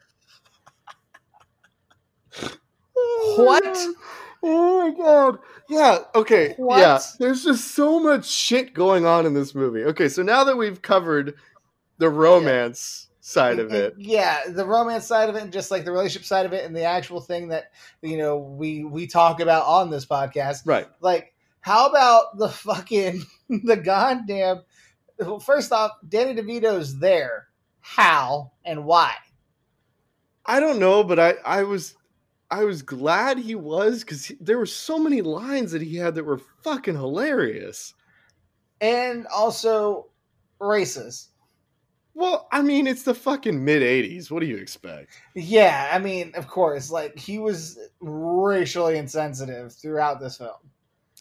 Oh, 2.97 3.35
what? 3.39 3.87
Oh 4.43 4.91
my 4.91 4.97
god. 4.97 5.39
Yeah, 5.69 5.99
okay. 6.15 6.55
What? 6.57 6.79
Yeah. 6.79 7.01
There's 7.19 7.45
just 7.45 7.75
so 7.75 8.01
much 8.01 8.27
shit 8.27 8.75
going 8.75 9.07
on 9.07 9.25
in 9.25 9.35
this 9.35 9.55
movie. 9.55 9.85
Okay, 9.85 10.09
so 10.09 10.23
now 10.23 10.45
that 10.45 10.57
we've 10.57 10.83
covered 10.83 11.35
the 11.99 12.09
romance 12.11 13.02
side 13.25 13.59
of 13.61 13.69
and- 13.69 13.77
it. 13.77 13.95
yeah, 13.97 14.41
the 14.49 14.67
romance 14.67 15.07
side 15.07 15.29
of 15.31 15.37
it, 15.37 15.43
and 15.43 15.53
just 15.53 15.71
like 15.71 15.85
the 15.85 15.93
relationship 15.93 16.27
side 16.27 16.45
of 16.45 16.53
it, 16.53 16.65
and 16.67 16.77
the 16.77 16.83
actual 16.85 17.21
thing 17.21 17.49
that 17.49 17.71
you 18.03 18.19
know 18.19 18.37
we 18.37 18.85
we 18.85 19.07
talk 19.07 19.41
about 19.41 19.65
on 19.65 19.89
this 19.91 20.05
podcast. 20.05 20.63
Right. 20.67 20.87
Like, 21.01 21.33
how 21.61 21.89
about 21.89 22.37
the 22.37 22.49
fucking 22.51 23.23
the 23.49 23.77
goddamn? 23.77 24.63
well, 25.19 25.39
First 25.41 25.73
off, 25.73 25.93
Danny 26.07 26.35
DeVito's 26.41 26.99
there. 26.99 27.47
How 27.81 28.53
and 28.65 28.85
why? 28.85 29.15
I 30.45 30.61
don't 30.61 30.79
know, 30.81 31.05
but 31.05 31.19
I 31.19 31.35
I 31.45 31.63
was 31.63 31.95
I 32.51 32.65
was 32.65 32.83
glad 32.83 33.39
he 33.39 33.55
was 33.55 34.01
because 34.01 34.31
there 34.41 34.59
were 34.59 34.67
so 34.67 34.99
many 34.99 35.23
lines 35.23 35.73
that 35.73 35.81
he 35.83 35.97
had 35.97 36.17
that 36.17 36.25
were 36.25 36.41
fucking 36.63 36.97
hilarious. 36.97 37.95
And 38.81 39.27
also 39.29 40.11
racist. 40.61 41.29
Well, 42.15 42.47
I 42.53 42.61
mean, 42.63 42.87
it's 42.87 43.05
the 43.05 43.15
fucking 43.15 43.65
mid 43.65 43.83
'80s. 43.83 44.31
What 44.31 44.41
do 44.41 44.47
you 44.47 44.57
expect? 44.59 45.11
Yeah, 45.35 45.89
I 45.93 45.99
mean, 45.99 46.33
of 46.35 46.47
course, 46.47 46.91
like 46.91 47.19
he 47.19 47.39
was 47.39 47.79
racially 48.01 48.99
insensitive 48.99 49.73
throughout 49.73 50.21
this 50.21 50.37
film. 50.37 50.51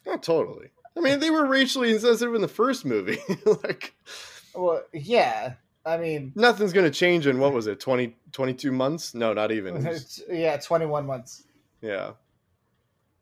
Oh, 0.05 0.17
totally. 0.17 0.67
I 0.97 0.99
mean, 0.99 1.19
they 1.19 1.29
were 1.29 1.45
racially 1.45 1.93
insensitive 1.93 2.35
in 2.35 2.41
the 2.41 2.47
first 2.49 2.83
movie. 2.85 3.19
like, 3.63 3.93
Well, 4.53 4.83
yeah, 4.91 5.53
I 5.85 5.95
mean, 5.97 6.33
nothing's 6.35 6.73
gonna 6.73 6.91
change 6.91 7.25
in 7.27 7.39
what 7.39 7.53
was 7.53 7.67
it, 7.67 7.79
20, 7.79 8.13
22 8.33 8.71
months? 8.73 9.13
No, 9.13 9.31
not 9.33 9.51
even. 9.53 9.87
Yeah, 10.29 10.57
twenty-one 10.57 11.05
months. 11.05 11.43
yeah. 11.81 12.11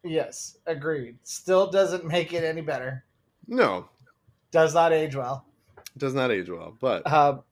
Yes, 0.03 0.57
agreed. 0.65 1.17
Still 1.24 1.70
doesn't 1.70 2.05
make 2.05 2.32
it 2.34 2.43
any 2.43 2.61
better. 2.61 3.03
No, 3.47 3.89
Does 4.51 4.74
not 4.74 4.93
age 4.93 5.15
well. 5.15 5.45
does 5.97 6.13
not 6.13 6.32
age 6.32 6.49
well. 6.49 6.76
But 6.80 7.05
Um, 7.11 7.43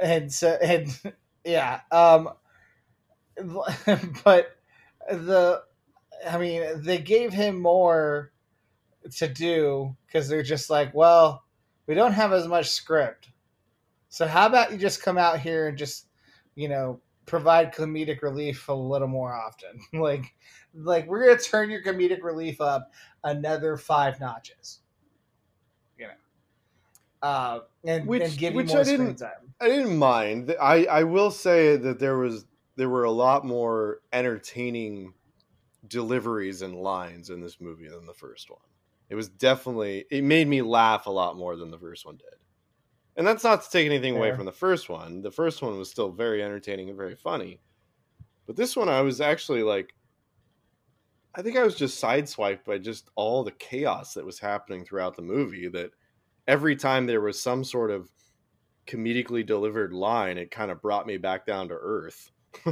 and 0.00 0.32
so 0.32 0.50
and 0.62 0.98
yeah, 1.44 1.80
um, 1.90 2.30
but 4.24 4.56
the 5.10 5.62
I 6.28 6.38
mean, 6.38 6.82
they 6.82 6.98
gave 6.98 7.32
him 7.32 7.60
more 7.60 8.32
to 9.16 9.28
do 9.28 9.96
because 10.06 10.28
they're 10.28 10.42
just 10.42 10.68
like, 10.68 10.94
well, 10.94 11.44
we 11.86 11.94
don't 11.94 12.12
have 12.12 12.32
as 12.32 12.46
much 12.46 12.68
script, 12.68 13.30
so 14.08 14.26
how 14.26 14.46
about 14.46 14.72
you 14.72 14.78
just 14.78 15.02
come 15.02 15.16
out 15.16 15.40
here 15.40 15.68
and 15.68 15.78
just, 15.78 16.06
you 16.56 16.68
know, 16.68 17.00
provide 17.26 17.72
comedic 17.72 18.22
relief 18.22 18.68
a 18.68 18.72
little 18.72 19.08
more 19.08 19.32
often, 19.32 19.80
like, 20.00 20.34
like 20.74 21.06
we're 21.06 21.26
gonna 21.26 21.38
turn 21.38 21.70
your 21.70 21.82
comedic 21.82 22.22
relief 22.22 22.60
up 22.60 22.90
another 23.24 23.76
five 23.76 24.20
notches, 24.20 24.80
uh, 27.22 27.60
and, 27.84 28.06
Which- 28.06 28.22
and 28.22 28.38
give 28.38 28.54
you 28.54 28.64
more 28.64 28.78
I 28.78 28.82
screen 28.82 28.98
didn't- 29.06 29.18
time. 29.18 29.54
I 29.60 29.68
didn't 29.68 29.96
mind. 29.98 30.54
I 30.60 30.84
I 30.86 31.02
will 31.04 31.30
say 31.30 31.76
that 31.76 31.98
there 31.98 32.16
was 32.16 32.46
there 32.76 32.88
were 32.88 33.04
a 33.04 33.10
lot 33.10 33.44
more 33.44 34.00
entertaining 34.12 35.12
deliveries 35.86 36.62
and 36.62 36.76
lines 36.76 37.28
in 37.30 37.40
this 37.40 37.60
movie 37.60 37.88
than 37.88 38.06
the 38.06 38.14
first 38.14 38.48
one. 38.50 38.60
It 39.10 39.16
was 39.16 39.28
definitely 39.28 40.06
it 40.10 40.24
made 40.24 40.48
me 40.48 40.62
laugh 40.62 41.06
a 41.06 41.10
lot 41.10 41.36
more 41.36 41.56
than 41.56 41.70
the 41.70 41.78
first 41.78 42.06
one 42.06 42.16
did. 42.16 42.38
And 43.16 43.26
that's 43.26 43.44
not 43.44 43.62
to 43.64 43.70
take 43.70 43.84
anything 43.84 44.16
away 44.16 44.34
from 44.34 44.46
the 44.46 44.52
first 44.52 44.88
one. 44.88 45.20
The 45.20 45.30
first 45.32 45.60
one 45.60 45.76
was 45.76 45.90
still 45.90 46.10
very 46.10 46.42
entertaining 46.42 46.88
and 46.88 46.96
very 46.96 47.16
funny. 47.16 47.60
But 48.46 48.56
this 48.56 48.76
one 48.76 48.88
I 48.88 49.02
was 49.02 49.20
actually 49.20 49.62
like 49.62 49.92
I 51.34 51.42
think 51.42 51.56
I 51.56 51.64
was 51.64 51.74
just 51.76 52.02
sideswiped 52.02 52.64
by 52.64 52.78
just 52.78 53.10
all 53.14 53.44
the 53.44 53.52
chaos 53.52 54.14
that 54.14 54.24
was 54.24 54.38
happening 54.38 54.84
throughout 54.84 55.16
the 55.16 55.22
movie 55.22 55.68
that 55.68 55.90
every 56.50 56.74
time 56.74 57.06
there 57.06 57.20
was 57.20 57.40
some 57.40 57.62
sort 57.62 57.92
of 57.92 58.10
comedically 58.86 59.46
delivered 59.46 59.92
line, 59.92 60.36
it 60.36 60.50
kind 60.50 60.72
of 60.72 60.82
brought 60.82 61.06
me 61.06 61.16
back 61.16 61.46
down 61.46 61.68
to 61.68 61.74
earth. 61.74 62.32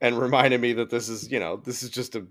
and 0.00 0.18
reminded 0.18 0.60
me 0.60 0.72
that 0.74 0.88
this 0.88 1.08
is, 1.08 1.30
you 1.30 1.40
know, 1.40 1.56
this 1.56 1.82
is 1.82 1.90
just 1.90 2.14
a 2.14 2.24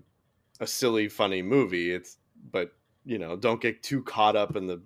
a 0.62 0.68
silly 0.68 1.10
funny 1.10 1.42
movie. 1.42 1.92
It's 1.92 2.18
but, 2.52 2.72
you 3.04 3.18
know, 3.18 3.36
don't 3.36 3.60
get 3.60 3.84
too 3.84 4.02
caught 4.02 4.38
up 4.38 4.56
in 4.56 4.66
the 4.66 4.82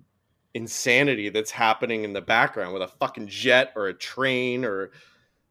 insanity 0.55 1.30
that's 1.30 1.51
happening 1.51 2.03
in 2.03 2.14
the 2.14 2.22
background 2.22 2.74
with 2.74 2.82
a 2.82 2.88
fucking 2.88 3.28
jet 3.28 3.72
or 3.76 3.86
a 3.88 3.93
train 3.93 4.66
or 4.66 4.89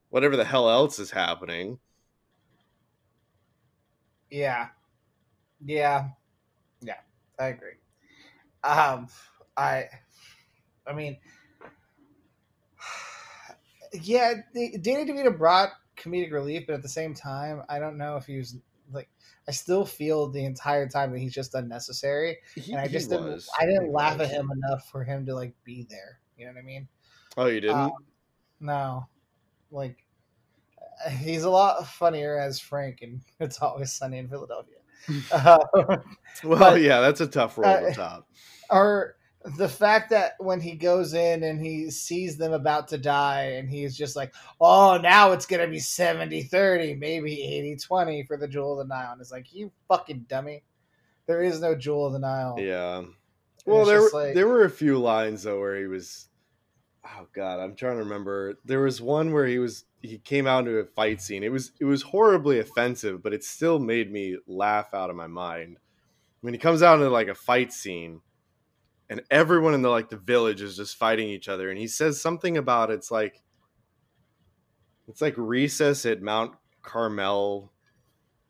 whatever 0.08 0.36
the 0.36 0.44
hell 0.44 0.68
else 0.68 0.98
is 0.98 1.12
happening. 1.12 1.78
Yeah. 4.30 4.68
Yeah. 5.64 6.08
Yeah. 6.82 6.98
I 7.38 7.46
agree. 7.46 7.74
Um 8.64 9.08
I 9.56 9.86
I 10.86 10.92
mean 10.92 11.18
yeah, 13.92 14.34
the, 14.54 14.78
Danny 14.78 15.10
DeVito 15.10 15.36
brought 15.36 15.70
comedic 15.96 16.32
relief, 16.32 16.66
but 16.66 16.74
at 16.74 16.82
the 16.82 16.88
same 16.88 17.14
time, 17.14 17.62
I 17.68 17.78
don't 17.78 17.96
know 17.96 18.16
if 18.16 18.26
he 18.26 18.36
was 18.36 18.56
like 18.92 19.08
I 19.46 19.52
still 19.52 19.84
feel 19.84 20.28
the 20.28 20.44
entire 20.44 20.88
time 20.88 21.12
that 21.12 21.18
he's 21.18 21.34
just 21.34 21.54
unnecessary. 21.54 22.38
He, 22.54 22.72
And 22.72 22.80
I 22.80 22.88
just 22.88 23.10
didn't 23.10 23.26
was. 23.26 23.48
I 23.58 23.66
didn't 23.66 23.86
He 23.86 23.92
laugh 23.92 24.18
was. 24.18 24.28
at 24.28 24.34
him 24.34 24.50
enough 24.50 24.88
for 24.90 25.04
him 25.04 25.26
to 25.26 25.34
like 25.34 25.54
be 25.64 25.86
there. 25.88 26.20
You 26.36 26.46
know 26.46 26.52
what 26.52 26.60
I 26.60 26.62
mean? 26.62 26.88
Oh, 27.36 27.46
you 27.46 27.60
didn't? 27.60 27.76
Um, 27.76 27.92
no. 28.60 29.08
Like 29.70 30.04
he's 31.18 31.44
a 31.44 31.50
lot 31.50 31.86
funnier 31.86 32.38
as 32.38 32.60
Frank 32.60 33.02
and 33.02 33.20
it's 33.40 33.60
always 33.60 33.92
sunny 33.92 34.18
in 34.18 34.28
Philadelphia. 34.28 34.77
Uh, 35.32 35.58
well, 35.74 36.58
but- 36.58 36.80
yeah, 36.80 37.00
that's 37.00 37.20
a 37.20 37.26
tough 37.26 37.58
roll 37.58 37.68
uh, 37.70 37.80
to 37.80 37.92
top. 37.94 38.28
or 38.70 39.16
the 39.56 39.68
fact 39.68 40.10
that 40.10 40.32
when 40.40 40.60
he 40.60 40.74
goes 40.74 41.14
in 41.14 41.42
and 41.44 41.64
he 41.64 41.90
sees 41.90 42.36
them 42.36 42.52
about 42.52 42.88
to 42.88 42.98
die 42.98 43.52
and 43.52 43.70
he's 43.70 43.96
just 43.96 44.16
like 44.16 44.34
oh 44.60 44.98
now 45.00 45.30
it's 45.32 45.46
gonna 45.46 45.68
be 45.68 45.78
70-30 45.78 46.98
maybe 46.98 47.76
80-20 47.88 48.26
for 48.26 48.36
the 48.36 48.48
jewel 48.48 48.78
of 48.78 48.86
the 48.86 48.92
nile 48.94 49.12
and 49.12 49.20
it's 49.20 49.30
like 49.32 49.54
you 49.54 49.70
fucking 49.86 50.26
dummy 50.28 50.64
there 51.26 51.40
is 51.42 51.60
no 51.60 51.74
jewel 51.74 52.06
of 52.06 52.12
the 52.12 52.18
nile 52.18 52.56
Yeah. 52.58 53.04
Well, 53.64 53.84
there 53.86 54.00
were, 54.02 54.10
like- 54.12 54.34
there 54.34 54.48
were 54.48 54.64
a 54.64 54.70
few 54.70 54.98
lines 54.98 55.44
though 55.44 55.60
where 55.60 55.78
he 55.78 55.86
was. 55.86 56.28
Oh 57.04 57.26
God, 57.34 57.60
I'm 57.60 57.74
trying 57.76 57.96
to 57.96 58.02
remember. 58.04 58.54
There 58.64 58.80
was 58.80 59.00
one 59.00 59.32
where 59.32 59.46
he 59.46 59.58
was 59.58 59.84
he 60.02 60.18
came 60.18 60.46
out 60.46 60.66
into 60.66 60.78
a 60.78 60.84
fight 60.84 61.20
scene. 61.20 61.42
It 61.42 61.52
was 61.52 61.72
it 61.80 61.84
was 61.84 62.02
horribly 62.02 62.58
offensive, 62.60 63.22
but 63.22 63.32
it 63.32 63.44
still 63.44 63.78
made 63.78 64.12
me 64.12 64.38
laugh 64.46 64.94
out 64.94 65.10
of 65.10 65.16
my 65.16 65.26
mind. 65.26 65.78
When 66.40 66.54
he 66.54 66.58
comes 66.58 66.82
out 66.82 66.94
into 66.94 67.10
like 67.10 67.28
a 67.28 67.34
fight 67.34 67.72
scene, 67.72 68.20
and 69.10 69.22
everyone 69.30 69.74
in 69.74 69.82
the 69.82 69.88
like 69.88 70.08
the 70.08 70.16
village 70.16 70.62
is 70.62 70.76
just 70.76 70.96
fighting 70.96 71.28
each 71.28 71.48
other, 71.48 71.70
and 71.70 71.78
he 71.78 71.88
says 71.88 72.20
something 72.20 72.56
about 72.56 72.90
it's 72.90 73.10
like 73.10 73.42
it's 75.08 75.20
like 75.20 75.34
recess 75.36 76.06
at 76.06 76.22
Mount 76.22 76.54
Carmel 76.82 77.72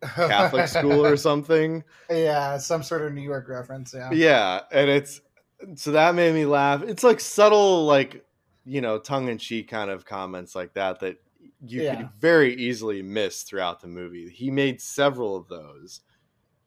Catholic 0.02 0.68
school 0.68 1.04
or 1.06 1.16
something. 1.16 1.82
yeah 2.10 2.58
some 2.58 2.82
sort 2.82 3.02
of 3.02 3.12
new 3.12 3.22
york 3.22 3.48
reference 3.48 3.94
yeah 3.94 4.10
Yeah, 4.12 4.60
and 4.70 4.90
it's 4.90 5.20
so 5.74 5.92
that 5.92 6.14
made 6.14 6.34
me 6.34 6.44
laugh. 6.44 6.82
It's 6.82 7.02
like 7.02 7.20
subtle, 7.20 7.84
like 7.86 8.24
you 8.64 8.80
know, 8.80 8.98
tongue 8.98 9.28
in 9.28 9.38
cheek 9.38 9.68
kind 9.68 9.90
of 9.90 10.04
comments 10.04 10.54
like 10.54 10.74
that 10.74 11.00
that 11.00 11.16
you 11.66 11.82
Yeah. 11.82 11.96
could 11.96 12.10
very 12.20 12.54
easily 12.54 13.02
miss 13.02 13.42
throughout 13.42 13.80
the 13.80 13.88
movie. 13.88 14.28
He 14.30 14.50
made 14.50 14.80
several 14.80 15.36
of 15.36 15.48
those. 15.48 16.00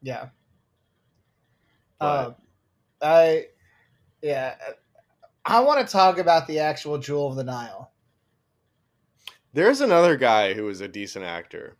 yeah 0.02 0.28
But- 1.98 2.26
Um, 2.26 2.34
i 3.00 3.46
yeah 4.22 4.56
i 5.44 5.60
want 5.60 5.84
to 5.86 5.92
talk 5.92 6.18
about 6.18 6.46
the 6.46 6.58
actual 6.58 6.98
jewel 6.98 7.28
of 7.28 7.36
the 7.36 7.44
nile 7.44 7.92
There's 9.52 9.80
another 9.80 10.16
guy 10.16 10.54
who 10.54 10.64
was 10.64 10.80
a 10.80 10.88
decent 10.88 11.24
actor. 11.24 11.76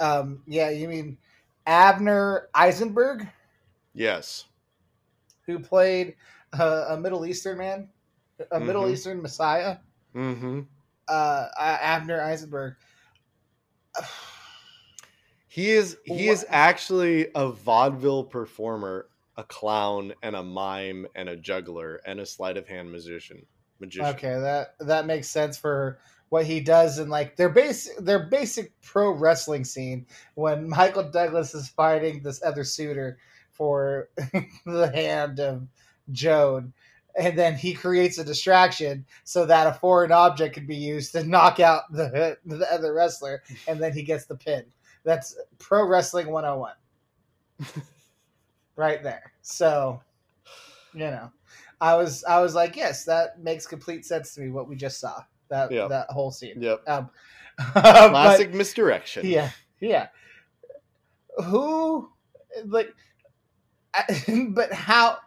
um 0.00 0.42
yeah 0.46 0.70
you 0.70 0.88
mean 0.88 1.18
avner 1.66 2.46
eisenberg 2.54 3.26
Yes. 3.92 4.44
who 5.46 5.58
played 5.58 6.14
uh, 6.52 6.86
a 6.90 6.96
Middle 6.96 7.26
Eastern 7.26 7.58
man, 7.58 7.88
a 8.52 8.60
Middle 8.60 8.84
Mhm. 8.84 8.92
Eastern 8.92 9.20
Messiah, 9.22 9.78
Mm-hmm. 10.14 10.60
Uh, 11.10 11.48
Avner 11.60 12.20
Eisenberg. 12.20 12.74
He 15.52 15.72
is 15.72 15.96
he 16.04 16.28
is 16.28 16.46
actually 16.48 17.26
a 17.34 17.50
vaudeville 17.50 18.22
performer, 18.22 19.08
a 19.36 19.42
clown, 19.42 20.12
and 20.22 20.36
a 20.36 20.44
mime, 20.44 21.08
and 21.16 21.28
a 21.28 21.36
juggler, 21.36 22.00
and 22.06 22.20
a 22.20 22.24
sleight 22.24 22.56
of 22.56 22.68
hand 22.68 22.88
musician. 22.92 23.44
Magician. 23.80 24.06
Okay, 24.06 24.38
that 24.38 24.76
that 24.78 25.06
makes 25.06 25.28
sense 25.28 25.58
for 25.58 25.98
what 26.28 26.46
he 26.46 26.60
does 26.60 27.00
in 27.00 27.08
like 27.08 27.34
their 27.34 27.48
base 27.48 27.90
their 27.98 28.20
basic 28.20 28.72
pro 28.80 29.10
wrestling 29.10 29.64
scene 29.64 30.06
when 30.34 30.68
Michael 30.68 31.10
Douglas 31.10 31.52
is 31.52 31.68
fighting 31.68 32.22
this 32.22 32.40
other 32.44 32.62
suitor 32.62 33.18
for 33.50 34.08
the 34.64 34.90
hand 34.94 35.40
of 35.40 35.66
Joan. 36.12 36.72
And 37.18 37.38
then 37.38 37.54
he 37.56 37.72
creates 37.74 38.18
a 38.18 38.24
distraction 38.24 39.04
so 39.24 39.44
that 39.46 39.66
a 39.66 39.72
foreign 39.72 40.12
object 40.12 40.54
can 40.54 40.66
be 40.66 40.76
used 40.76 41.12
to 41.12 41.24
knock 41.24 41.58
out 41.60 41.90
the 41.92 42.36
the 42.46 42.72
other 42.72 42.94
wrestler, 42.94 43.42
and 43.68 43.80
then 43.80 43.92
he 43.92 44.02
gets 44.02 44.26
the 44.26 44.36
pin. 44.36 44.64
That's 45.04 45.36
pro 45.58 45.84
wrestling 45.86 46.30
101. 46.30 46.72
right 48.76 49.02
there. 49.02 49.32
So, 49.42 50.00
you 50.92 51.00
know. 51.00 51.30
I 51.82 51.94
was 51.94 52.22
I 52.24 52.40
was 52.42 52.54
like, 52.54 52.76
yes, 52.76 53.04
that 53.06 53.40
makes 53.42 53.66
complete 53.66 54.04
sense 54.04 54.34
to 54.34 54.42
me. 54.42 54.50
What 54.50 54.68
we 54.68 54.76
just 54.76 55.00
saw 55.00 55.22
that 55.48 55.72
Yeah. 55.72 55.88
that 55.88 56.10
whole 56.10 56.30
scene. 56.30 56.60
Yep. 56.60 56.82
Um, 56.86 57.08
but- 57.74 58.10
Classic 58.10 58.52
misdirection. 58.52 59.26
yeah, 59.26 59.50
yeah. 59.80 60.08
Who, 61.44 62.10
like, 62.66 62.94
I- 63.94 64.50
but 64.54 64.70
how? 64.74 65.18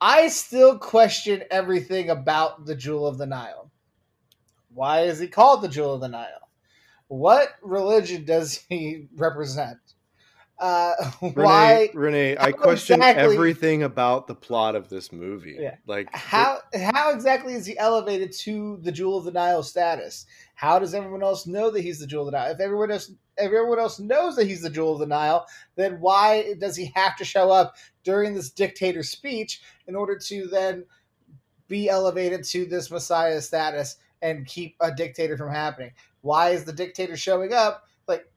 I 0.00 0.28
still 0.28 0.78
question 0.78 1.44
everything 1.50 2.08
about 2.08 2.64
the 2.64 2.74
Jewel 2.74 3.06
of 3.06 3.18
the 3.18 3.26
Nile. 3.26 3.70
Why 4.72 5.02
is 5.02 5.18
he 5.18 5.28
called 5.28 5.62
the 5.62 5.68
Jewel 5.68 5.94
of 5.94 6.00
the 6.00 6.08
Nile? 6.08 6.48
What 7.08 7.50
religion 7.62 8.24
does 8.24 8.64
he 8.68 9.08
represent? 9.16 9.78
Uh, 10.60 10.92
Renee, 11.22 11.32
why? 11.34 11.90
Renee, 11.94 12.36
I 12.38 12.52
question 12.52 12.96
exactly- 12.96 13.34
everything 13.34 13.82
about 13.82 14.26
the 14.26 14.34
plot 14.34 14.76
of 14.76 14.90
this 14.90 15.10
movie. 15.10 15.56
Yeah. 15.58 15.76
Like 15.86 16.14
How 16.14 16.58
how 16.74 17.10
exactly 17.10 17.54
is 17.54 17.64
he 17.64 17.78
elevated 17.78 18.30
to 18.40 18.78
the 18.82 18.92
Jewel 18.92 19.16
of 19.16 19.24
the 19.24 19.32
Nile 19.32 19.62
status? 19.62 20.26
How 20.54 20.78
does 20.78 20.94
everyone 20.94 21.22
else 21.22 21.46
know 21.46 21.70
that 21.70 21.80
he's 21.80 21.98
the 21.98 22.06
Jewel 22.06 22.28
of 22.28 22.32
the 22.32 22.38
Nile? 22.38 22.52
If 22.52 22.60
everyone 22.60 22.90
else 22.90 23.10
if 23.38 23.46
everyone 23.46 23.78
else 23.78 23.98
knows 23.98 24.36
that 24.36 24.46
he's 24.46 24.60
the 24.60 24.68
Jewel 24.68 24.92
of 24.92 24.98
the 24.98 25.06
Nile, 25.06 25.46
then 25.76 25.98
why 25.98 26.54
does 26.60 26.76
he 26.76 26.92
have 26.94 27.16
to 27.16 27.24
show 27.24 27.50
up 27.50 27.76
during 28.04 28.34
this 28.34 28.50
dictator 28.50 29.02
speech 29.02 29.62
in 29.86 29.96
order 29.96 30.18
to 30.18 30.46
then 30.48 30.84
be 31.68 31.88
elevated 31.88 32.44
to 32.44 32.66
this 32.66 32.90
Messiah 32.90 33.40
status 33.40 33.96
and 34.20 34.46
keep 34.46 34.76
a 34.80 34.92
dictator 34.92 35.38
from 35.38 35.50
happening? 35.50 35.92
Why 36.20 36.50
is 36.50 36.64
the 36.64 36.72
dictator 36.74 37.16
showing 37.16 37.54
up? 37.54 37.88
Like, 38.06 38.30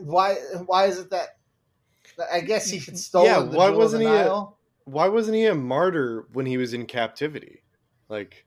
why 0.00 0.34
why 0.66 0.86
is 0.86 0.98
it 0.98 1.10
that? 1.10 1.36
I 2.32 2.40
guess 2.40 2.70
he 2.70 2.78
had 2.78 2.98
stolen 2.98 3.32
Yeah, 3.32 3.38
the 3.38 3.56
why 3.58 3.70
wasn't 3.70 4.02
he 4.02 4.08
a- 4.08 4.36
why 4.84 5.08
wasn't 5.08 5.36
he 5.36 5.46
a 5.46 5.54
martyr 5.54 6.26
when 6.32 6.46
he 6.46 6.56
was 6.56 6.74
in 6.74 6.86
captivity? 6.86 7.62
Like 8.08 8.46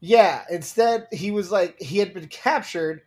Yeah, 0.00 0.44
instead 0.50 1.08
he 1.12 1.30
was 1.30 1.50
like 1.50 1.80
he 1.80 1.98
had 1.98 2.12
been 2.14 2.28
captured. 2.28 3.02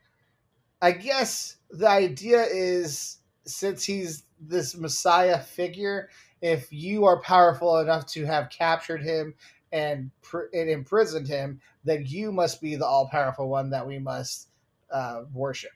I 0.82 0.92
guess 0.92 1.58
the 1.70 1.88
idea 1.90 2.44
is 2.44 3.18
since 3.46 3.84
he's 3.84 4.24
this 4.40 4.76
messiah 4.76 5.40
figure, 5.40 6.10
if 6.42 6.72
you 6.72 7.06
are 7.06 7.22
powerful 7.22 7.80
enough 7.80 8.06
to 8.08 8.26
have 8.26 8.50
captured 8.50 9.02
him 9.02 9.36
and 9.72 10.12
pr- 10.22 10.50
and 10.54 10.70
imprisoned 10.70 11.28
him, 11.28 11.62
then 11.84 12.04
you 12.06 12.32
must 12.32 12.62
be 12.62 12.76
the 12.76 12.86
all 12.86 13.10
powerful 13.10 13.50
one 13.50 13.72
that 13.72 13.88
we 13.88 14.00
must 14.00 14.50
uh, 14.92 15.24
worship. 15.34 15.72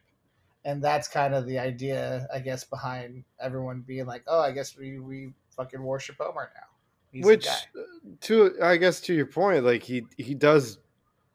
And 0.64 0.84
that's 0.84 1.08
kind 1.08 1.34
of 1.34 1.46
the 1.48 1.60
idea, 1.60 2.28
I 2.34 2.40
guess, 2.40 2.64
behind 2.64 3.26
everyone 3.40 3.82
being 3.82 4.06
like, 4.06 4.24
"Oh, 4.28 4.42
I 4.42 4.52
guess 4.52 4.78
we 4.78 5.00
we 5.00 5.34
fucking 5.50 5.82
worship 5.82 6.18
Omar 6.22 6.52
now." 6.56 6.68
He's 7.12 7.32
which 7.32 7.68
uh, 7.78 7.82
to 8.22 8.56
I 8.62 8.78
guess 8.78 9.02
to 9.02 9.14
your 9.14 9.26
point, 9.28 9.64
like 9.66 9.84
he 9.84 10.08
he 10.18 10.34
does 10.34 10.80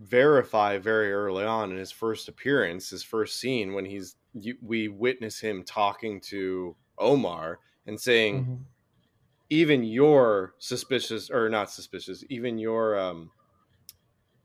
verify 0.00 0.78
very 0.78 1.12
early 1.12 1.44
on 1.44 1.70
in 1.72 1.78
his 1.78 1.92
first 1.92 2.28
appearance, 2.28 2.90
his 2.90 3.02
first 3.02 3.38
scene 3.40 3.72
when 3.74 3.84
he's 3.84 4.16
you, 4.34 4.56
we 4.62 4.88
witness 4.88 5.40
him 5.40 5.64
talking 5.64 6.20
to 6.22 6.76
Omar 6.98 7.60
and 7.86 8.00
saying 8.00 8.46
Mhm. 8.46 8.66
even 9.50 9.84
you're 9.84 10.54
suspicious 10.58 11.30
or 11.30 11.48
not 11.48 11.70
suspicious, 11.70 12.24
even 12.28 12.58
you're 12.58 12.98
um 12.98 13.30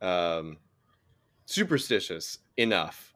um 0.01 0.59
superstitious 1.45 2.39
enough 2.57 3.10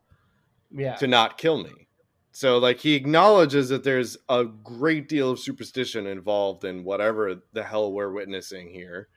Yeah, 0.75 0.97
to 0.97 1.07
not 1.07 1.37
kill 1.37 1.57
me. 1.63 1.87
So 2.31 2.57
like 2.57 2.79
he 2.79 2.95
acknowledges 2.95 3.69
that 3.69 3.83
there's 3.83 4.17
a 4.29 4.45
great 4.45 5.07
deal 5.07 5.31
of 5.31 5.39
superstition 5.39 6.05
involved 6.07 6.65
in 6.65 6.83
whatever 6.83 7.43
the 7.53 7.63
hell 7.63 7.93
we're 7.93 8.11
witnessing 8.11 8.69
here. 8.69 9.07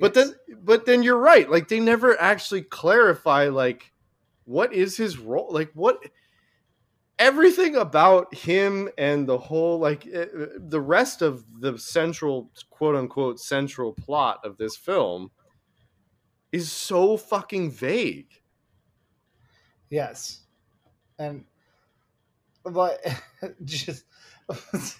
But 0.00 0.14
Yes. 0.14 0.14
then 0.14 0.34
but 0.62 0.86
then 0.86 1.02
you're 1.02 1.18
right. 1.18 1.50
Like 1.50 1.68
they 1.68 1.80
never 1.80 2.20
actually 2.20 2.62
clarify 2.62 3.48
like 3.48 3.92
what 4.44 4.72
is 4.72 4.96
his 4.96 5.18
role? 5.18 5.48
Like 5.52 5.70
what 5.74 6.02
everything 7.18 7.76
about 7.76 8.32
him 8.34 8.88
and 8.96 9.28
the 9.28 9.38
whole 9.38 9.78
like 9.78 10.06
eh, 10.06 10.26
eh, 10.38 10.46
the 10.58 10.80
rest 10.80 11.22
of 11.22 11.44
the 11.60 11.76
central 11.78 12.50
quote 12.70 12.94
unquote 12.94 13.40
central 13.40 13.92
plot 13.92 14.40
of 14.44 14.56
this 14.56 14.76
film 14.76 15.30
is 16.52 16.70
so 16.70 17.16
fucking 17.16 17.70
vague. 17.70 18.42
Yes, 19.90 20.46
and 21.18 21.44
but 22.64 23.00
just 23.64 24.04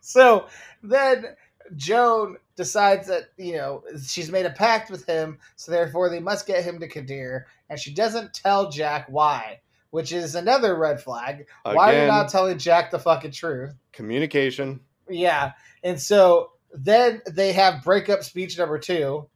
so 0.00 0.46
then 0.82 1.26
Joan 1.74 2.36
decides 2.56 3.08
that 3.08 3.30
you 3.36 3.56
know 3.56 3.82
she's 4.04 4.30
made 4.30 4.46
a 4.46 4.50
pact 4.50 4.90
with 4.90 5.06
him, 5.06 5.38
so 5.56 5.72
therefore 5.72 6.08
they 6.08 6.20
must 6.20 6.46
get 6.46 6.64
him 6.64 6.78
to 6.80 6.88
Kadir, 6.88 7.46
and 7.68 7.78
she 7.78 7.92
doesn't 7.92 8.34
tell 8.34 8.70
Jack 8.70 9.06
why, 9.08 9.60
which 9.90 10.12
is 10.12 10.34
another 10.34 10.76
red 10.76 11.00
flag. 11.00 11.46
Why 11.64 11.94
are 11.94 12.00
you 12.02 12.06
not 12.06 12.28
telling 12.28 12.58
Jack 12.58 12.90
the 12.90 12.98
fucking 12.98 13.32
truth? 13.32 13.74
Communication. 13.92 14.80
Yeah, 15.08 15.52
and 15.82 16.00
so 16.00 16.52
then 16.72 17.22
they 17.30 17.52
have 17.52 17.82
breakup 17.82 18.22
speech 18.22 18.58
number 18.58 18.78
two, 18.78 19.28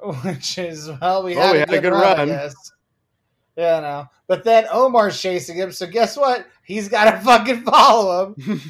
which 0.24 0.58
is 0.58 0.90
well, 1.00 1.22
we 1.22 1.36
Oh, 1.36 1.40
had, 1.40 1.52
we 1.52 1.56
a, 1.58 1.60
had 1.60 1.68
good 1.68 1.78
a 1.78 1.80
good 1.82 1.92
run, 1.92 2.28
run. 2.30 2.50
Yeah, 3.56 3.80
no. 3.80 4.06
But 4.26 4.44
then 4.44 4.66
Omar's 4.70 5.20
chasing 5.20 5.56
him, 5.56 5.72
so 5.72 5.86
guess 5.86 6.16
what? 6.16 6.46
He's 6.64 6.88
got 6.88 7.10
to 7.10 7.20
fucking 7.24 7.62
follow 7.62 8.34
him 8.36 8.60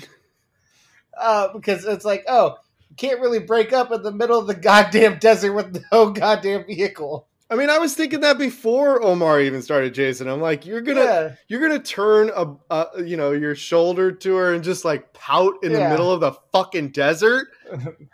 uh, 1.20 1.52
because 1.52 1.84
it's 1.84 2.04
like, 2.04 2.24
oh, 2.28 2.56
you 2.88 2.96
can't 2.96 3.20
really 3.20 3.40
break 3.40 3.72
up 3.72 3.92
in 3.92 4.02
the 4.02 4.12
middle 4.12 4.38
of 4.38 4.46
the 4.46 4.54
goddamn 4.54 5.18
desert 5.18 5.52
with 5.52 5.84
no 5.92 6.10
goddamn 6.10 6.66
vehicle. 6.66 7.26
I 7.50 7.56
mean, 7.56 7.68
I 7.68 7.78
was 7.78 7.94
thinking 7.94 8.20
that 8.20 8.38
before 8.38 9.02
Omar 9.02 9.40
even 9.40 9.60
started 9.60 9.92
chasing. 9.92 10.28
I'm 10.28 10.40
like, 10.40 10.64
you're 10.64 10.82
gonna 10.82 11.04
yeah, 11.04 11.34
you're 11.48 11.60
gonna 11.60 11.82
turn 11.82 12.30
a, 12.34 12.54
a 12.70 13.02
you 13.02 13.16
know 13.16 13.32
your 13.32 13.56
shoulder 13.56 14.12
to 14.12 14.36
her 14.36 14.54
and 14.54 14.62
just 14.62 14.84
like 14.84 15.12
pout 15.14 15.54
in 15.64 15.72
the 15.72 15.80
middle 15.80 16.12
of 16.12 16.20
the 16.20 16.30
fucking 16.52 16.90
desert. 16.90 17.48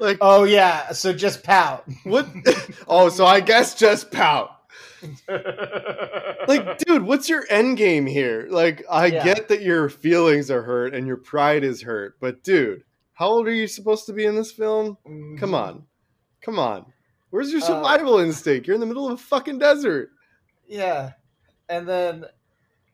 Like 0.00 0.16
oh 0.22 0.44
yeah. 0.44 0.90
So 0.92 1.12
just 1.12 1.42
pout. 1.42 1.84
what? 2.04 2.26
oh, 2.88 3.10
so 3.10 3.26
I 3.26 3.40
guess 3.40 3.74
just 3.74 4.10
pout. 4.10 4.55
Like, 6.48 6.78
dude, 6.78 7.02
what's 7.02 7.28
your 7.28 7.44
end 7.50 7.76
game 7.76 8.06
here? 8.06 8.46
Like, 8.48 8.84
I 8.88 9.06
Yeah. 9.06 9.24
get 9.24 9.48
that 9.48 9.62
your 9.62 9.88
feelings 9.88 10.48
are 10.50 10.62
hurt 10.62 10.94
and 10.94 11.06
your 11.06 11.16
pride 11.16 11.64
is 11.64 11.82
hurt, 11.82 12.20
but 12.20 12.44
dude, 12.44 12.84
how 13.14 13.28
old 13.28 13.48
are 13.48 13.52
you 13.52 13.66
supposed 13.66 14.06
to 14.06 14.12
be 14.12 14.24
in 14.24 14.36
this 14.36 14.52
film? 14.52 14.96
Come 15.40 15.54
on, 15.54 15.86
come 16.40 16.58
on. 16.58 16.92
Where's 17.30 17.50
your 17.50 17.62
Uh, 17.62 17.64
survival 17.64 18.18
instinct? 18.20 18.66
You're 18.68 18.74
in 18.74 18.80
the 18.80 18.86
middle 18.86 19.06
of 19.06 19.14
a 19.14 19.16
fucking 19.16 19.58
desert. 19.58 20.10
Yeah, 20.68 21.12
and 21.68 21.88
then, 21.88 22.26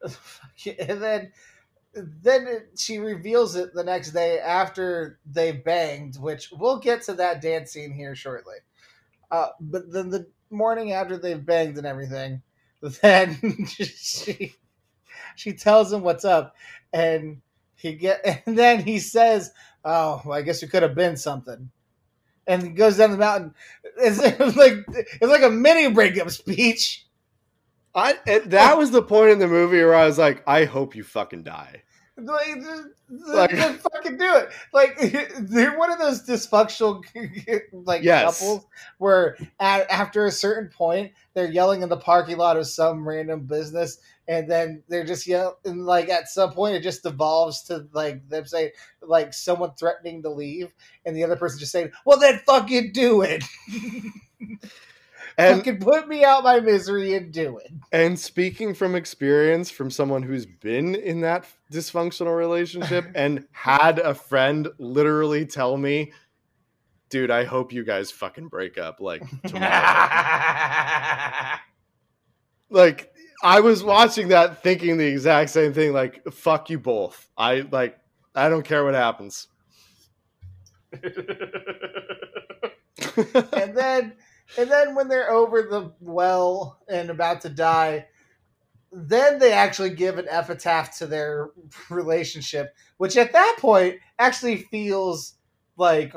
and 0.78 1.02
then, 1.02 1.32
then 1.94 2.46
it, 2.46 2.70
she 2.78 2.98
reveals 2.98 3.54
it 3.54 3.74
the 3.74 3.84
next 3.84 4.12
day 4.12 4.38
after 4.38 5.18
they 5.26 5.52
banged, 5.52 6.16
which 6.16 6.50
we'll 6.52 6.78
get 6.78 7.02
to 7.02 7.14
that 7.14 7.42
dance 7.42 7.72
scene 7.72 7.92
here 7.92 8.14
shortly. 8.14 8.56
Uh, 9.30 9.48
but 9.60 9.92
then 9.92 10.08
the 10.08 10.26
morning 10.52 10.92
after 10.92 11.16
they've 11.16 11.44
banged 11.44 11.78
and 11.78 11.86
everything, 11.86 12.42
then 13.02 13.66
she 13.66 14.54
she 15.36 15.52
tells 15.52 15.92
him 15.92 16.02
what's 16.02 16.24
up, 16.24 16.54
and 16.92 17.40
he 17.74 17.94
get 17.94 18.42
and 18.46 18.56
then 18.56 18.82
he 18.82 18.98
says, 18.98 19.52
"Oh, 19.84 20.22
well, 20.24 20.38
I 20.38 20.42
guess 20.42 20.62
you 20.62 20.68
could 20.68 20.82
have 20.82 20.94
been 20.94 21.16
something." 21.16 21.70
And 22.46 22.62
he 22.62 22.68
goes 22.70 22.96
down 22.96 23.12
the 23.12 23.18
mountain. 23.18 23.54
It's, 23.98 24.18
like 24.56 24.84
it's 24.88 25.22
like 25.22 25.42
a 25.42 25.50
mini 25.50 25.92
breakup 25.92 26.30
speech. 26.30 27.06
I 27.94 28.14
that 28.46 28.78
was 28.78 28.90
the 28.90 29.02
point 29.02 29.30
in 29.30 29.38
the 29.38 29.46
movie 29.46 29.82
where 29.82 29.94
I 29.94 30.06
was 30.06 30.18
like, 30.18 30.42
I 30.46 30.64
hope 30.64 30.96
you 30.96 31.04
fucking 31.04 31.42
die. 31.42 31.82
Like, 32.18 32.60
just, 32.60 32.82
Like- 33.08 33.50
just 33.50 33.80
fucking 33.80 34.18
do 34.18 34.36
it. 34.36 34.50
Like 34.72 34.98
they're 35.40 35.78
one 35.78 35.90
of 35.90 35.98
those 35.98 36.26
dysfunctional 36.26 37.02
like 37.72 38.02
Yes. 38.02 38.38
couples 38.38 38.66
where 38.98 39.36
at, 39.58 39.90
after 39.90 40.26
a 40.26 40.30
certain 40.30 40.68
point 40.68 41.12
they're 41.34 41.50
yelling 41.50 41.82
in 41.82 41.88
the 41.88 41.96
parking 41.96 42.36
lot 42.36 42.56
of 42.58 42.66
some 42.66 43.08
random 43.08 43.46
business, 43.46 43.98
and 44.28 44.48
then 44.50 44.82
they're 44.88 45.04
just 45.06 45.26
yelling. 45.26 45.54
like 45.64 46.10
at 46.10 46.28
some 46.28 46.52
point 46.52 46.76
it 46.76 46.82
just 46.82 47.02
devolves 47.02 47.62
to 47.64 47.86
like 47.92 48.28
them 48.28 48.44
saying 48.46 48.70
like 49.00 49.32
someone 49.32 49.72
threatening 49.78 50.22
to 50.22 50.28
leave, 50.30 50.70
and 51.06 51.16
the 51.16 51.24
other 51.24 51.36
person 51.36 51.58
just 51.58 51.72
saying, 51.72 51.92
"Well, 52.04 52.18
then 52.20 52.40
fucking 52.46 52.92
do 52.92 53.22
it." 53.22 53.42
And 55.38 55.58
fucking 55.58 55.78
put 55.80 56.08
me 56.08 56.24
out 56.24 56.44
my 56.44 56.60
misery 56.60 57.14
and 57.14 57.32
do 57.32 57.58
it. 57.58 57.70
and 57.90 58.18
speaking 58.18 58.74
from 58.74 58.94
experience 58.94 59.70
from 59.70 59.90
someone 59.90 60.22
who's 60.22 60.46
been 60.46 60.94
in 60.94 61.20
that 61.22 61.46
dysfunctional 61.72 62.36
relationship 62.36 63.06
and 63.14 63.46
had 63.52 63.98
a 63.98 64.14
friend 64.14 64.68
literally 64.78 65.46
tell 65.46 65.76
me, 65.76 66.12
dude, 67.08 67.30
I 67.30 67.44
hope 67.44 67.72
you 67.72 67.84
guys 67.84 68.10
fucking 68.10 68.48
break 68.48 68.78
up 68.78 69.00
like 69.00 69.22
tomorrow. 69.46 69.70
like 72.70 73.12
I 73.42 73.60
was 73.60 73.82
watching 73.82 74.28
that 74.28 74.62
thinking 74.62 74.96
the 74.98 75.06
exact 75.06 75.50
same 75.50 75.72
thing, 75.72 75.92
like, 75.92 76.22
fuck 76.32 76.70
you 76.70 76.78
both. 76.78 77.28
I 77.36 77.66
like 77.70 77.98
I 78.34 78.48
don't 78.48 78.64
care 78.64 78.84
what 78.84 78.94
happens. 78.94 79.48
and 83.52 83.76
then 83.76 84.12
and 84.58 84.70
then 84.70 84.94
when 84.94 85.08
they're 85.08 85.30
over 85.30 85.62
the 85.62 85.92
well 86.00 86.78
and 86.88 87.10
about 87.10 87.40
to 87.42 87.48
die, 87.48 88.06
then 88.92 89.38
they 89.38 89.52
actually 89.52 89.90
give 89.90 90.18
an 90.18 90.26
epitaph 90.28 90.96
to 90.98 91.06
their 91.06 91.50
relationship, 91.90 92.74
which 92.98 93.16
at 93.16 93.32
that 93.32 93.56
point 93.58 93.96
actually 94.18 94.56
feels 94.70 95.34
like 95.76 96.14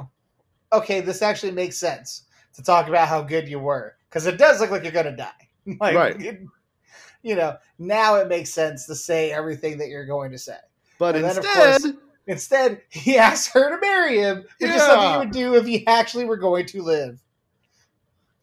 okay, 0.74 1.00
this 1.00 1.22
actually 1.22 1.52
makes 1.54 1.78
sense 1.78 2.24
to 2.54 2.62
talk 2.64 2.88
about 2.90 3.08
how 3.08 3.22
good 3.22 3.48
you 3.48 3.60
were 3.60 3.96
because 4.10 4.26
it 4.26 4.38
does 4.38 4.60
look 4.60 4.72
like 4.72 4.84
you're 4.84 4.92
gonna 4.92 5.16
die. 5.16 5.32
Like, 5.80 5.96
Right. 5.96 6.22
it- 6.22 6.42
you 7.24 7.36
know, 7.36 7.58
now 7.80 8.16
it 8.16 8.28
makes 8.28 8.54
sense 8.54 8.86
to 8.88 8.96
say 8.96 9.32
everything 9.32 9.78
that 9.80 9.88
you're 9.88 10.06
going 10.06 10.32
to 10.32 10.38
say. 10.38 10.58
but 11.00 11.16
And 11.16 11.24
then, 11.24 11.32
of 11.32 11.38
instead, 11.46 11.82
course- 11.82 11.94
Instead, 12.28 12.82
he 12.90 13.18
asks 13.20 13.52
her 13.54 13.70
to 13.76 13.80
marry 13.80 14.18
him, 14.18 14.44
which 14.60 14.72
is 14.72 14.82
something 14.82 15.00
Yeah. 15.02 15.14
you 15.14 15.20
would 15.20 15.32
do 15.32 15.54
if 15.56 15.68
you 15.68 15.82
actually 15.88 16.26
were 16.26 16.38
going 16.38 16.66
to 16.68 16.82
live. 16.82 17.20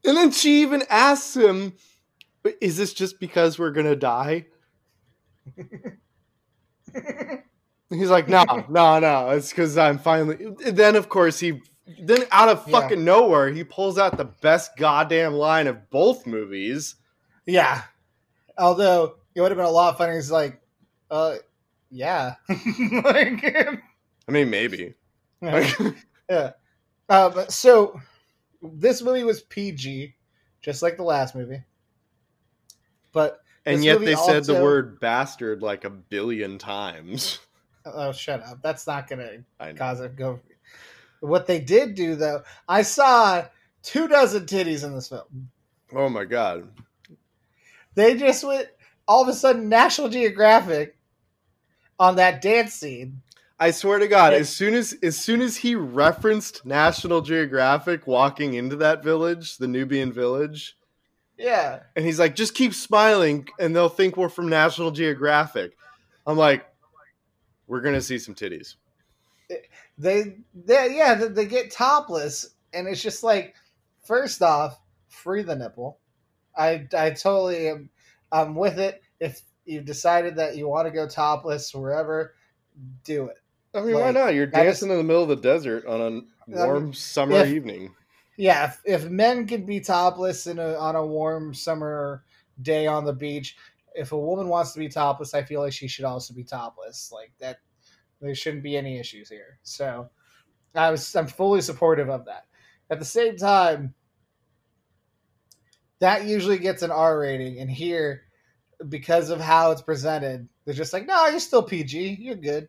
And 0.05 0.17
then 0.17 0.31
she 0.31 0.63
even 0.63 0.83
asks 0.89 1.37
him, 1.37 1.75
"Is 2.61 2.77
this 2.77 2.93
just 2.93 3.21
because 3.21 3.59
we're 3.59 3.71
gonna 3.73 3.97
die?" 3.97 4.47
He's 7.91 8.11
like, 8.11 8.29
"No, 8.29 8.45
no, 8.69 8.99
no. 8.99 9.31
It's 9.31 9.51
because 9.51 9.77
I'm 9.77 9.99
finally." 9.99 10.45
And 10.65 10.77
then, 10.77 10.97
of 10.97 11.09
course, 11.09 11.39
he 11.39 11.61
then 12.01 12.25
out 12.31 12.49
of 12.49 12.67
Yeah. 12.67 12.81
fucking 12.81 13.05
nowhere, 13.05 13.51
he 13.51 13.65
pulls 13.65 13.99
out 13.99 14.17
the 14.17 14.25
best 14.25 14.77
goddamn 14.77 15.35
line 15.35 15.67
of 15.67 15.91
both 15.91 16.27
movies. 16.27 16.97
Yeah. 17.47 17.83
Although 18.57 19.17
it 19.35 19.41
would 19.41 19.51
have 19.51 19.59
been 19.59 19.67
a 19.67 19.71
lot 19.71 19.99
funnier. 19.99 20.15
He's 20.15 20.31
like, 20.31 20.61
uh, 21.11 21.37
yeah. 21.91 22.35
like, 22.49 23.45
I 23.45 24.31
mean, 24.31 24.49
maybe. 24.51 24.95
yeah. 25.43 26.53
Um, 27.09 27.35
so 27.49 28.01
this 28.63 29.03
movie 29.03 29.25
was 29.25 29.43
PG, 29.43 30.15
just 30.61 30.83
like 30.83 30.97
the 30.97 31.03
last 31.03 31.35
movie. 31.35 31.63
But 33.13 33.41
and 33.67 33.85
yet 33.85 34.01
they 34.01 34.15
said 34.15 34.45
the 34.45 34.63
word 34.63 35.01
bastard 35.01 35.63
like 35.63 35.85
a 35.85 35.91
billion 35.91 36.59
times. 36.59 37.39
oh, 37.87 38.13
shut 38.13 38.43
up. 38.43 38.63
That's 38.63 38.87
not 38.87 39.09
gonna 39.09 39.45
cause 39.77 40.01
it 40.01 40.17
go. 40.17 40.41
What 41.21 41.47
they 41.47 41.61
did 41.61 41.95
do 41.95 42.17
though, 42.17 42.43
I 42.69 42.83
saw 42.83 43.45
two 43.83 44.09
dozen 44.09 44.47
titties 44.47 44.85
in 44.85 44.95
this 44.95 45.09
film. 45.09 45.51
Oh 45.95 46.09
my 46.09 46.25
god. 46.25 46.69
They 47.95 48.17
just 48.17 48.43
went 48.45 48.69
all 49.07 49.23
of 49.23 49.29
a 49.29 49.35
sudden 49.35 49.69
National 49.69 50.09
Geographic 50.09 50.97
on 51.99 52.17
that 52.17 52.43
dance 52.43 52.75
scene. 52.75 53.21
I 53.63 53.71
swear 53.71 54.01
to 54.01 54.09
God, 54.09 54.33
as 54.35 54.49
soon 54.49 54.75
as 54.75 54.93
as 55.05 55.17
soon 55.17 55.41
as 55.41 55.57
he 55.59 55.77
referenced 55.77 56.67
National 56.67 57.21
Geographic 57.21 58.09
walking 58.09 58.55
into 58.55 58.75
that 58.77 59.05
village, 59.05 59.57
the 59.59 59.69
Nubian 59.69 60.13
village, 60.13 60.77
Yeah. 61.39 61.85
and 61.95 62.05
he's 62.05 62.19
like, 62.19 62.35
"Just 62.35 62.57
keep 62.57 62.75
smiling, 62.75 63.47
and 63.61 63.75
they'll 63.75 63.89
think 63.89 64.17
we're 64.17 64.29
from 64.29 64.49
National 64.49 64.91
Geographic." 64.91 65.77
I'm 66.27 66.37
like, 66.37 66.67
"We're 67.69 67.83
gonna 67.83 68.01
see 68.01 68.19
some 68.19 68.35
titties." 68.35 68.75
they, 69.97 70.39
they 70.55 70.97
yeah 70.97 71.15
they, 71.15 71.45
get 71.45 71.71
topless 71.71 72.55
and 72.73 72.89
it's 72.89 73.03
just 73.03 73.23
like 73.23 73.55
first 74.03 74.43
off 74.43 74.81
free 75.09 75.43
the 75.43 75.55
nipple 75.55 75.99
i 76.57 76.87
i 76.97 77.11
totally 77.11 77.69
am 77.69 77.91
i'm 78.33 78.55
with 78.55 78.79
it 78.79 79.03
if 79.21 79.43
you've 79.67 79.85
decided 79.85 80.37
that 80.37 80.57
you 80.57 80.67
want 80.67 80.87
to 80.87 80.91
go 80.91 81.07
topless 81.07 81.75
wherever 81.75 82.35
do 83.05 83.27
it 83.27 83.42
I 83.75 83.81
mean, 83.81 83.95
why 83.95 84.11
not? 84.11 84.35
You're 84.35 84.47
dancing 84.47 84.91
in 84.91 84.97
the 84.99 85.03
middle 85.05 85.23
of 85.23 85.29
the 85.29 85.37
desert 85.37 85.87
on 85.87 86.01
a 86.01 86.11
mean, 86.11 86.25
warm 86.47 86.93
summer 86.93 87.37
if- 87.37 87.49
evening. 87.49 87.95
yeah 88.37 88.67
if, 88.67 88.81
if 89.05 89.11
men 89.11 89.47
can 89.47 89.65
be 89.65 89.81
topless 89.81 90.47
in 90.47 90.59
a, 90.59 90.75
on 90.75 90.97
a 90.97 91.07
warm 91.07 91.55
summer 91.55 92.25
day 92.61 92.87
on 92.87 93.05
the 93.05 93.13
beach 93.13 93.57
if 93.95 94.13
a 94.13 94.19
woman 94.19 94.49
wants 94.49 94.73
to 94.73 94.79
be 94.79 94.89
topless 94.89 95.35
i 95.35 95.43
feel 95.43 95.61
like 95.61 95.73
she 95.73 95.87
should 95.89 96.05
also 96.05 96.35
be 96.35 96.45
topless. 96.45 97.11
Like 97.13 97.33
that 97.41 97.59
there 98.21 98.35
shouldn't 98.35 98.63
be 98.63 98.77
any 98.77 98.99
issues 98.99 99.29
here. 99.29 99.59
So 99.63 100.09
i 100.75 100.91
was 100.91 101.15
i'm 101.17 101.27
fully 101.27 101.61
supportive 101.61 102.09
of 102.11 102.25
that. 102.27 102.45
At 102.91 102.99
the 102.99 103.05
same 103.05 103.37
time 103.37 103.95
that 106.01 106.25
usually 106.25 106.59
gets 106.59 106.83
an 106.83 106.91
r 106.91 107.19
rating 107.19 107.59
and 107.61 107.71
here 107.71 108.23
because 108.89 109.31
of 109.31 109.41
how 109.41 109.71
it's 109.71 109.83
presented 109.83 110.49
they're 110.65 110.75
just 110.75 110.93
like 110.93 111.07
no 111.07 111.27
you're 111.29 111.39
still 111.39 111.63
pg 111.63 112.17
you're 112.21 112.35
good 112.35 112.69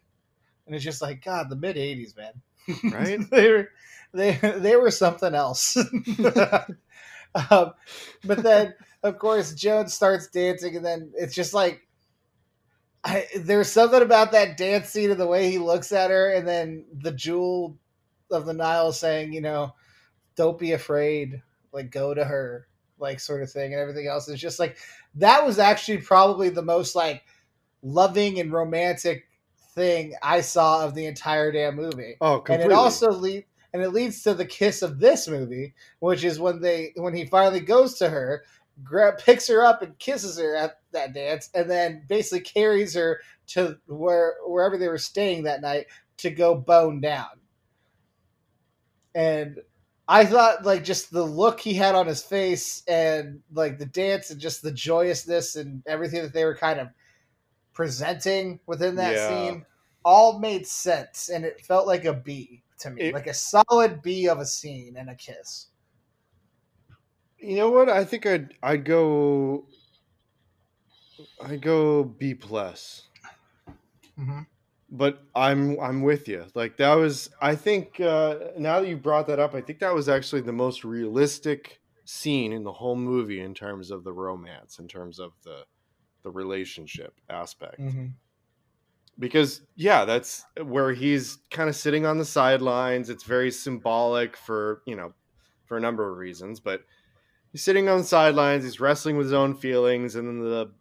and 0.65 0.75
it's 0.75 0.83
just 0.83 1.01
like 1.01 1.23
god 1.23 1.49
the 1.49 1.55
mid 1.55 1.75
80s 1.75 2.15
man 2.15 2.33
Right? 2.83 3.19
they 3.31 3.51
were 3.51 3.69
they 4.13 4.39
they 4.57 4.75
were 4.75 4.91
something 4.91 5.33
else. 5.33 5.77
um, 7.49 7.73
but 8.23 8.43
then, 8.43 8.73
of 9.01 9.17
course, 9.19 9.53
Jones 9.53 9.93
starts 9.93 10.27
dancing, 10.27 10.75
and 10.75 10.85
then 10.85 11.11
it's 11.15 11.35
just 11.35 11.53
like 11.53 11.81
I, 13.03 13.27
there's 13.37 13.71
something 13.71 14.01
about 14.01 14.31
that 14.31 14.57
dance 14.57 14.89
scene 14.89 15.11
and 15.11 15.19
the 15.19 15.27
way 15.27 15.49
he 15.51 15.57
looks 15.57 15.91
at 15.91 16.11
her, 16.11 16.31
and 16.31 16.47
then 16.47 16.85
the 16.93 17.11
jewel 17.11 17.77
of 18.31 18.45
the 18.45 18.53
Nile 18.53 18.93
saying, 18.93 19.33
you 19.33 19.41
know, 19.41 19.73
"Don't 20.35 20.59
be 20.59 20.71
afraid, 20.73 21.41
like 21.71 21.91
go 21.91 22.13
to 22.13 22.23
her." 22.23 22.67
Like 22.99 23.19
sort 23.19 23.41
of 23.41 23.51
thing, 23.51 23.73
and 23.73 23.81
everything 23.81 24.07
else 24.07 24.29
is 24.29 24.39
just 24.39 24.59
like 24.59 24.77
that 25.15 25.45
was 25.45 25.59
actually 25.59 25.97
probably 25.97 26.47
the 26.47 26.61
most 26.61 26.95
like 26.95 27.23
loving 27.81 28.39
and 28.39 28.53
romantic 28.53 29.25
thing 29.73 30.15
I 30.21 30.41
saw 30.41 30.85
of 30.85 30.95
the 30.95 31.05
entire 31.05 31.51
damn 31.51 31.75
movie 31.75 32.15
Oh, 32.21 32.43
and 32.49 32.61
it 32.61 32.71
also 32.71 33.11
lead 33.11 33.45
and 33.73 33.81
it 33.81 33.89
leads 33.89 34.21
to 34.23 34.33
the 34.33 34.45
kiss 34.45 34.81
of 34.81 34.99
this 34.99 35.27
movie, 35.27 35.73
which 35.99 36.23
is 36.23 36.39
when 36.39 36.61
they 36.61 36.93
when 36.95 37.13
he 37.15 37.25
finally 37.25 37.59
goes 37.59 37.95
to 37.95 38.09
her, 38.09 38.43
grab 38.83 39.17
picks 39.17 39.47
her 39.47 39.65
up 39.65 39.81
and 39.81 39.97
kisses 39.97 40.37
her 40.37 40.55
at 40.55 40.79
that 40.91 41.13
dance, 41.13 41.49
and 41.53 41.69
then 41.69 42.03
basically 42.07 42.41
carries 42.41 42.93
her 42.93 43.19
to 43.47 43.77
where 43.87 44.35
wherever 44.45 44.77
they 44.77 44.87
were 44.87 44.97
staying 44.97 45.43
that 45.43 45.61
night 45.61 45.87
to 46.17 46.29
go 46.29 46.55
bone 46.55 47.01
down. 47.01 47.25
And 49.15 49.59
I 50.07 50.25
thought 50.25 50.65
like 50.65 50.83
just 50.83 51.11
the 51.11 51.23
look 51.23 51.59
he 51.59 51.73
had 51.73 51.95
on 51.95 52.07
his 52.07 52.21
face 52.21 52.83
and 52.87 53.41
like 53.53 53.79
the 53.79 53.85
dance 53.85 54.29
and 54.29 54.39
just 54.39 54.61
the 54.61 54.71
joyousness 54.71 55.55
and 55.55 55.81
everything 55.87 56.21
that 56.21 56.33
they 56.33 56.45
were 56.45 56.55
kind 56.55 56.79
of 56.79 56.89
presenting 57.73 58.59
within 58.65 58.95
that 58.95 59.13
Yeah. 59.15 59.27
scene 59.27 59.65
all 60.05 60.39
made 60.39 60.67
sense 60.67 61.29
and 61.29 61.45
it 61.45 61.61
felt 61.61 61.87
like 61.87 62.05
a 62.05 62.13
B 62.13 62.63
to 62.79 62.89
me, 62.89 63.03
It- 63.03 63.13
like 63.13 63.27
a 63.27 63.33
solid 63.33 64.01
B 64.01 64.27
of 64.27 64.39
a 64.39 64.45
scene 64.45 64.97
and 64.97 65.09
a 65.09 65.15
kiss. 65.15 65.67
You 67.37 67.57
know 67.57 67.69
what? 67.71 67.89
I 67.89 68.05
think 68.05 68.25
I'd 68.25 68.53
I'd 68.63 68.85
go 68.85 69.67
I'd 71.41 71.61
go 71.61 72.03
B 72.03 72.33
plus. 72.35 73.03
Mm-hmm. 74.17 74.41
But 74.89 75.23
I'm 75.35 75.79
I'm 75.79 76.01
with 76.03 76.27
you. 76.27 76.45
Like 76.53 76.77
that 76.77 76.93
was 76.95 77.29
I 77.41 77.55
think 77.55 77.99
uh 77.99 78.51
now 78.57 78.79
that 78.79 78.87
you 78.87 78.97
brought 78.97 79.27
that 79.27 79.39
up, 79.39 79.53
I 79.55 79.61
think 79.61 79.79
that 79.79 79.93
was 79.93 80.07
actually 80.07 80.41
the 80.41 80.53
most 80.53 80.83
realistic 80.83 81.81
scene 82.05 82.51
in 82.53 82.63
the 82.63 82.73
whole 82.73 82.95
movie 82.95 83.39
in 83.41 83.53
terms 83.53 83.89
of 83.91 84.03
the 84.03 84.13
romance, 84.13 84.79
in 84.79 84.87
terms 84.87 85.19
of 85.19 85.33
the 85.43 85.63
the 86.23 86.31
relationship 86.31 87.19
aspect. 87.29 87.79
Mm-hmm. 87.79 88.07
because 89.19 89.61
yeah 89.75 90.05
that's 90.05 90.45
where 90.63 90.91
he's 90.93 91.37
kind 91.51 91.69
of 91.69 91.75
sitting 91.75 92.05
on 92.05 92.17
the 92.17 92.25
sidelines 92.25 93.09
it's 93.09 93.23
very 93.23 93.51
symbolic 93.51 94.35
for 94.35 94.81
you 94.87 94.95
know 94.95 95.13
for 95.65 95.77
a 95.77 95.81
number 95.81 96.09
of 96.09 96.17
reasons 96.17 96.59
but 96.59 96.81
he's 97.51 97.63
sitting 97.63 97.87
on 97.89 97.99
the 97.99 98.03
sidelines 98.03 98.63
he's 98.63 98.79
wrestling 98.79 99.15
with 99.17 99.27
his 99.27 99.33
own 99.33 99.53
feelings 99.53 100.15
and 100.15 100.27
then 100.27 100.39
the 100.39 100.71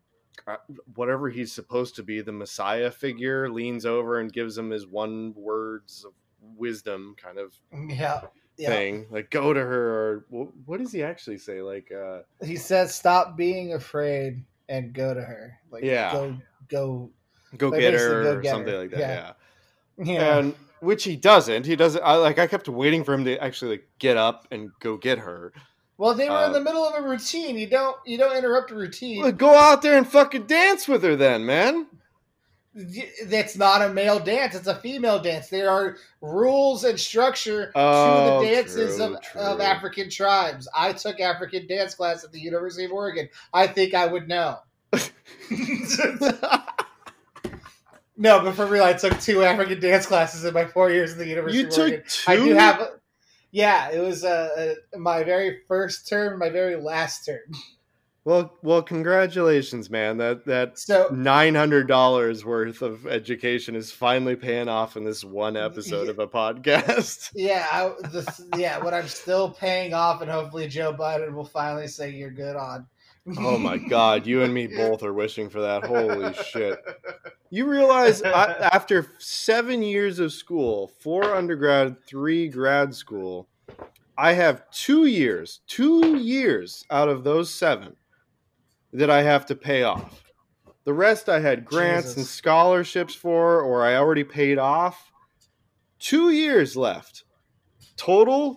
uh, 0.46 0.56
whatever 0.94 1.28
he's 1.28 1.52
supposed 1.52 1.94
to 1.96 2.02
be 2.02 2.22
the 2.22 2.32
messiah 2.32 2.90
figure 2.90 3.50
leans 3.50 3.84
over 3.84 4.18
and 4.18 4.32
gives 4.32 4.56
him 4.56 4.70
his 4.70 4.86
one 4.86 5.34
words 5.36 6.04
of 6.06 6.12
wisdom 6.56 7.14
kind 7.22 7.38
of 7.38 7.54
Yeah. 7.88 8.22
Yeah. 8.58 8.68
thing 8.68 9.06
like 9.10 9.30
go 9.30 9.52
to 9.52 9.60
her 9.60 9.90
or 9.90 10.24
what 10.66 10.78
does 10.78 10.92
he 10.92 11.02
actually 11.02 11.38
say 11.38 11.60
like 11.62 11.90
uh 11.92 12.20
He 12.44 12.56
says, 12.56 12.94
"Stop 12.94 13.36
being 13.36 13.72
afraid 13.74 14.44
and 14.72 14.92
go 14.92 15.14
to 15.14 15.20
her." 15.20 15.58
Like, 15.70 15.84
Yeah. 15.84 16.12
go, 16.12 16.36
go. 16.68 17.10
go 17.56 17.68
Like, 17.68 17.80
get 17.80 17.94
her 17.94 18.22
go 18.22 18.32
or 18.32 18.40
get 18.40 18.50
something 18.50 18.72
her. 18.72 18.80
like 18.80 18.90
that 18.90 18.98
Yeah. 19.00 19.32
yeah. 19.98 20.04
Yeah. 20.04 20.38
and 20.38 20.54
which 20.80 21.04
he 21.04 21.14
doesn't. 21.16 21.64
He 21.66 21.76
doesn't. 21.76 22.02
I 22.02 22.14
like. 22.16 22.38
I 22.38 22.46
kept 22.46 22.68
waiting 22.68 23.04
for 23.04 23.14
him 23.14 23.24
to 23.26 23.38
actually 23.42 23.72
like 23.72 23.88
get 23.98 24.16
up 24.16 24.48
and 24.50 24.70
go 24.80 24.96
get 24.96 25.18
her. 25.18 25.52
well, 25.98 26.14
they 26.14 26.28
were 26.28 26.44
in 26.46 26.50
uh, 26.50 26.52
the 26.54 26.60
middle 26.60 26.84
of 26.84 26.94
a 27.04 27.06
routine. 27.08 27.56
You 27.56 27.68
don't, 27.68 27.96
you 28.04 28.18
don't 28.18 28.36
interrupt 28.36 28.72
a 28.72 28.74
routine. 28.74 29.22
Well, 29.22 29.30
go 29.30 29.54
out 29.54 29.82
there 29.82 29.96
and 29.96 30.08
fucking 30.08 30.46
dance 30.46 30.88
with 30.88 31.04
her, 31.04 31.14
then, 31.14 31.46
man. 31.46 31.86
That's 33.26 33.56
not 33.56 33.82
a 33.82 33.92
male 33.92 34.18
dance; 34.18 34.54
it's 34.54 34.66
a 34.66 34.74
female 34.76 35.20
dance. 35.20 35.48
There 35.48 35.68
are 35.70 35.96
rules 36.22 36.84
and 36.84 36.98
structure 36.98 37.70
Oh, 37.74 38.40
to 38.40 38.46
the 38.46 38.54
dances 38.54 38.96
true, 38.96 39.04
of, 39.04 39.16
of. 39.36 39.60
African 39.60 40.08
tribes. 40.08 40.66
I 40.74 40.92
took 40.94 41.20
African 41.20 41.66
dance 41.66 41.94
class 41.94 42.24
at 42.24 42.32
the 42.32 42.40
University 42.40 42.86
of 42.86 42.92
Oregon. 42.92 43.28
I 43.52 43.66
think 43.66 43.92
I 43.94 44.06
would 44.06 44.26
know. 44.28 44.58
No, 48.16 48.40
but 48.40 48.54
for 48.54 48.66
real, 48.66 48.84
I 48.84 48.92
took 48.92 49.18
two 49.20 49.42
African 49.42 49.80
dance 49.80 50.06
classes 50.06 50.44
in 50.44 50.54
my 50.54 50.66
four 50.66 50.90
years 50.90 51.12
at 51.12 51.18
the 51.18 51.26
University 51.26 51.62
You 51.62 51.68
of 51.68 51.78
Oregon. 51.78 52.00
took 52.00 52.08
two. 52.08 52.30
I 52.30 52.36
do 52.36 52.54
have. 52.54 52.88
Yeah, 53.50 53.90
it 53.90 53.98
was 53.98 54.22
uh, 54.24 54.74
uh, 54.94 54.98
my 54.98 55.24
very 55.24 55.58
first 55.66 56.08
term, 56.08 56.38
my 56.38 56.48
very 56.50 56.76
last 56.76 57.24
term. 57.24 57.40
Well, 58.24 58.56
well, 58.62 58.82
congratulations, 58.82 59.90
man. 59.90 60.18
That 60.18 60.44
that 60.46 60.78
So 60.78 61.08
nine 61.12 61.56
hundred 61.56 61.88
dollars 61.88 62.44
worth 62.44 62.80
of 62.80 63.04
education 63.08 63.74
is 63.74 63.90
finally 63.90 64.36
paying 64.36 64.68
off 64.68 64.96
in 64.96 65.04
this 65.04 65.24
one 65.24 65.56
episode 65.56 66.08
of 66.08 66.20
a 66.20 66.28
podcast. 66.28 67.32
yeah, 67.34 67.66
I, 67.72 67.88
the, 68.10 68.46
yeah, 68.56 68.78
what 68.78 68.94
I'm 68.94 69.08
still 69.08 69.50
paying 69.50 69.92
off, 69.92 70.22
and 70.22 70.30
hopefully 70.30 70.68
Joe 70.68 70.94
Biden 70.94 71.32
will 71.34 71.44
finally 71.44 71.88
say 71.88 72.10
you're 72.10 72.30
good 72.30 72.54
on. 72.54 72.86
Oh 73.38 73.58
my 73.58 73.76
god, 73.76 74.24
you 74.24 74.42
and 74.42 74.54
me 74.54 74.68
both 74.68 75.02
are 75.02 75.12
wishing 75.12 75.48
for 75.48 75.60
that. 75.60 75.84
Holy 75.84 76.32
shit! 76.44 76.78
You 77.50 77.66
realize 77.66 78.22
I, 78.22 78.52
after 78.72 79.14
seven 79.18 79.82
years 79.82 80.20
of 80.20 80.32
school, 80.32 80.92
four 81.00 81.24
undergrad, 81.34 82.04
three 82.04 82.48
grad 82.48 82.94
school, 82.94 83.48
I 84.16 84.32
have 84.34 84.70
two 84.70 85.06
years, 85.06 85.60
two 85.66 86.16
years 86.18 86.84
out 86.88 87.08
of 87.08 87.24
those 87.24 87.52
seven 87.52 87.96
that 88.92 89.10
I 89.10 89.22
have 89.22 89.46
to 89.46 89.54
pay 89.54 89.82
off. 89.82 90.22
The 90.84 90.92
rest 90.92 91.28
I 91.28 91.40
had 91.40 91.64
grants 91.64 92.16
and 92.16 92.26
scholarships 92.26 93.14
for, 93.14 93.60
or 93.60 93.84
I 93.84 93.96
already 93.96 94.24
paid 94.24 94.58
off. 94.58 95.12
Two 95.98 96.30
years 96.30 96.76
left. 96.76 97.24
Total, 97.96 98.48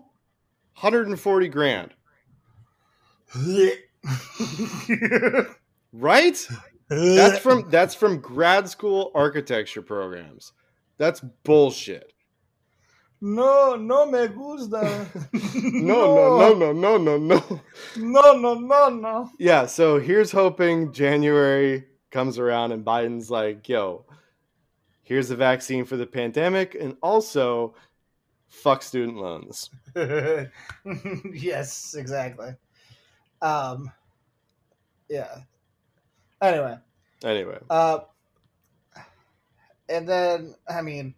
140 0.80 1.48
grand. 1.50 1.94
Right? 5.94 6.48
That's 6.90 7.40
from 7.40 7.70
that's 7.70 7.96
from 7.96 8.20
grad 8.20 8.70
school 8.70 9.12
architecture 9.16 9.82
programs. 9.82 10.52
That's 10.98 11.22
bullshit. 11.44 12.14
No, 13.26 13.76
no 13.76 14.06
me 14.06 14.28
gusta. 14.28 15.08
No, 15.54 16.16
no, 16.38 16.54
no, 16.54 16.72
no, 16.74 16.98
no, 16.98 17.18
no, 17.18 17.18
no. 17.18 17.62
no, 17.98 18.34
no, 18.34 18.54
no, 18.54 18.90
no. 18.90 19.30
Yeah, 19.40 19.66
so 19.66 20.00
here's 20.00 20.32
hoping 20.32 20.94
January 20.94 21.86
comes 22.12 22.40
around 22.40 22.72
and 22.72 22.86
Biden's 22.86 23.30
like, 23.30 23.68
"Yo, 23.68 24.06
here's 25.04 25.30
the 25.30 25.36
vaccine 25.36 25.86
for 25.86 25.98
the 25.98 26.06
pandemic 26.06 26.76
and 26.80 26.98
also 27.02 27.76
fuck 28.48 28.84
student 28.84 29.18
loans." 29.18 29.70
yes, 31.34 31.96
exactly. 31.98 32.56
Um, 33.42 33.92
yeah. 35.10 35.40
Anyway, 36.42 36.78
Anyway, 37.24 37.58
uh, 37.70 38.00
and 39.90 40.08
then 40.08 40.56
I 40.70 40.82
mean, 40.82 41.16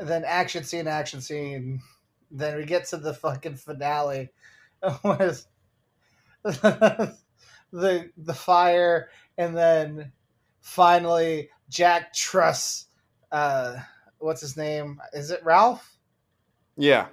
then 0.00 0.24
action 0.24 0.64
scene, 0.64 0.86
action 0.86 1.20
scene. 1.20 1.80
Then 2.30 2.56
we 2.56 2.64
get 2.64 2.86
to 2.86 2.96
the 2.96 3.14
fucking 3.14 3.56
finale 3.56 4.30
with 5.04 5.46
the 6.42 7.14
the 7.72 8.34
fire, 8.34 9.08
and 9.36 9.56
then 9.56 10.12
finally 10.60 11.50
Jack 11.68 12.12
trusts. 12.12 12.86
Uh, 13.32 13.76
what's 14.18 14.40
his 14.40 14.56
name? 14.56 15.00
Is 15.12 15.30
it 15.30 15.44
Ralph? 15.44 15.98
yeah. 16.78 17.08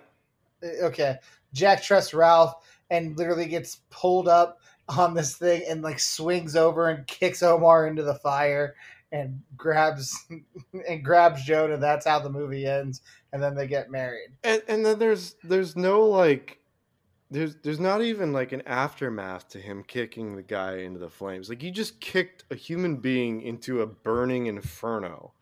okay 0.83 1.17
jack 1.53 1.81
trusts 1.83 2.13
ralph 2.13 2.53
and 2.89 3.17
literally 3.17 3.47
gets 3.47 3.81
pulled 3.89 4.27
up 4.27 4.59
on 4.87 5.15
this 5.15 5.35
thing 5.35 5.63
and 5.67 5.81
like 5.81 5.99
swings 5.99 6.55
over 6.55 6.89
and 6.89 7.07
kicks 7.07 7.41
omar 7.41 7.87
into 7.87 8.03
the 8.03 8.13
fire 8.13 8.75
and 9.11 9.41
grabs 9.55 10.25
and 10.87 11.03
grabs 11.03 11.43
jonah 11.43 11.77
that's 11.77 12.05
how 12.05 12.19
the 12.19 12.29
movie 12.29 12.65
ends 12.65 13.01
and 13.33 13.41
then 13.41 13.55
they 13.55 13.67
get 13.67 13.89
married 13.91 14.29
And 14.43 14.61
and 14.67 14.85
then 14.85 14.99
there's 14.99 15.35
there's 15.43 15.75
no 15.75 16.01
like 16.05 16.59
there's 17.31 17.55
there's 17.63 17.79
not 17.79 18.01
even 18.01 18.33
like 18.33 18.51
an 18.51 18.61
aftermath 18.67 19.49
to 19.49 19.59
him 19.59 19.83
kicking 19.83 20.35
the 20.35 20.43
guy 20.43 20.77
into 20.77 20.99
the 20.99 21.09
flames. 21.09 21.49
Like 21.49 21.63
you 21.63 21.71
just 21.71 21.99
kicked 21.99 22.43
a 22.51 22.55
human 22.55 22.97
being 22.97 23.41
into 23.41 23.81
a 23.81 23.87
burning 23.87 24.45
inferno. 24.47 25.33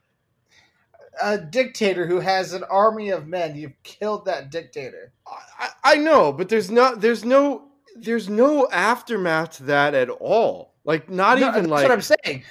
a 1.22 1.38
dictator 1.38 2.07
who 2.07 2.20
has 2.20 2.53
an 2.53 2.64
army 2.66 3.09
of 3.09 3.28
men 3.28 3.55
you've 3.55 3.82
killed 3.84 4.26
that 4.26 4.49
dictator 4.49 5.14
I, 5.28 5.38
I 5.59 5.70
I 5.93 5.95
know, 5.97 6.32
but 6.34 6.49
there's 6.49 6.72
not 6.72 7.01
there's 7.01 7.24
no 7.26 7.68
there's 7.95 8.30
no 8.30 8.68
aftermath 8.72 9.57
to 9.57 9.64
that 9.64 9.93
at 9.93 10.09
all. 10.09 10.74
Like 10.86 11.09
not 11.09 11.38
No, 11.38 11.49
even 11.49 11.53
that's 11.53 11.68
like 11.68 11.84
what 11.84 11.91
i'm 11.91 12.01
saying 12.01 12.43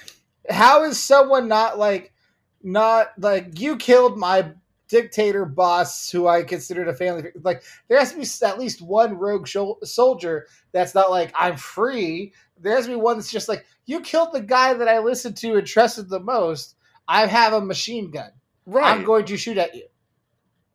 how 0.49 0.83
is 0.83 0.99
someone 0.99 1.47
not 1.47 1.77
like 1.77 2.13
not 2.61 3.11
like 3.17 3.59
you 3.59 3.77
killed 3.77 4.17
my 4.17 4.51
dictator 4.87 5.45
boss 5.45 6.09
who 6.09 6.27
i 6.27 6.43
considered 6.43 6.87
a 6.87 6.93
family 6.93 7.29
like 7.41 7.63
there 7.87 7.97
has 7.97 8.11
to 8.11 8.17
be 8.17 8.45
at 8.45 8.59
least 8.59 8.81
one 8.81 9.17
rogue 9.17 9.45
shol- 9.45 9.83
soldier 9.85 10.45
that's 10.71 10.93
not 10.93 11.09
like 11.09 11.31
i'm 11.35 11.57
free. 11.57 12.33
There 12.59 12.75
has 12.75 12.85
to 12.85 12.91
be 12.91 12.95
one 12.95 13.17
that's 13.17 13.31
just 13.31 13.49
like 13.49 13.65
you 13.85 14.01
killed 14.01 14.33
the 14.33 14.41
guy 14.41 14.73
that 14.73 14.87
i 14.87 14.99
listened 14.99 15.35
to 15.37 15.55
and 15.55 15.67
trusted 15.67 16.09
the 16.09 16.19
most. 16.19 16.75
I 17.07 17.25
have 17.25 17.53
a 17.53 17.59
machine 17.59 18.11
gun. 18.11 18.31
Right. 18.65 18.91
i'm 18.91 19.03
going 19.03 19.25
to 19.25 19.37
shoot 19.37 19.57
at 19.57 19.75
you. 19.75 19.87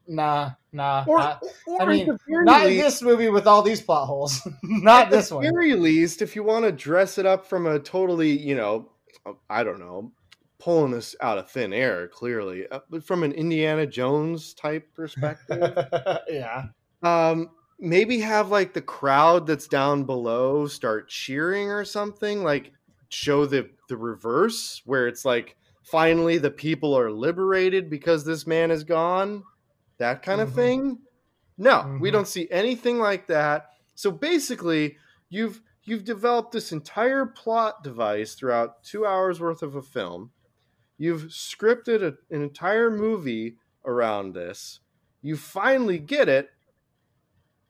Nah 0.06 0.52
nah 0.72 1.04
or, 1.06 1.18
not, 1.18 1.42
or 1.66 1.82
I 1.82 1.86
mean, 1.86 2.00
at 2.00 2.06
the 2.06 2.18
very 2.28 2.44
not 2.44 2.66
in 2.66 2.76
this 2.76 3.02
movie 3.02 3.28
with 3.28 3.46
all 3.46 3.62
these 3.62 3.80
plot 3.80 4.06
holes. 4.06 4.46
Not 4.62 5.04
at 5.04 5.10
the 5.10 5.16
this 5.16 5.30
one. 5.30 5.42
very 5.42 5.74
least, 5.74 6.22
if 6.22 6.36
you 6.36 6.42
want 6.42 6.64
to 6.64 6.72
dress 6.72 7.18
it 7.18 7.26
up 7.26 7.46
from 7.46 7.66
a 7.66 7.78
totally, 7.78 8.38
you 8.38 8.54
know, 8.54 8.90
I 9.48 9.64
don't 9.64 9.78
know, 9.80 10.12
pulling 10.58 10.92
this 10.92 11.14
out 11.20 11.38
of 11.38 11.50
thin 11.50 11.72
air, 11.72 12.08
clearly, 12.08 12.68
uh, 12.68 12.80
but 12.90 13.04
from 13.04 13.22
an 13.22 13.32
Indiana 13.32 13.86
Jones 13.86 14.54
type 14.54 14.94
perspective, 14.94 15.78
yeah 16.28 16.68
um, 17.02 17.50
maybe 17.78 18.20
have 18.20 18.50
like 18.50 18.74
the 18.74 18.82
crowd 18.82 19.46
that's 19.46 19.68
down 19.68 20.04
below 20.04 20.66
start 20.66 21.08
cheering 21.08 21.70
or 21.70 21.84
something, 21.84 22.42
like 22.42 22.72
show 23.08 23.46
the 23.46 23.70
the 23.88 23.96
reverse, 23.96 24.82
where 24.84 25.06
it's 25.08 25.24
like 25.24 25.56
finally 25.82 26.38
the 26.38 26.50
people 26.50 26.94
are 26.98 27.10
liberated 27.10 27.88
because 27.88 28.24
this 28.24 28.46
man 28.46 28.70
is 28.70 28.84
gone, 28.84 29.44
that 29.98 30.22
kind 30.22 30.40
of 30.40 30.52
Mhm. 30.52 30.52
thing. 30.52 30.98
No, 31.58 31.90
we 31.98 32.10
Mhm. 32.10 32.12
don't 32.12 32.28
see 32.28 32.48
anything 32.50 32.98
like 32.98 33.26
that. 33.28 33.68
So 33.94 34.10
basically, 34.12 34.98
you've 35.30 35.62
you've 35.88 36.04
developed 36.04 36.52
this 36.52 36.72
entire 36.72 37.26
plot 37.26 37.82
device 37.82 38.34
throughout 38.34 38.82
two 38.82 39.06
hours 39.06 39.40
worth 39.40 39.62
of 39.62 39.74
a 39.74 39.82
film. 39.82 40.30
You've 40.98 41.24
scripted 41.24 42.02
a, 42.02 42.34
an 42.34 42.42
entire 42.42 42.90
movie 42.90 43.56
around 43.84 44.34
this. 44.34 44.80
You 45.22 45.36
finally 45.36 45.98
get 45.98 46.28
it. 46.28 46.50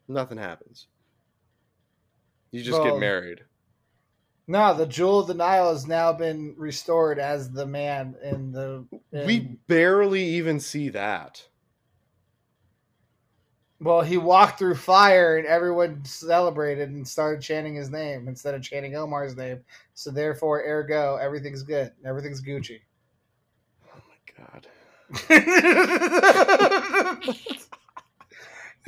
Nothing 0.09 0.39
happens. 0.39 0.89
You 2.51 2.63
just 2.63 2.81
Well, 2.81 2.93
get 2.93 3.01
married. 3.01 3.45
No, 4.47 4.75
the 4.75 4.87
Jewel 4.87 5.21
of 5.21 5.27
the 5.27 5.35
Nile 5.35 5.71
has 5.73 5.87
now 5.87 6.13
been 6.15 6.55
restored 6.57 7.19
as 7.19 7.51
the 7.51 7.67
man 7.67 8.17
in 8.23 8.51
the. 8.53 8.87
we 9.13 9.59
barely 9.67 10.25
even 10.25 10.59
see 10.59 10.89
that. 10.89 11.47
Well, 13.81 14.01
he 14.01 14.17
walked 14.17 14.59
through 14.59 14.75
fire 14.75 15.37
and 15.37 15.47
everyone 15.47 16.05
celebrated 16.05 16.91
and 16.91 17.07
started 17.07 17.41
chanting 17.41 17.75
his 17.75 17.91
name 17.91 18.27
instead 18.27 18.55
of 18.55 18.63
chanting 18.63 18.97
Omar's 18.97 19.37
name. 19.37 19.61
So 19.95 20.11
therefore, 20.11 20.63
ergo, 20.67 21.17
everything's 21.17 21.63
good. 21.63 21.93
Everything's 22.05 22.43
Gucci. 22.43 22.81
Oh 23.95 24.01
my 24.09 24.17
god. 24.45 24.67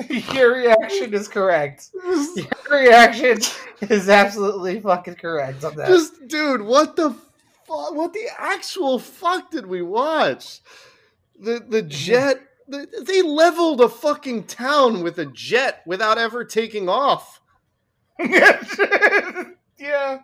Your 0.35 0.57
reaction 0.57 1.15
is 1.15 1.29
correct. 1.29 1.91
Your 1.95 2.47
reaction 2.71 3.39
is 3.83 4.09
absolutely 4.09 4.81
fucking 4.81 5.17
correct 5.17 5.63
on 5.63 5.77
that. 5.77 5.89
Just 5.89 6.27
dude, 6.27 6.63
what 6.63 6.97
the 6.97 7.11
fuck? 7.11 7.95
What 7.95 8.13
the 8.13 8.29
actual 8.39 8.99
fuck 8.99 9.51
did 9.51 9.67
we 9.67 9.83
watch? 9.83 10.61
The 11.39 11.65
the 11.67 11.83
mm-hmm. 11.83 11.89
jet. 11.89 12.41
The, 12.71 13.05
they 13.05 13.21
leveled 13.23 13.81
a 13.81 13.89
fucking 13.89 14.45
town 14.45 15.03
with 15.03 15.19
a 15.19 15.27
jet 15.27 15.83
without 15.87 16.19
ever 16.19 16.45
taking 16.45 16.89
off. 16.89 17.41
yeah. 18.21 20.19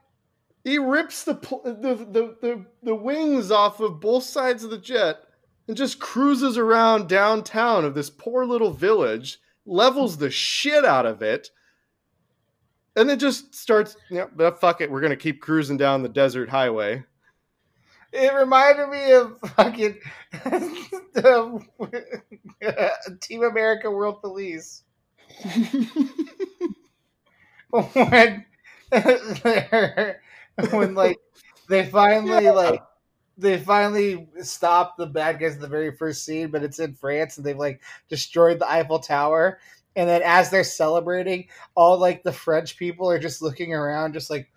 He 0.62 0.78
rips 0.78 1.24
the 1.24 1.34
the, 1.34 2.07
the 2.11 2.36
the 2.40 2.66
the 2.82 2.94
wings 2.94 3.51
off 3.51 3.80
of 3.80 4.01
both 4.01 4.22
sides 4.24 4.62
of 4.62 4.70
the 4.70 4.78
jet 4.78 5.18
and 5.66 5.76
just 5.76 5.99
cruises 5.99 6.57
around 6.57 7.09
downtown 7.09 7.84
of 7.84 7.94
this 7.94 8.11
poor 8.11 8.44
little 8.44 8.72
village, 8.72 9.38
levels 9.64 10.16
the 10.16 10.30
shit 10.30 10.84
out 10.84 11.07
of 11.07 11.22
it, 11.22 11.51
and 12.94 13.09
then 13.09 13.18
just 13.18 13.55
starts. 13.55 13.97
Yeah, 14.09 14.26
but 14.34 14.61
fuck 14.61 14.80
it, 14.80 14.90
we're 14.90 15.01
gonna 15.01 15.16
keep 15.16 15.40
cruising 15.40 15.76
down 15.76 16.03
the 16.03 16.09
desert 16.09 16.49
highway. 16.49 17.05
It 18.19 18.33
reminded 18.35 18.89
me 18.89 19.12
of 19.12 19.39
fucking 19.57 19.99
Team 23.21 23.43
America 23.43 23.91
World 23.91 24.23
Police 24.23 24.85
when 27.71 28.47
when 30.71 30.95
like 30.95 31.19
they 31.69 31.85
finally 31.87 32.49
like 32.49 32.83
they 33.37 33.59
finally 33.59 34.27
stop 34.41 34.97
the 34.97 35.07
bad 35.07 35.39
guys 35.39 35.57
in 35.57 35.61
the 35.61 35.69
very 35.69 35.95
first 35.95 36.25
scene, 36.25 36.51
but 36.51 36.62
it's 36.62 36.79
in 36.79 36.95
France 36.95 37.37
and 37.37 37.45
they've 37.45 37.59
like 37.59 37.83
destroyed 38.09 38.59
the 38.59 38.71
Eiffel 38.71 38.99
Tower. 38.99 39.59
And 39.95 40.09
then 40.09 40.23
as 40.25 40.51
they're 40.51 40.64
celebrating, 40.64 41.49
all 41.75 41.99
like 41.99 42.23
the 42.23 42.33
French 42.33 42.79
people 42.79 43.11
are 43.11 43.19
just 43.19 43.43
looking 43.43 43.75
around, 43.75 44.14
just 44.14 44.31
like, 44.31 44.51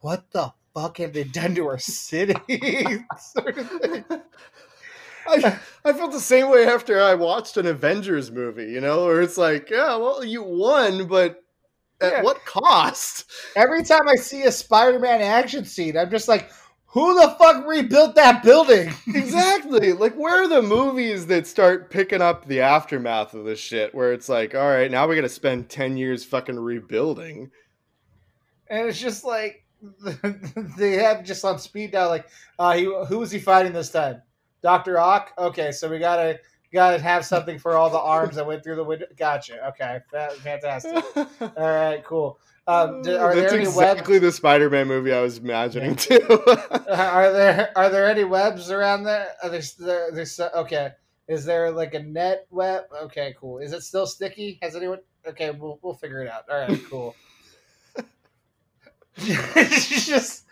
what 0.00 0.30
the 0.30 0.52
fuck 0.74 0.98
have 0.98 1.12
they 1.12 1.24
done 1.24 1.54
to 1.56 1.66
our 1.66 1.78
city? 1.78 2.34
sort 3.18 3.58
of. 3.58 3.70
I, 5.28 5.58
I 5.84 5.92
felt 5.92 6.12
the 6.12 6.20
same 6.20 6.50
way 6.50 6.66
after 6.66 7.00
I 7.00 7.14
watched 7.14 7.56
an 7.56 7.66
Avengers 7.66 8.30
movie, 8.30 8.64
you 8.72 8.80
know, 8.80 9.04
where 9.06 9.20
it's 9.22 9.36
like, 9.36 9.70
yeah, 9.70 9.96
well, 9.96 10.24
you 10.24 10.42
won, 10.42 11.06
but 11.06 11.42
at 12.00 12.12
Yeah. 12.14 12.22
what 12.22 12.44
cost? 12.44 13.30
Every 13.54 13.84
time 13.84 14.08
I 14.08 14.16
see 14.16 14.42
a 14.44 14.52
Spider-Man 14.52 15.20
action 15.20 15.64
scene, 15.64 15.96
I'm 15.96 16.10
just 16.10 16.26
like, 16.26 16.50
who 16.86 17.14
the 17.14 17.36
fuck 17.38 17.66
rebuilt 17.68 18.16
that 18.16 18.42
building? 18.42 18.92
exactly. 19.14 19.92
Like, 19.92 20.14
where 20.16 20.42
are 20.42 20.48
the 20.48 20.62
movies 20.62 21.26
that 21.26 21.46
start 21.46 21.90
picking 21.90 22.22
up 22.22 22.46
the 22.46 22.62
aftermath 22.62 23.32
of 23.34 23.44
this 23.44 23.60
shit? 23.60 23.94
Where 23.94 24.12
it's 24.12 24.28
like, 24.28 24.56
all 24.56 24.66
right, 24.68 24.90
now 24.90 25.06
we 25.06 25.14
got 25.14 25.20
to 25.22 25.28
spend 25.28 25.68
ten 25.68 25.96
years 25.96 26.24
fucking 26.24 26.58
rebuilding. 26.58 27.50
and 28.68 28.88
it's 28.88 28.98
just 28.98 29.24
like 29.24 29.64
they 30.76 30.92
have 30.94 31.24
just 31.24 31.44
on 31.44 31.58
speed 31.58 31.92
dial. 31.92 32.08
Like, 32.08 32.28
uh, 32.58 32.74
he, 32.74 32.84
who 32.84 33.18
was 33.18 33.30
he 33.30 33.38
fighting 33.38 33.72
this 33.72 33.90
time? 33.90 34.22
Doctor 34.62 34.98
Ock. 34.98 35.32
Okay, 35.38 35.72
so 35.72 35.88
we 35.88 35.98
gotta 35.98 36.38
gotta 36.72 36.98
have 36.98 37.24
something 37.24 37.58
for 37.58 37.76
all 37.76 37.90
the 37.90 37.98
arms 37.98 38.36
that 38.36 38.46
went 38.46 38.62
through 38.62 38.76
the 38.76 38.84
window. 38.84 39.06
Gotcha. 39.16 39.68
Okay, 39.68 40.00
fa- 40.10 40.30
fantastic. 40.38 41.04
All 41.40 41.52
right, 41.56 42.04
cool. 42.04 42.38
Um, 42.66 43.02
d- 43.02 43.14
are 43.14 43.34
That's 43.34 43.50
there 43.50 43.58
any 43.60 43.68
exactly 43.68 44.14
webs? 44.16 44.26
the 44.26 44.32
Spider-Man 44.32 44.86
movie 44.86 45.12
I 45.12 45.20
was 45.20 45.38
imagining 45.38 45.96
too. 45.96 46.20
Are 46.88 47.32
there 47.32 47.72
are 47.74 47.88
there 47.88 48.06
any 48.08 48.22
webs 48.22 48.70
around 48.70 49.04
there? 49.04 49.28
Are 49.42 49.48
there, 49.48 49.62
there 49.78 50.12
there's 50.12 50.38
okay. 50.38 50.90
Is 51.26 51.44
there 51.44 51.70
like 51.72 51.94
a 51.94 52.02
net 52.02 52.46
web? 52.50 52.84
Okay, 53.04 53.34
cool. 53.40 53.58
Is 53.58 53.72
it 53.72 53.82
still 53.82 54.06
sticky? 54.06 54.58
Has 54.62 54.76
anyone? 54.76 54.98
Okay, 55.26 55.50
we'll 55.50 55.80
we'll 55.82 55.94
figure 55.94 56.22
it 56.22 56.30
out. 56.30 56.44
All 56.50 56.58
right, 56.60 56.80
cool. 56.88 57.16
It's 59.22 60.06
just 60.06 60.44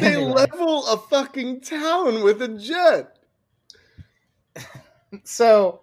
they 0.00 0.16
anyway. 0.16 0.32
level 0.32 0.86
a 0.86 0.98
fucking 0.98 1.60
town 1.62 2.22
with 2.22 2.42
a 2.42 2.48
jet. 2.48 3.18
So, 5.24 5.82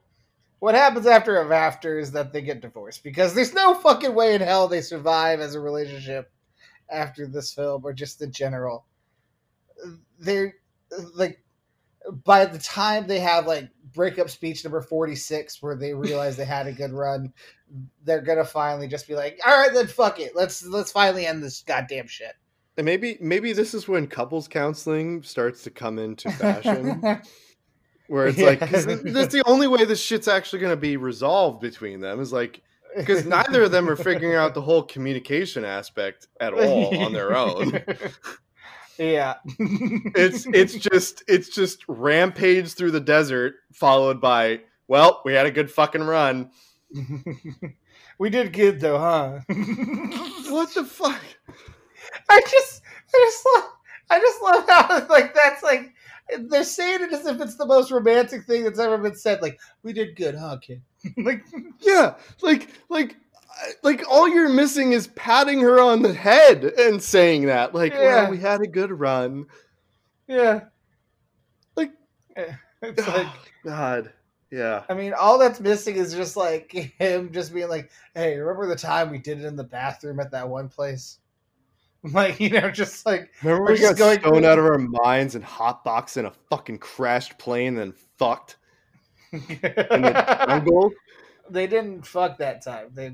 what 0.59 0.75
happens 0.75 1.05
after 1.05 1.37
a 1.41 1.55
after 1.55 1.99
is 1.99 2.11
that 2.13 2.31
they 2.33 2.41
get 2.41 2.61
divorced 2.61 3.03
because 3.03 3.33
there's 3.33 3.53
no 3.53 3.73
fucking 3.73 4.13
way 4.13 4.35
in 4.35 4.41
hell 4.41 4.67
they 4.67 4.81
survive 4.81 5.39
as 5.39 5.55
a 5.55 5.59
relationship 5.59 6.31
after 6.89 7.27
this 7.27 7.53
film 7.53 7.85
or 7.85 7.93
just 7.93 8.21
in 8.21 8.31
general. 8.31 8.85
They're 10.19 10.55
like, 11.13 11.41
by 12.23 12.45
the 12.45 12.59
time 12.59 13.07
they 13.07 13.19
have 13.19 13.45
like 13.45 13.69
breakup 13.97 14.29
speech 14.29 14.63
number 14.63 14.79
46 14.81 15.61
where 15.61 15.75
they 15.75 15.93
realize 15.93 16.37
they 16.37 16.45
had 16.45 16.67
a 16.67 16.71
good 16.71 16.93
run, 16.93 17.33
they're 18.05 18.21
gonna 18.21 18.45
finally 18.45 18.87
just 18.87 19.07
be 19.07 19.15
like, 19.15 19.37
all 19.45 19.57
right, 19.57 19.73
then 19.73 19.87
fuck 19.87 20.21
it. 20.21 20.33
Let's 20.35 20.65
let's 20.65 20.91
finally 20.93 21.25
end 21.25 21.43
this 21.43 21.63
goddamn 21.63 22.07
shit. 22.07 22.33
And 22.77 22.85
maybe 22.85 23.17
maybe 23.19 23.51
this 23.51 23.73
is 23.73 23.87
when 23.87 24.07
couples 24.07 24.47
counseling 24.47 25.23
starts 25.23 25.63
to 25.63 25.71
come 25.71 25.99
into 25.99 26.31
fashion. 26.31 27.01
where 28.07 28.27
it's 28.27 28.37
like 28.37 28.59
'cause 28.59 28.85
Yeah. 28.85 28.95
that's 29.03 29.33
the 29.33 29.43
only 29.45 29.67
way 29.67 29.83
this 29.83 30.01
shit's 30.01 30.29
actually 30.29 30.59
to 30.61 30.77
be 30.77 30.95
resolved 30.95 31.59
between 31.59 31.99
them 31.99 32.21
is 32.21 32.31
like 32.31 32.61
because 32.95 33.25
neither 33.25 33.63
of 33.63 33.71
them 33.71 33.89
are 33.89 33.97
figuring 33.97 34.35
out 34.35 34.53
the 34.53 34.61
whole 34.61 34.81
communication 34.81 35.65
aspect 35.65 36.27
at 36.39 36.53
all 36.53 36.97
on 37.03 37.11
their 37.11 37.35
own 37.35 37.81
yeah. 38.97 39.35
it's 39.59 40.47
it's 40.53 40.75
just 40.91 41.23
it's 41.27 41.49
just 41.49 41.83
rampage 41.87 42.73
through 42.73 42.91
the 42.91 42.99
desert 42.99 43.55
followed 43.73 44.19
by 44.19 44.61
well 44.87 45.21
we 45.25 45.33
had 45.33 45.45
a 45.45 45.51
good 45.51 45.71
fucking 45.71 46.03
run 46.03 46.49
we 48.19 48.29
did 48.29 48.53
good 48.53 48.79
though, 48.79 48.97
huh? 48.97 49.39
what 50.49 50.73
the 50.73 50.83
fuck 50.85 51.21
I 52.29 52.41
just, 52.41 52.81
I 53.13 53.25
just 53.25 53.47
love, 53.55 53.71
I 54.09 54.19
just 54.19 54.41
love 54.41 54.69
how 54.69 55.07
like 55.09 55.33
that's 55.33 55.63
like 55.63 55.93
they're 56.49 56.63
saying 56.63 57.01
it 57.01 57.13
as 57.13 57.25
if 57.25 57.41
it's 57.41 57.55
the 57.55 57.65
most 57.65 57.91
romantic 57.91 58.45
thing 58.45 58.63
that's 58.63 58.79
ever 58.79 58.97
been 58.97 59.15
said. 59.15 59.41
Like 59.41 59.59
we 59.83 59.93
did 59.93 60.15
good, 60.15 60.35
huh, 60.35 60.57
kid? 60.61 60.81
like 61.17 61.43
yeah 61.79 62.15
like 62.41 62.69
like 62.89 63.15
like 63.83 64.03
all 64.09 64.27
you're 64.27 64.49
missing 64.49 64.91
is 64.93 65.07
patting 65.07 65.59
her 65.61 65.79
on 65.79 66.01
the 66.01 66.13
head 66.13 66.63
and 66.63 67.01
saying 67.01 67.45
that 67.47 67.73
like 67.73 67.93
Yeah. 67.93 67.99
well 68.23 68.31
we 68.31 68.37
had 68.37 68.61
a 68.61 68.67
good 68.67 68.91
run 68.91 69.45
yeah, 70.27 70.65
Like- 71.75 71.93
eh, 72.35 72.51
it's 72.81 73.07
like 73.07 73.27
god 73.63 74.11
yeah 74.51 74.83
I 74.89 74.93
mean, 74.93 75.13
all 75.13 75.37
that's 75.37 75.59
missing 75.59 75.95
is 75.95 76.13
just 76.13 76.35
like 76.37 76.71
him 76.99 77.31
just 77.33 77.53
being 77.53 77.67
like, 77.69 77.89
"Hey, 78.13 78.37
remember 78.37 78.65
the 78.67 78.75
time 78.75 79.09
we 79.11 79.17
did 79.19 79.39
it 79.39 79.45
in 79.45 79.55
the 79.55 79.63
bathroom 79.63 80.19
at 80.19 80.31
that 80.31 80.47
one 80.47 80.69
place?" 80.69 81.19
Like 82.13 82.39
you 82.39 82.49
know, 82.51 82.69
just 82.71 83.05
like 83.05 83.31
Remember 83.43 83.75
just 83.75 83.97
got 83.97 84.21
going 84.21 84.43
stoned 84.43 84.45
out 84.45 84.59
of 84.59 84.65
our 84.65 84.77
minds 84.77 85.35
and 85.35 85.43
hotboxed 85.43 86.15
in 86.17 86.25
a 86.25 86.31
fucking 86.49 86.77
crashed 86.77 87.37
plane, 87.39 87.75
then 87.75 87.93
fucked 88.17 88.57
in 89.31 89.39
the 89.49 90.45
jungle. 90.47 90.91
they 91.49 91.67
didn't 91.67 92.05
fuck 92.05 92.37
that 92.37 92.63
time. 92.63 92.89
They 92.93 93.13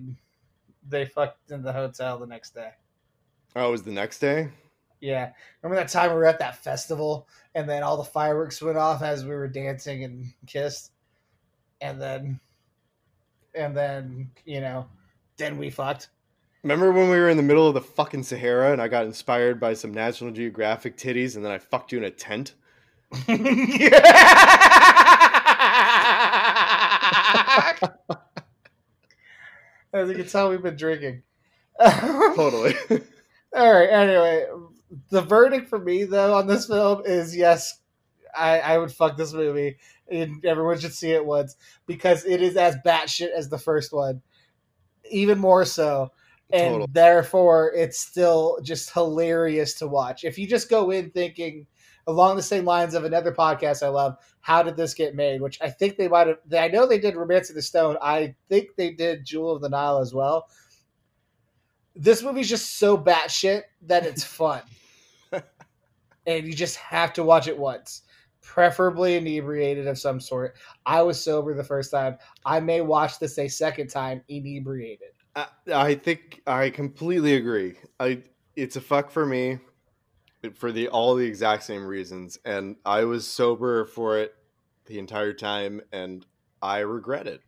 they 0.88 1.06
fucked 1.06 1.52
in 1.52 1.62
the 1.62 1.74
hotel 1.74 2.18
the 2.18 2.28
next 2.28 2.54
day. 2.54 2.72
Oh, 3.56 3.68
it 3.68 3.72
was 3.72 3.84
the 3.84 3.92
next 3.92 4.20
day. 4.20 4.50
Yeah. 5.00 5.32
Remember 5.62 5.82
that 5.82 5.92
time 5.92 6.12
we 6.12 6.16
were 6.16 6.26
at 6.26 6.40
that 6.40 6.64
festival 6.64 7.28
and 7.56 7.70
then 7.70 7.84
all 7.84 7.98
the 7.98 8.04
fireworks 8.04 8.62
went 8.62 8.78
off 8.78 9.02
as 9.02 9.26
we 9.26 9.32
were 9.32 9.48
dancing 9.48 10.04
and 10.04 10.26
kissed? 10.48 10.92
And 11.82 12.02
then 12.02 12.40
and 13.56 13.76
then, 13.76 14.32
you 14.46 14.62
know, 14.62 14.88
then 15.38 15.58
we 15.58 15.70
fucked. 15.70 16.10
Remember 16.64 16.92
when 16.92 17.10
we 17.10 17.18
were 17.18 17.30
in 17.30 17.38
the 17.38 17.44
middle 17.44 17.68
of 17.68 17.74
the 17.74 17.82
fucking 17.82 18.24
Sahara 18.24 18.72
and 18.72 18.82
I 18.82 18.88
got 18.88 19.06
inspired 19.06 19.60
by 19.60 19.74
some 19.74 19.94
National 19.94 20.32
Geographic 20.32 20.96
titties 20.96 21.36
and 21.36 21.44
then 21.44 21.52
I 21.52 21.58
fucked 21.58 21.92
you 21.92 21.98
in 21.98 22.06
a 22.06 22.10
tent? 22.10 22.54
As 29.94 30.10
you 30.10 30.16
can 30.16 30.28
tell, 30.28 30.50
we've 30.50 30.62
been 30.62 30.76
drinking. 30.76 31.22
Totally. 31.82 32.76
All 33.56 33.74
right. 33.74 33.90
Anyway, 33.90 34.46
the 35.10 35.22
verdict 35.22 35.70
for 35.70 35.80
me 35.80 36.04
though 36.04 36.36
on 36.36 36.48
this 36.48 36.68
film 36.68 37.04
is 37.06 37.36
yes, 37.36 37.80
I, 38.36 38.60
I 38.60 38.78
would 38.78 38.92
fuck 38.92 39.18
this 39.18 39.34
movie, 39.34 39.78
and 40.10 40.44
everyone 40.46 40.80
should 40.80 40.94
see 40.94 41.12
it 41.12 41.26
once 41.26 41.56
because 41.86 42.26
it 42.26 42.42
is 42.42 42.58
as 42.58 42.76
batshit 42.86 43.32
as 43.32 43.50
the 43.50 43.60
first 43.60 43.94
one, 43.94 44.22
even 45.12 45.38
more 45.38 45.66
so, 45.66 46.12
and 46.52 46.72
Total. 46.72 46.88
therefore 46.92 47.72
it's 47.76 48.00
still 48.00 48.60
just 48.64 48.92
hilarious 48.94 49.76
to 49.76 49.88
watch. 49.88 50.24
If 50.24 50.38
you 50.38 50.48
just 50.48 50.70
go 50.70 50.90
in 50.90 51.12
thinking 51.12 51.68
along 52.08 52.36
the 52.36 52.42
same 52.42 52.66
lines 52.66 52.94
of 52.94 53.04
another 53.04 53.32
podcast 53.32 53.84
I 53.84 53.90
love, 53.90 54.18
how 54.42 54.64
did 54.64 54.76
this 54.76 54.94
get 54.94 55.16
made? 55.16 55.42
Which 55.42 55.60
I 55.62 55.70
think 55.70 55.98
they 55.98 56.08
might 56.08 56.28
have. 56.28 56.38
I 56.58 56.68
know 56.68 56.86
they 56.86 57.00
did 57.00 57.16
Romancing 57.16 57.56
the 57.56 57.62
Stone. 57.62 57.98
I 58.02 58.36
think 58.50 58.76
they 58.76 58.92
did 58.92 59.26
Jewel 59.26 59.56
of 59.56 59.62
the 59.62 59.70
Nile 59.70 60.00
as 60.00 60.14
well 60.14 60.48
this 61.96 62.24
movie's 62.24 62.50
just 62.50 62.78
so 62.78 62.98
batshit 62.98 63.64
that 63.84 64.06
it's 64.06 64.24
fun. 64.24 64.62
and 66.26 66.48
you 66.48 66.54
just 66.54 66.78
have 66.78 67.14
to 67.14 67.24
watch 67.24 67.48
it 67.48 67.58
once. 67.58 68.04
Preferably 68.42 69.16
inebriated 69.16 69.88
of 69.88 69.98
some 69.98 70.20
sort. 70.20 70.56
I 70.86 71.02
was 71.02 71.22
sober 71.22 71.54
the 71.54 71.64
first 71.64 71.92
time. 71.92 72.18
I 72.46 72.60
may 72.60 72.82
watch 72.82 73.20
this 73.20 73.38
a 73.40 73.48
second 73.48 73.88
time 73.88 74.22
inebriated. 74.28 75.10
I, 75.36 75.48
I 75.74 75.96
think 75.96 76.42
I 76.46 76.70
completely 76.70 77.36
agree. 77.36 77.76
I 78.00 78.22
it's 78.56 78.76
a 78.76 78.82
fuck 78.82 79.10
for 79.10 79.26
me 79.26 79.60
for 80.56 80.72
the 80.72 80.88
all 80.90 81.16
the 81.16 81.26
exact 81.26 81.64
same 81.64 81.86
reasons 81.86 82.38
and 82.46 82.76
I 82.86 83.06
was 83.06 83.26
sober 83.26 83.86
for 83.86 84.18
it 84.18 84.36
the 84.86 85.00
entire 85.00 85.34
time 85.34 85.82
and 85.92 86.26
I 86.62 86.80
regret 86.80 87.28
it. 87.28 87.42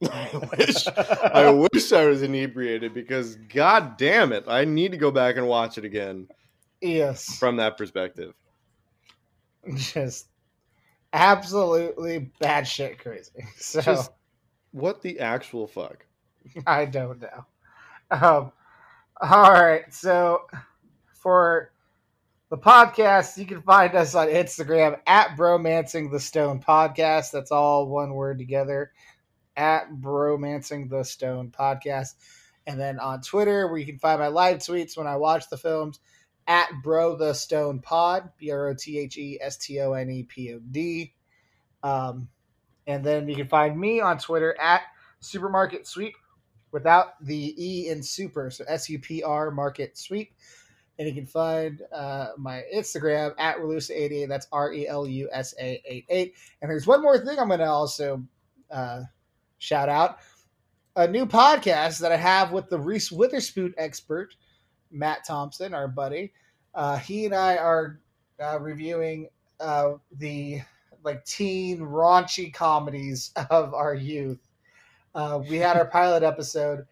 I 0.10 0.30
wish 0.56 0.86
I 0.86 1.50
wish 1.72 1.92
I 1.92 2.06
was 2.06 2.22
inebriated 2.22 2.94
because 2.94 3.36
god 3.36 3.96
damn 3.96 4.32
it, 4.32 4.44
I 4.46 4.64
need 4.64 4.92
to 4.92 4.98
go 4.98 5.10
back 5.10 5.36
and 5.36 5.46
watch 5.46 5.76
it 5.76 5.84
again 5.84 6.28
yes. 6.80 7.38
from 7.38 7.56
that 7.56 7.76
perspective. 7.76 8.34
Just 9.74 10.28
absolutely 11.12 12.30
batshit 12.40 12.98
crazy. 12.98 13.44
So 13.56 13.80
Just 13.80 14.12
what 14.72 15.02
the 15.02 15.20
actual 15.20 15.66
fuck? 15.66 16.06
I 16.66 16.84
don't 16.84 17.20
know. 17.20 17.44
Um, 18.10 18.52
all 19.20 19.52
right. 19.52 19.92
So 19.92 20.42
for 21.12 21.72
the 22.50 22.56
podcast, 22.56 23.36
you 23.36 23.44
can 23.44 23.60
find 23.62 23.94
us 23.94 24.14
on 24.14 24.28
Instagram 24.28 24.98
at 25.06 25.36
Bromancing 25.36 26.10
the 26.10 26.20
Stone 26.20 26.62
Podcast. 26.62 27.30
That's 27.30 27.52
all 27.52 27.88
one 27.88 28.14
word 28.14 28.38
together 28.38 28.92
at 29.56 29.90
Bromancing 29.90 30.88
the 30.88 31.02
Stone 31.02 31.50
Podcast. 31.50 32.14
And 32.66 32.80
then 32.80 32.98
on 33.00 33.20
Twitter, 33.20 33.68
where 33.68 33.78
you 33.78 33.84
can 33.84 33.98
find 33.98 34.20
my 34.20 34.28
live 34.28 34.58
tweets 34.58 34.96
when 34.96 35.06
I 35.06 35.16
watch 35.16 35.50
the 35.50 35.58
films 35.58 36.00
at 36.46 36.68
Bro 36.82 37.16
the 37.16 37.34
Stone 37.34 37.80
Pod, 37.80 38.30
B 38.38 38.50
R 38.50 38.68
O 38.68 38.74
T 38.74 38.98
H 38.98 39.18
E 39.18 39.38
S 39.42 39.58
T 39.58 39.80
O 39.80 39.92
N 39.92 40.08
E 40.08 40.22
P 40.22 40.54
O 40.54 40.60
D. 40.70 41.12
Um, 41.82 42.28
and 42.86 43.04
then 43.04 43.28
you 43.28 43.36
can 43.36 43.48
find 43.48 43.78
me 43.78 44.00
on 44.00 44.18
Twitter 44.18 44.58
at 44.58 44.82
Supermarket 45.20 45.86
Sweep 45.86 46.14
without 46.72 47.22
the 47.22 47.54
E 47.58 47.88
in 47.88 48.02
super. 48.02 48.50
So 48.50 48.64
S 48.66 48.88
U 48.88 48.98
P 48.98 49.22
R 49.22 49.50
Market 49.50 49.98
Sweep. 49.98 50.32
And 50.98 51.06
you 51.06 51.14
can 51.14 51.26
find 51.26 51.82
uh, 51.92 52.28
my 52.36 52.64
Instagram 52.74 53.32
at 53.38 53.58
Relusa88. 53.58 54.28
That's 54.28 54.48
R 54.50 54.72
E 54.72 54.88
L 54.88 55.06
U 55.06 55.28
S 55.32 55.54
A 55.60 55.80
88. 55.84 56.34
And 56.60 56.70
there's 56.70 56.86
one 56.86 57.02
more 57.02 57.18
thing 57.18 57.38
I'm 57.38 57.48
going 57.48 57.60
to 57.60 57.66
also 57.66 58.22
uh, 58.70 59.02
shout 59.58 59.88
out 59.88 60.18
a 60.98 61.06
new 61.06 61.24
podcast 61.24 62.00
that 62.00 62.10
I 62.10 62.16
have 62.16 62.50
with 62.50 62.68
the 62.68 62.78
Reese 62.78 63.12
Witherspoon 63.12 63.72
expert, 63.78 64.34
Matt 64.90 65.24
Thompson, 65.24 65.72
our 65.72 65.86
buddy. 65.86 66.32
Uh, 66.74 66.98
he 66.98 67.24
and 67.24 67.34
I 67.34 67.56
are 67.56 68.00
uh, 68.42 68.58
reviewing 68.58 69.28
uh, 69.60 69.92
the 70.18 70.60
like 71.04 71.24
teen 71.24 71.78
raunchy 71.78 72.52
comedies 72.52 73.30
of 73.50 73.74
our 73.74 73.94
youth. 73.94 74.40
Uh, 75.14 75.40
we 75.48 75.56
had 75.58 75.76
our 75.76 75.86
pilot 75.90 76.24
episode 76.24 76.84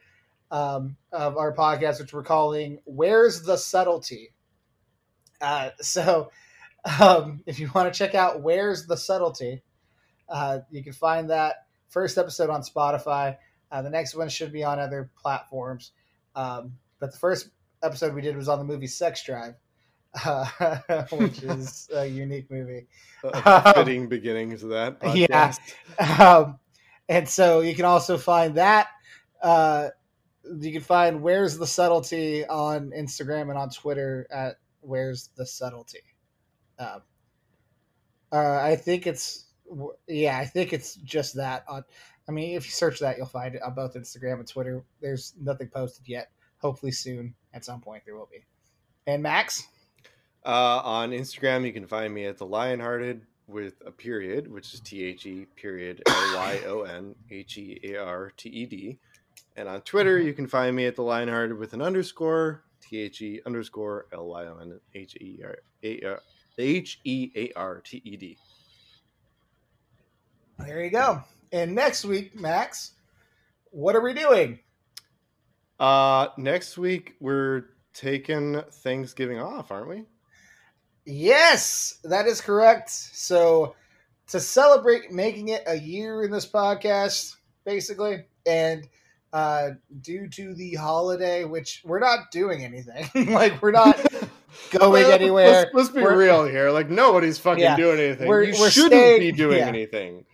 um, 0.51 0.97
of 1.13 1.37
our 1.37 1.55
podcast, 1.55 2.01
which 2.01 2.13
we're 2.13 2.23
calling 2.23 2.81
"Where's 2.85 3.43
the 3.43 3.57
Subtlety." 3.57 4.33
Uh, 5.41 5.71
so, 5.81 6.31
um, 7.01 7.43
if 7.47 7.59
you 7.59 7.71
want 7.75 7.93
to 7.93 7.99
check 7.99 8.15
out 8.15 8.43
"Where's 8.43 8.87
the 8.87 8.97
Subtlety," 8.97 9.63
uh, 10.29 10.61
you 10.71 10.83
can 10.83 10.93
find 10.93 11.31
that 11.31 11.67
first 11.89 12.19
episode 12.19 12.51
on 12.51 12.63
Spotify. 12.63 13.37
Uh, 13.71 13.83
the 13.83 13.91
next 13.91 14.15
one 14.15 14.29
should 14.29 14.53
be 14.53 14.65
on 14.65 14.79
other 14.79 15.11
platforms. 15.21 15.93
Um, 16.35 16.75
but 17.01 17.13
the 17.13 17.19
first 17.19 17.51
episode 17.83 18.15
we 18.15 18.23
did 18.23 18.37
was 18.37 18.49
on 18.49 18.59
the 18.59 18.65
movie 18.65 18.87
Sex 18.87 19.25
Drive, 19.25 19.55
uh, 20.25 21.05
which 21.13 21.43
is 21.43 21.89
a 21.95 22.07
unique 22.07 22.51
movie. 22.51 22.87
Uh, 23.25 23.73
fitting 23.75 24.09
beginning 24.09 24.57
to 24.59 24.67
that. 24.69 25.01
Podcast. 25.01 25.59
Yeah. 25.99 26.37
Um, 26.39 26.59
and 27.09 27.29
so 27.29 27.61
you 27.61 27.75
can 27.75 27.85
also 27.85 28.19
find 28.19 28.57
that. 28.57 28.89
Uh, 29.43 29.89
you 30.61 30.73
can 30.73 30.83
find 30.83 31.23
Where's 31.23 31.59
the 31.59 31.67
Subtlety 31.67 32.47
on 32.47 32.91
Instagram 32.91 33.51
and 33.51 33.59
on 33.59 33.71
Twitter 33.71 34.27
at 34.31 34.57
Where's 34.81 35.31
the 35.37 35.47
Subtlety. 35.47 36.03
Um, 36.79 37.03
uh, 38.33 38.61
I 38.61 38.77
think 38.77 39.07
it's, 39.07 39.47
yeah, 40.07 40.39
I 40.39 40.45
think 40.45 40.73
it's 40.73 40.97
just 40.97 41.37
that 41.37 41.65
on 41.69 41.85
I 42.29 42.33
mean, 42.33 42.57
if 42.57 42.65
you 42.65 42.73
search 42.73 42.99
that, 43.01 43.17
you'll 43.17 43.27
find 43.27 43.55
it 43.55 43.63
on 43.63 43.75
both 43.75 43.95
Instagram 43.95 44.41
and 44.41 44.49
Twitter. 44.49 44.85
There's 45.01 45.35
nothing 45.41 45.69
posted 45.69 46.09
yet. 46.09 46.31
Hopefully, 46.59 46.93
soon 46.93 47.35
at 47.55 47.65
some 47.65 47.81
point 47.81 48.03
there 48.05 48.17
will 48.17 48.29
be. 48.31 48.45
And 49.07 49.23
Max, 49.23 49.67
uh, 50.45 50.81
on 50.83 51.11
Instagram, 51.11 51.65
you 51.65 51.73
can 51.73 51.87
find 51.87 52.13
me 52.13 52.25
at 52.27 52.39
the 52.39 52.47
Lionhearted 52.47 53.21
with 53.47 53.75
a 53.87 53.93
period, 53.93 54.51
which 54.51 54.75
is 54.75 54.81
T 54.81 55.05
H 55.05 55.27
E 55.27 55.47
period 55.55 56.03
L 56.07 56.15
Y 56.35 56.61
O 56.67 56.83
N 56.83 57.15
H 57.31 57.59
E 57.59 57.79
A 57.85 58.03
R 58.03 58.33
T 58.37 58.49
E 58.49 58.67
D. 58.67 58.99
And 59.57 59.69
on 59.69 59.81
Twitter, 59.81 60.19
you 60.19 60.35
can 60.35 60.47
find 60.47 60.77
me 60.77 60.87
at 60.87 60.97
the 60.97 61.03
Lionhearted 61.03 61.59
with 61.59 61.73
an 61.73 61.81
underscore 61.81 62.63
T 62.83 63.01
H 63.01 63.23
E 63.23 63.41
underscore 63.47 64.07
L 64.13 64.27
Y 64.27 64.45
O 64.45 64.59
N 64.61 64.79
H 64.95 65.17
E 65.17 65.41
R 65.43 66.21
H 66.59 67.01
E 67.05 67.31
A 67.35 67.53
R 67.57 67.81
T 67.81 68.03
E 68.05 68.17
D. 68.17 68.39
There 70.59 70.85
you 70.85 70.91
go. 70.91 71.23
And 71.53 71.75
next 71.75 72.05
week, 72.05 72.39
Max, 72.39 72.93
what 73.71 73.97
are 73.97 74.03
we 74.03 74.13
doing? 74.13 74.59
Uh, 75.79 76.29
next 76.37 76.77
week 76.79 77.15
we're 77.21 77.65
taking 77.93 78.63
Thanksgiving 78.71 79.41
off, 79.41 79.71
aren't 79.71 79.89
we? 79.89 80.05
Yes, 81.05 81.99
that 82.05 82.27
is 82.27 82.41
correct. 82.41 82.91
So 82.91 83.75
to 84.29 84.41
celebrate 84.41 85.13
making 85.13 85.49
it 85.49 85.63
a 85.67 85.79
year 85.79 86.25
in 86.25 86.31
this 86.31 86.47
podcast, 86.47 87.37
basically, 87.65 88.25
and 88.45 88.89
uh, 89.33 89.71
due 90.01 90.29
to 90.29 90.55
the 90.55 90.75
holiday, 90.75 91.45
which 91.45 91.83
we're 91.85 91.99
not 91.99 92.31
doing 92.31 92.65
anything, 92.65 93.33
like 93.33 93.61
we're 93.61 93.73
not 93.73 93.97
going 94.71 94.93
well, 94.93 95.13
anywhere. 95.13 95.51
Let's, 95.51 95.75
let's 95.75 95.89
be 95.91 96.03
we're, 96.03 96.17
real 96.17 96.47
here. 96.47 96.71
Like 96.71 96.89
nobody's 96.89 97.39
fucking 97.39 97.63
yeah, 97.63 97.77
doing 97.77 98.01
anything. 98.01 98.29
We're, 98.29 98.43
you 98.43 98.55
we're 98.59 98.71
shouldn't 98.71 98.93
staying, 98.93 99.21
be 99.21 99.33
doing 99.33 99.59
yeah. 99.59 99.67
anything. 99.67 100.25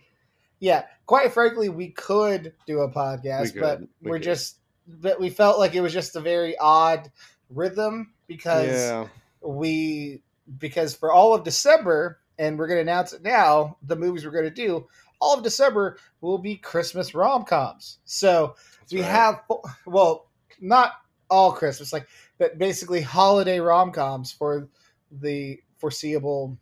Yeah, 0.59 0.83
quite 1.05 1.33
frankly, 1.33 1.69
we 1.69 1.89
could 1.89 2.53
do 2.65 2.79
a 2.81 2.89
podcast, 2.89 3.55
we 3.55 3.59
but 3.59 3.79
we 3.79 3.87
we're 4.01 4.17
could. 4.17 4.23
just 4.23 4.57
but 4.87 5.19
we 5.19 5.29
felt 5.29 5.59
like 5.59 5.75
it 5.75 5.81
was 5.81 5.93
just 5.93 6.15
a 6.15 6.21
very 6.21 6.57
odd 6.57 7.11
rhythm 7.49 8.13
because 8.27 8.67
yeah. 8.67 9.07
we 9.41 10.21
because 10.57 10.95
for 10.95 11.11
all 11.11 11.33
of 11.33 11.43
December, 11.43 12.19
and 12.37 12.57
we're 12.57 12.67
going 12.67 12.77
to 12.77 12.81
announce 12.81 13.13
it 13.13 13.23
now, 13.23 13.77
the 13.83 13.95
movies 13.95 14.25
we're 14.25 14.31
going 14.31 14.43
to 14.45 14.49
do 14.49 14.87
all 15.23 15.37
of 15.37 15.43
December 15.43 15.97
will 16.19 16.37
be 16.37 16.57
Christmas 16.57 17.15
rom 17.15 17.45
coms. 17.45 17.99
So 18.03 18.55
That's 18.83 18.93
we 18.93 19.01
right. 19.01 19.09
have 19.09 19.41
well, 19.85 20.29
not 20.59 20.93
all 21.29 21.51
Christmas, 21.51 21.91
like 21.93 22.07
but 22.37 22.57
basically 22.57 23.01
holiday 23.01 23.59
rom 23.59 23.91
coms 23.91 24.31
for 24.31 24.69
the 25.11 25.59
foreseeable 25.77 26.57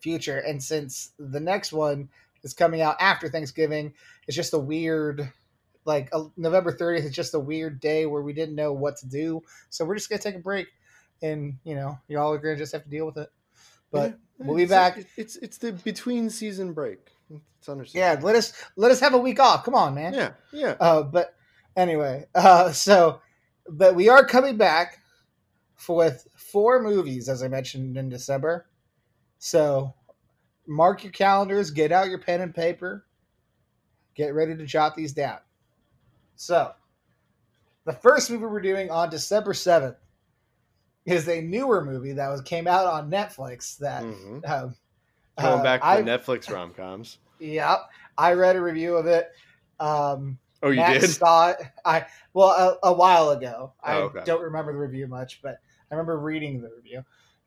future. 0.00 0.38
And 0.38 0.62
since 0.62 1.12
the 1.18 1.40
next 1.40 1.72
one 1.72 2.08
is 2.42 2.54
coming 2.54 2.80
out 2.80 2.96
after 3.00 3.28
Thanksgiving. 3.28 3.94
It's 4.26 4.36
just 4.36 4.54
a 4.54 4.58
weird, 4.58 5.30
like 5.84 6.08
uh, 6.12 6.24
November 6.36 6.72
30th 6.72 7.04
is 7.04 7.12
just 7.12 7.34
a 7.34 7.38
weird 7.38 7.80
day 7.80 8.06
where 8.06 8.22
we 8.22 8.32
didn't 8.32 8.54
know 8.54 8.72
what 8.72 8.96
to 8.98 9.08
do. 9.08 9.42
So 9.70 9.84
we're 9.84 9.96
just 9.96 10.10
gonna 10.10 10.22
take 10.22 10.36
a 10.36 10.40
break, 10.40 10.68
and 11.22 11.58
you 11.64 11.74
know, 11.74 11.98
y'all 12.08 12.32
are 12.32 12.38
gonna 12.38 12.56
just 12.56 12.72
have 12.72 12.84
to 12.84 12.90
deal 12.90 13.06
with 13.06 13.16
it. 13.16 13.30
But 13.90 14.10
yeah, 14.38 14.46
we'll 14.46 14.56
be 14.56 14.66
back. 14.66 14.98
A, 14.98 15.04
it's 15.16 15.36
it's 15.36 15.58
the 15.58 15.72
between 15.72 16.30
season 16.30 16.72
break. 16.72 17.10
It's 17.58 17.68
understandable. 17.68 18.20
Yeah, 18.20 18.26
let 18.26 18.36
us 18.36 18.52
let 18.76 18.90
us 18.90 19.00
have 19.00 19.14
a 19.14 19.18
week 19.18 19.40
off. 19.40 19.64
Come 19.64 19.74
on, 19.74 19.94
man. 19.94 20.14
Yeah, 20.14 20.32
yeah. 20.52 20.76
Uh, 20.80 21.02
but 21.02 21.34
anyway, 21.76 22.26
uh, 22.34 22.72
so 22.72 23.20
but 23.68 23.94
we 23.94 24.08
are 24.08 24.24
coming 24.24 24.56
back 24.56 24.98
for, 25.74 25.96
with 25.96 26.26
four 26.34 26.82
movies, 26.82 27.28
as 27.28 27.42
I 27.42 27.48
mentioned 27.48 27.96
in 27.96 28.08
December. 28.08 28.66
So 29.38 29.94
mark 30.66 31.02
your 31.02 31.12
calendars, 31.12 31.70
get 31.70 31.92
out 31.92 32.08
your 32.08 32.18
pen 32.18 32.40
and 32.40 32.54
paper, 32.54 33.04
get 34.14 34.34
ready 34.34 34.56
to 34.56 34.66
jot 34.66 34.94
these 34.94 35.12
down. 35.12 35.38
So, 36.36 36.72
the 37.84 37.92
first 37.92 38.30
movie 38.30 38.46
we're 38.46 38.60
doing 38.60 38.90
on 38.90 39.10
December 39.10 39.52
7th 39.52 39.96
is 41.04 41.28
a 41.28 41.40
newer 41.42 41.84
movie 41.84 42.12
that 42.12 42.28
was 42.28 42.40
came 42.42 42.68
out 42.68 42.86
on 42.86 43.10
Netflix 43.10 43.76
that 43.78 44.04
mm-hmm. 44.04 44.38
um, 44.50 44.74
going 45.38 45.60
uh, 45.60 45.62
back 45.62 45.82
to 45.82 45.88
Netflix 46.02 46.50
rom 46.50 46.72
coms. 46.72 47.18
Yeah, 47.40 47.76
I 48.16 48.34
read 48.34 48.54
a 48.54 48.60
review 48.60 48.96
of 48.96 49.06
it. 49.06 49.30
Um, 49.80 50.38
oh, 50.62 50.70
you 50.70 50.76
Matt 50.76 51.00
did? 51.00 51.10
Saw 51.10 51.50
it. 51.50 51.58
I 51.84 52.06
well 52.32 52.50
a, 52.50 52.88
a 52.88 52.92
while 52.92 53.30
ago. 53.30 53.72
I 53.82 53.96
oh, 53.96 54.02
okay. 54.04 54.22
don't 54.24 54.42
remember 54.42 54.72
the 54.72 54.78
review 54.78 55.06
much, 55.06 55.40
but 55.42 55.58
I 55.90 55.94
remember 55.94 56.18
reading 56.18 56.60
the 56.60 56.70
review. 56.74 57.04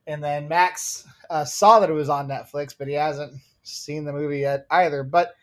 And 0.07 0.23
then 0.23 0.47
Max 0.47 1.07
uh, 1.29 1.45
saw 1.45 1.79
that 1.79 1.89
it 1.89 1.93
was 1.93 2.09
on 2.09 2.27
Netflix, 2.27 2.75
but 2.77 2.87
he 2.87 2.93
hasn't 2.93 3.33
seen 3.63 4.05
the 4.05 4.13
movie 4.13 4.39
yet 4.39 4.67
either. 4.69 5.03
But 5.03 5.35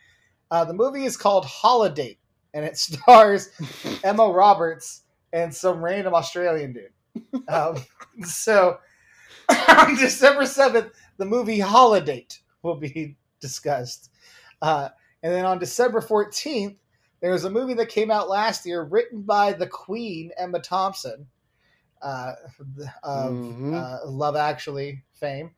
uh, 0.51 0.65
the 0.65 0.75
movie 0.75 1.05
is 1.05 1.17
called 1.17 1.45
Holidate, 1.45 2.19
and 2.55 2.65
it 2.65 2.77
stars 2.79 3.51
Emma 4.05 4.29
Roberts 4.29 5.03
and 5.33 5.55
some 5.55 5.85
random 5.85 6.15
Australian 6.15 6.75
dude. 6.75 7.49
Um, 7.49 7.77
so 8.25 8.79
on 9.69 9.97
December 9.97 10.43
7th, 10.43 10.91
the 11.17 11.25
movie 11.25 11.59
Holidate 11.59 12.41
will 12.63 12.77
be 12.77 13.17
discussed. 13.41 14.11
Uh, 14.61 14.91
and 15.23 15.33
then 15.33 15.45
on 15.45 15.59
December 15.59 16.01
14th, 16.01 16.77
there 17.23 17.31
was 17.31 17.45
a 17.45 17.51
movie 17.51 17.75
that 17.75 17.89
came 17.89 18.11
out 18.11 18.29
last 18.29 18.67
year 18.67 18.83
written 18.83 19.23
by 19.23 19.53
the 19.53 19.67
Queen, 19.67 20.33
Emma 20.37 20.59
Thompson 20.59 21.27
uh, 22.03 22.33
of 23.05 23.33
mm-hmm. 23.33 23.75
uh, 23.75 23.99
Love 24.05 24.35
Actually 24.35 25.05
fame, 25.15 25.53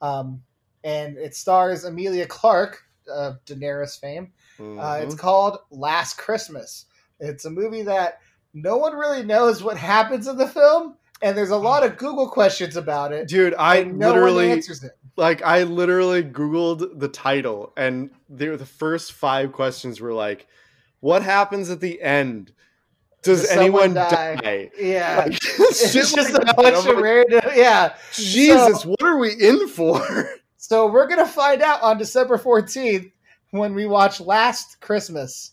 um, 0.00 0.40
and 0.84 1.18
it 1.18 1.34
stars 1.34 1.84
Emilia 1.84 2.24
Clarke 2.24 2.84
of 3.12 3.44
Daenerys 3.44 4.00
fame. 4.00 4.32
Mm-hmm. 4.58 4.78
Uh, 4.78 4.94
it's 4.94 5.14
mm-hmm. 5.14 5.20
called 5.20 5.58
Last 5.70 6.18
Christmas. 6.18 6.86
It's 7.18 7.44
a 7.44 7.50
movie 7.50 7.82
that 7.82 8.20
no 8.54 8.76
one 8.76 8.94
really 8.94 9.24
knows 9.24 9.60
what 9.60 9.76
happens 9.76 10.28
in 10.28 10.38
the 10.38 10.46
film, 10.46 10.94
and 11.20 11.36
there's 11.36 11.50
a 11.50 11.56
lot 11.56 11.84
of 11.84 11.96
Google 11.96 12.28
questions 12.28 12.76
about 12.76 13.12
it. 13.12 13.26
Dude, 13.26 13.56
I 13.58 13.82
no 13.82 14.12
literally 14.12 14.52
answers 14.52 14.84
it. 14.84 14.92
Like 15.16 15.42
I 15.42 15.64
literally 15.64 16.22
Googled 16.22 17.00
the 17.00 17.08
title, 17.08 17.72
and 17.76 18.10
the 18.28 18.56
first 18.58 19.14
five 19.14 19.50
questions 19.50 20.00
were 20.00 20.12
like, 20.12 20.46
"What 21.00 21.22
happens 21.22 21.70
at 21.70 21.80
the 21.80 22.00
end?" 22.02 22.52
does, 23.22 23.42
does 23.42 23.50
anyone 23.50 23.94
die? 23.94 24.36
die? 24.36 24.70
Yeah, 24.78 25.16
like, 25.26 25.32
it's 25.42 25.92
just 25.92 26.16
like 26.16 26.34
a 26.34 26.54
bunch 26.54 26.86
of 26.86 26.96
random. 26.96 27.40
Yeah, 27.54 27.96
Jesus, 28.12 28.82
so, 28.82 28.88
what 28.88 29.02
are 29.02 29.18
we 29.18 29.32
in 29.32 29.68
for? 29.68 30.30
So 30.60 30.90
we're 30.90 31.06
gonna 31.06 31.24
find 31.24 31.62
out 31.62 31.80
on 31.82 31.98
December 31.98 32.36
fourteenth 32.36 33.12
when 33.52 33.74
we 33.74 33.86
watch 33.86 34.20
Last 34.20 34.80
Christmas, 34.80 35.52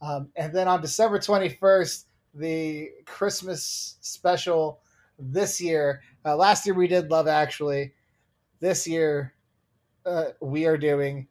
um, 0.00 0.30
and 0.36 0.54
then 0.54 0.68
on 0.68 0.80
December 0.80 1.18
twenty 1.18 1.48
first, 1.48 2.06
the 2.32 2.90
Christmas 3.04 3.96
special 4.00 4.80
this 5.18 5.60
year, 5.60 6.02
uh, 6.24 6.36
last 6.36 6.64
year 6.64 6.74
we 6.74 6.86
did 6.86 7.10
Love 7.10 7.26
Actually. 7.26 7.92
This 8.60 8.86
year, 8.86 9.34
uh, 10.06 10.26
we 10.40 10.66
are 10.66 10.78
doing 10.78 11.26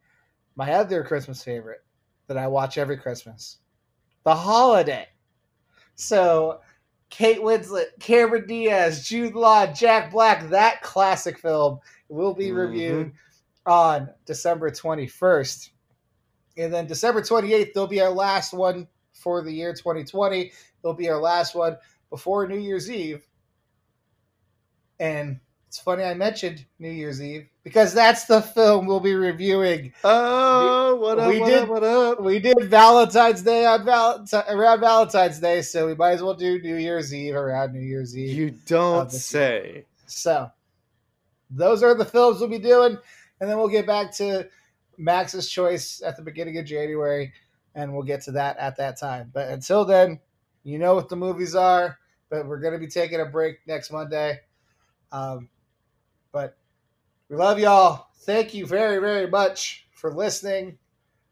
my 0.56 0.74
other 0.74 1.04
Christmas 1.04 1.42
favorite 1.42 1.83
that 2.28 2.38
I 2.38 2.48
watch 2.48 2.78
every 2.78 2.98
Christmas, 2.98 3.58
The 4.24 4.36
Holiday. 4.36 5.08
So, 5.96 6.62
Kate 7.10 7.40
Winslet, 7.40 8.00
Cameron 8.00 8.48
Diaz, 8.48 9.08
Jude 9.08 9.36
Law, 9.36 9.68
Jack 9.68 10.12
Black, 10.12 10.50
that 10.50 10.82
classic 10.82 11.38
film 11.38 11.80
will 12.10 12.34
be 12.34 12.48
mm-hmm. 12.48 12.58
reviewed 12.58 13.14
on 13.66 14.10
December 14.26 14.72
21st. 14.72 15.70
And 16.58 16.74
then 16.74 16.88
December 16.88 17.22
28th, 17.22 17.74
there'll 17.74 17.88
be 17.88 18.02
our 18.02 18.12
last 18.12 18.54
one 18.54 18.88
for 19.14 19.44
the 19.44 19.52
year 19.52 19.74
2020. 19.74 20.52
It'll 20.84 20.94
be 20.94 21.10
our 21.10 21.22
last 21.22 21.56
one 21.56 21.78
before 22.10 22.48
New 22.48 22.58
Year's 22.58 22.90
Eve. 22.90 23.26
And 25.00 25.40
it's 25.74 25.82
funny 25.82 26.04
I 26.04 26.14
mentioned 26.14 26.64
New 26.78 26.92
Year's 26.92 27.20
Eve 27.20 27.48
because 27.64 27.96
that's 27.96 28.26
the 28.26 28.44
film 28.44 28.86
we'll 28.86 29.00
be 29.00 29.16
reviewing. 29.16 29.92
Oh, 30.04 30.98
what 30.98 31.18
up? 31.18 31.30
We 31.30 31.40
what 31.40 31.50
did- 31.50 31.64
up? 31.64 31.70
What 31.70 31.84
up? 31.84 32.22
We 32.22 32.38
did 32.38 32.70
Valentine's 32.70 33.42
Day 33.42 33.66
on 33.66 33.84
Valentine 33.84 34.44
around 34.50 34.82
Valentine's 34.82 35.40
Day, 35.40 35.64
so 35.64 35.88
we 35.88 35.96
might 35.96 36.12
as 36.12 36.22
well 36.22 36.36
do 36.36 36.62
New 36.62 36.76
Year's 36.76 37.12
Eve 37.12 37.34
around 37.34 37.74
New 37.74 37.80
Year's 37.82 38.16
Eve. 38.16 38.38
You 38.38 38.52
don't 38.68 39.12
say. 39.12 39.86
So 40.06 40.52
those 41.50 41.82
are 41.82 41.96
the 41.96 42.06
films 42.06 42.40
we'll 42.40 42.50
be 42.50 42.60
doing, 42.60 42.96
and 43.42 43.50
then 43.50 43.58
we'll 43.58 43.68
get 43.68 43.88
back 43.88 44.12
to 44.18 44.48
Max's 45.00 45.50
choice 45.50 46.04
at 46.06 46.18
the 46.18 46.22
beginning 46.22 46.60
of 46.60 46.66
January, 46.66 47.34
and 47.74 47.92
we'll 47.92 48.04
get 48.04 48.22
to 48.26 48.32
that 48.34 48.58
at 48.58 48.78
that 48.78 49.00
time. 49.00 49.32
But 49.34 49.50
until 49.50 49.86
then, 49.86 50.20
you 50.64 50.78
know 50.78 50.94
what 50.94 51.10
the 51.10 51.16
movies 51.16 51.56
are. 51.56 51.98
But 52.30 52.46
we're 52.46 52.60
going 52.60 52.74
to 52.74 52.80
be 52.80 52.86
taking 52.86 53.22
a 53.22 53.26
break 53.26 53.58
next 53.66 53.92
Monday. 53.92 54.40
Um, 55.12 55.50
but 56.34 56.58
we 57.30 57.38
love 57.38 57.58
y'all. 57.58 58.08
Thank 58.24 58.54
you 58.54 58.66
very 58.66 59.00
very 59.00 59.28
much 59.30 59.88
for 59.94 60.12
listening, 60.12 60.78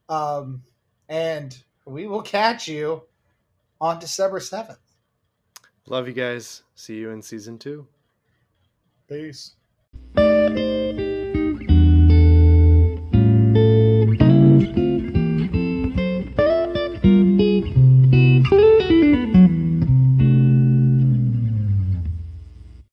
um, 0.08 0.64
and 1.10 1.62
we 1.84 2.08
will 2.08 2.22
catch 2.22 2.70
you 2.70 3.02
on 3.82 4.00
December 4.00 4.40
seventh. 4.40 4.80
Love 5.88 6.08
you 6.08 6.14
guys. 6.14 6.64
See 6.76 6.96
you 6.96 7.10
in 7.10 7.22
season 7.22 7.58
two. 7.58 7.86
Peace. 9.10 9.56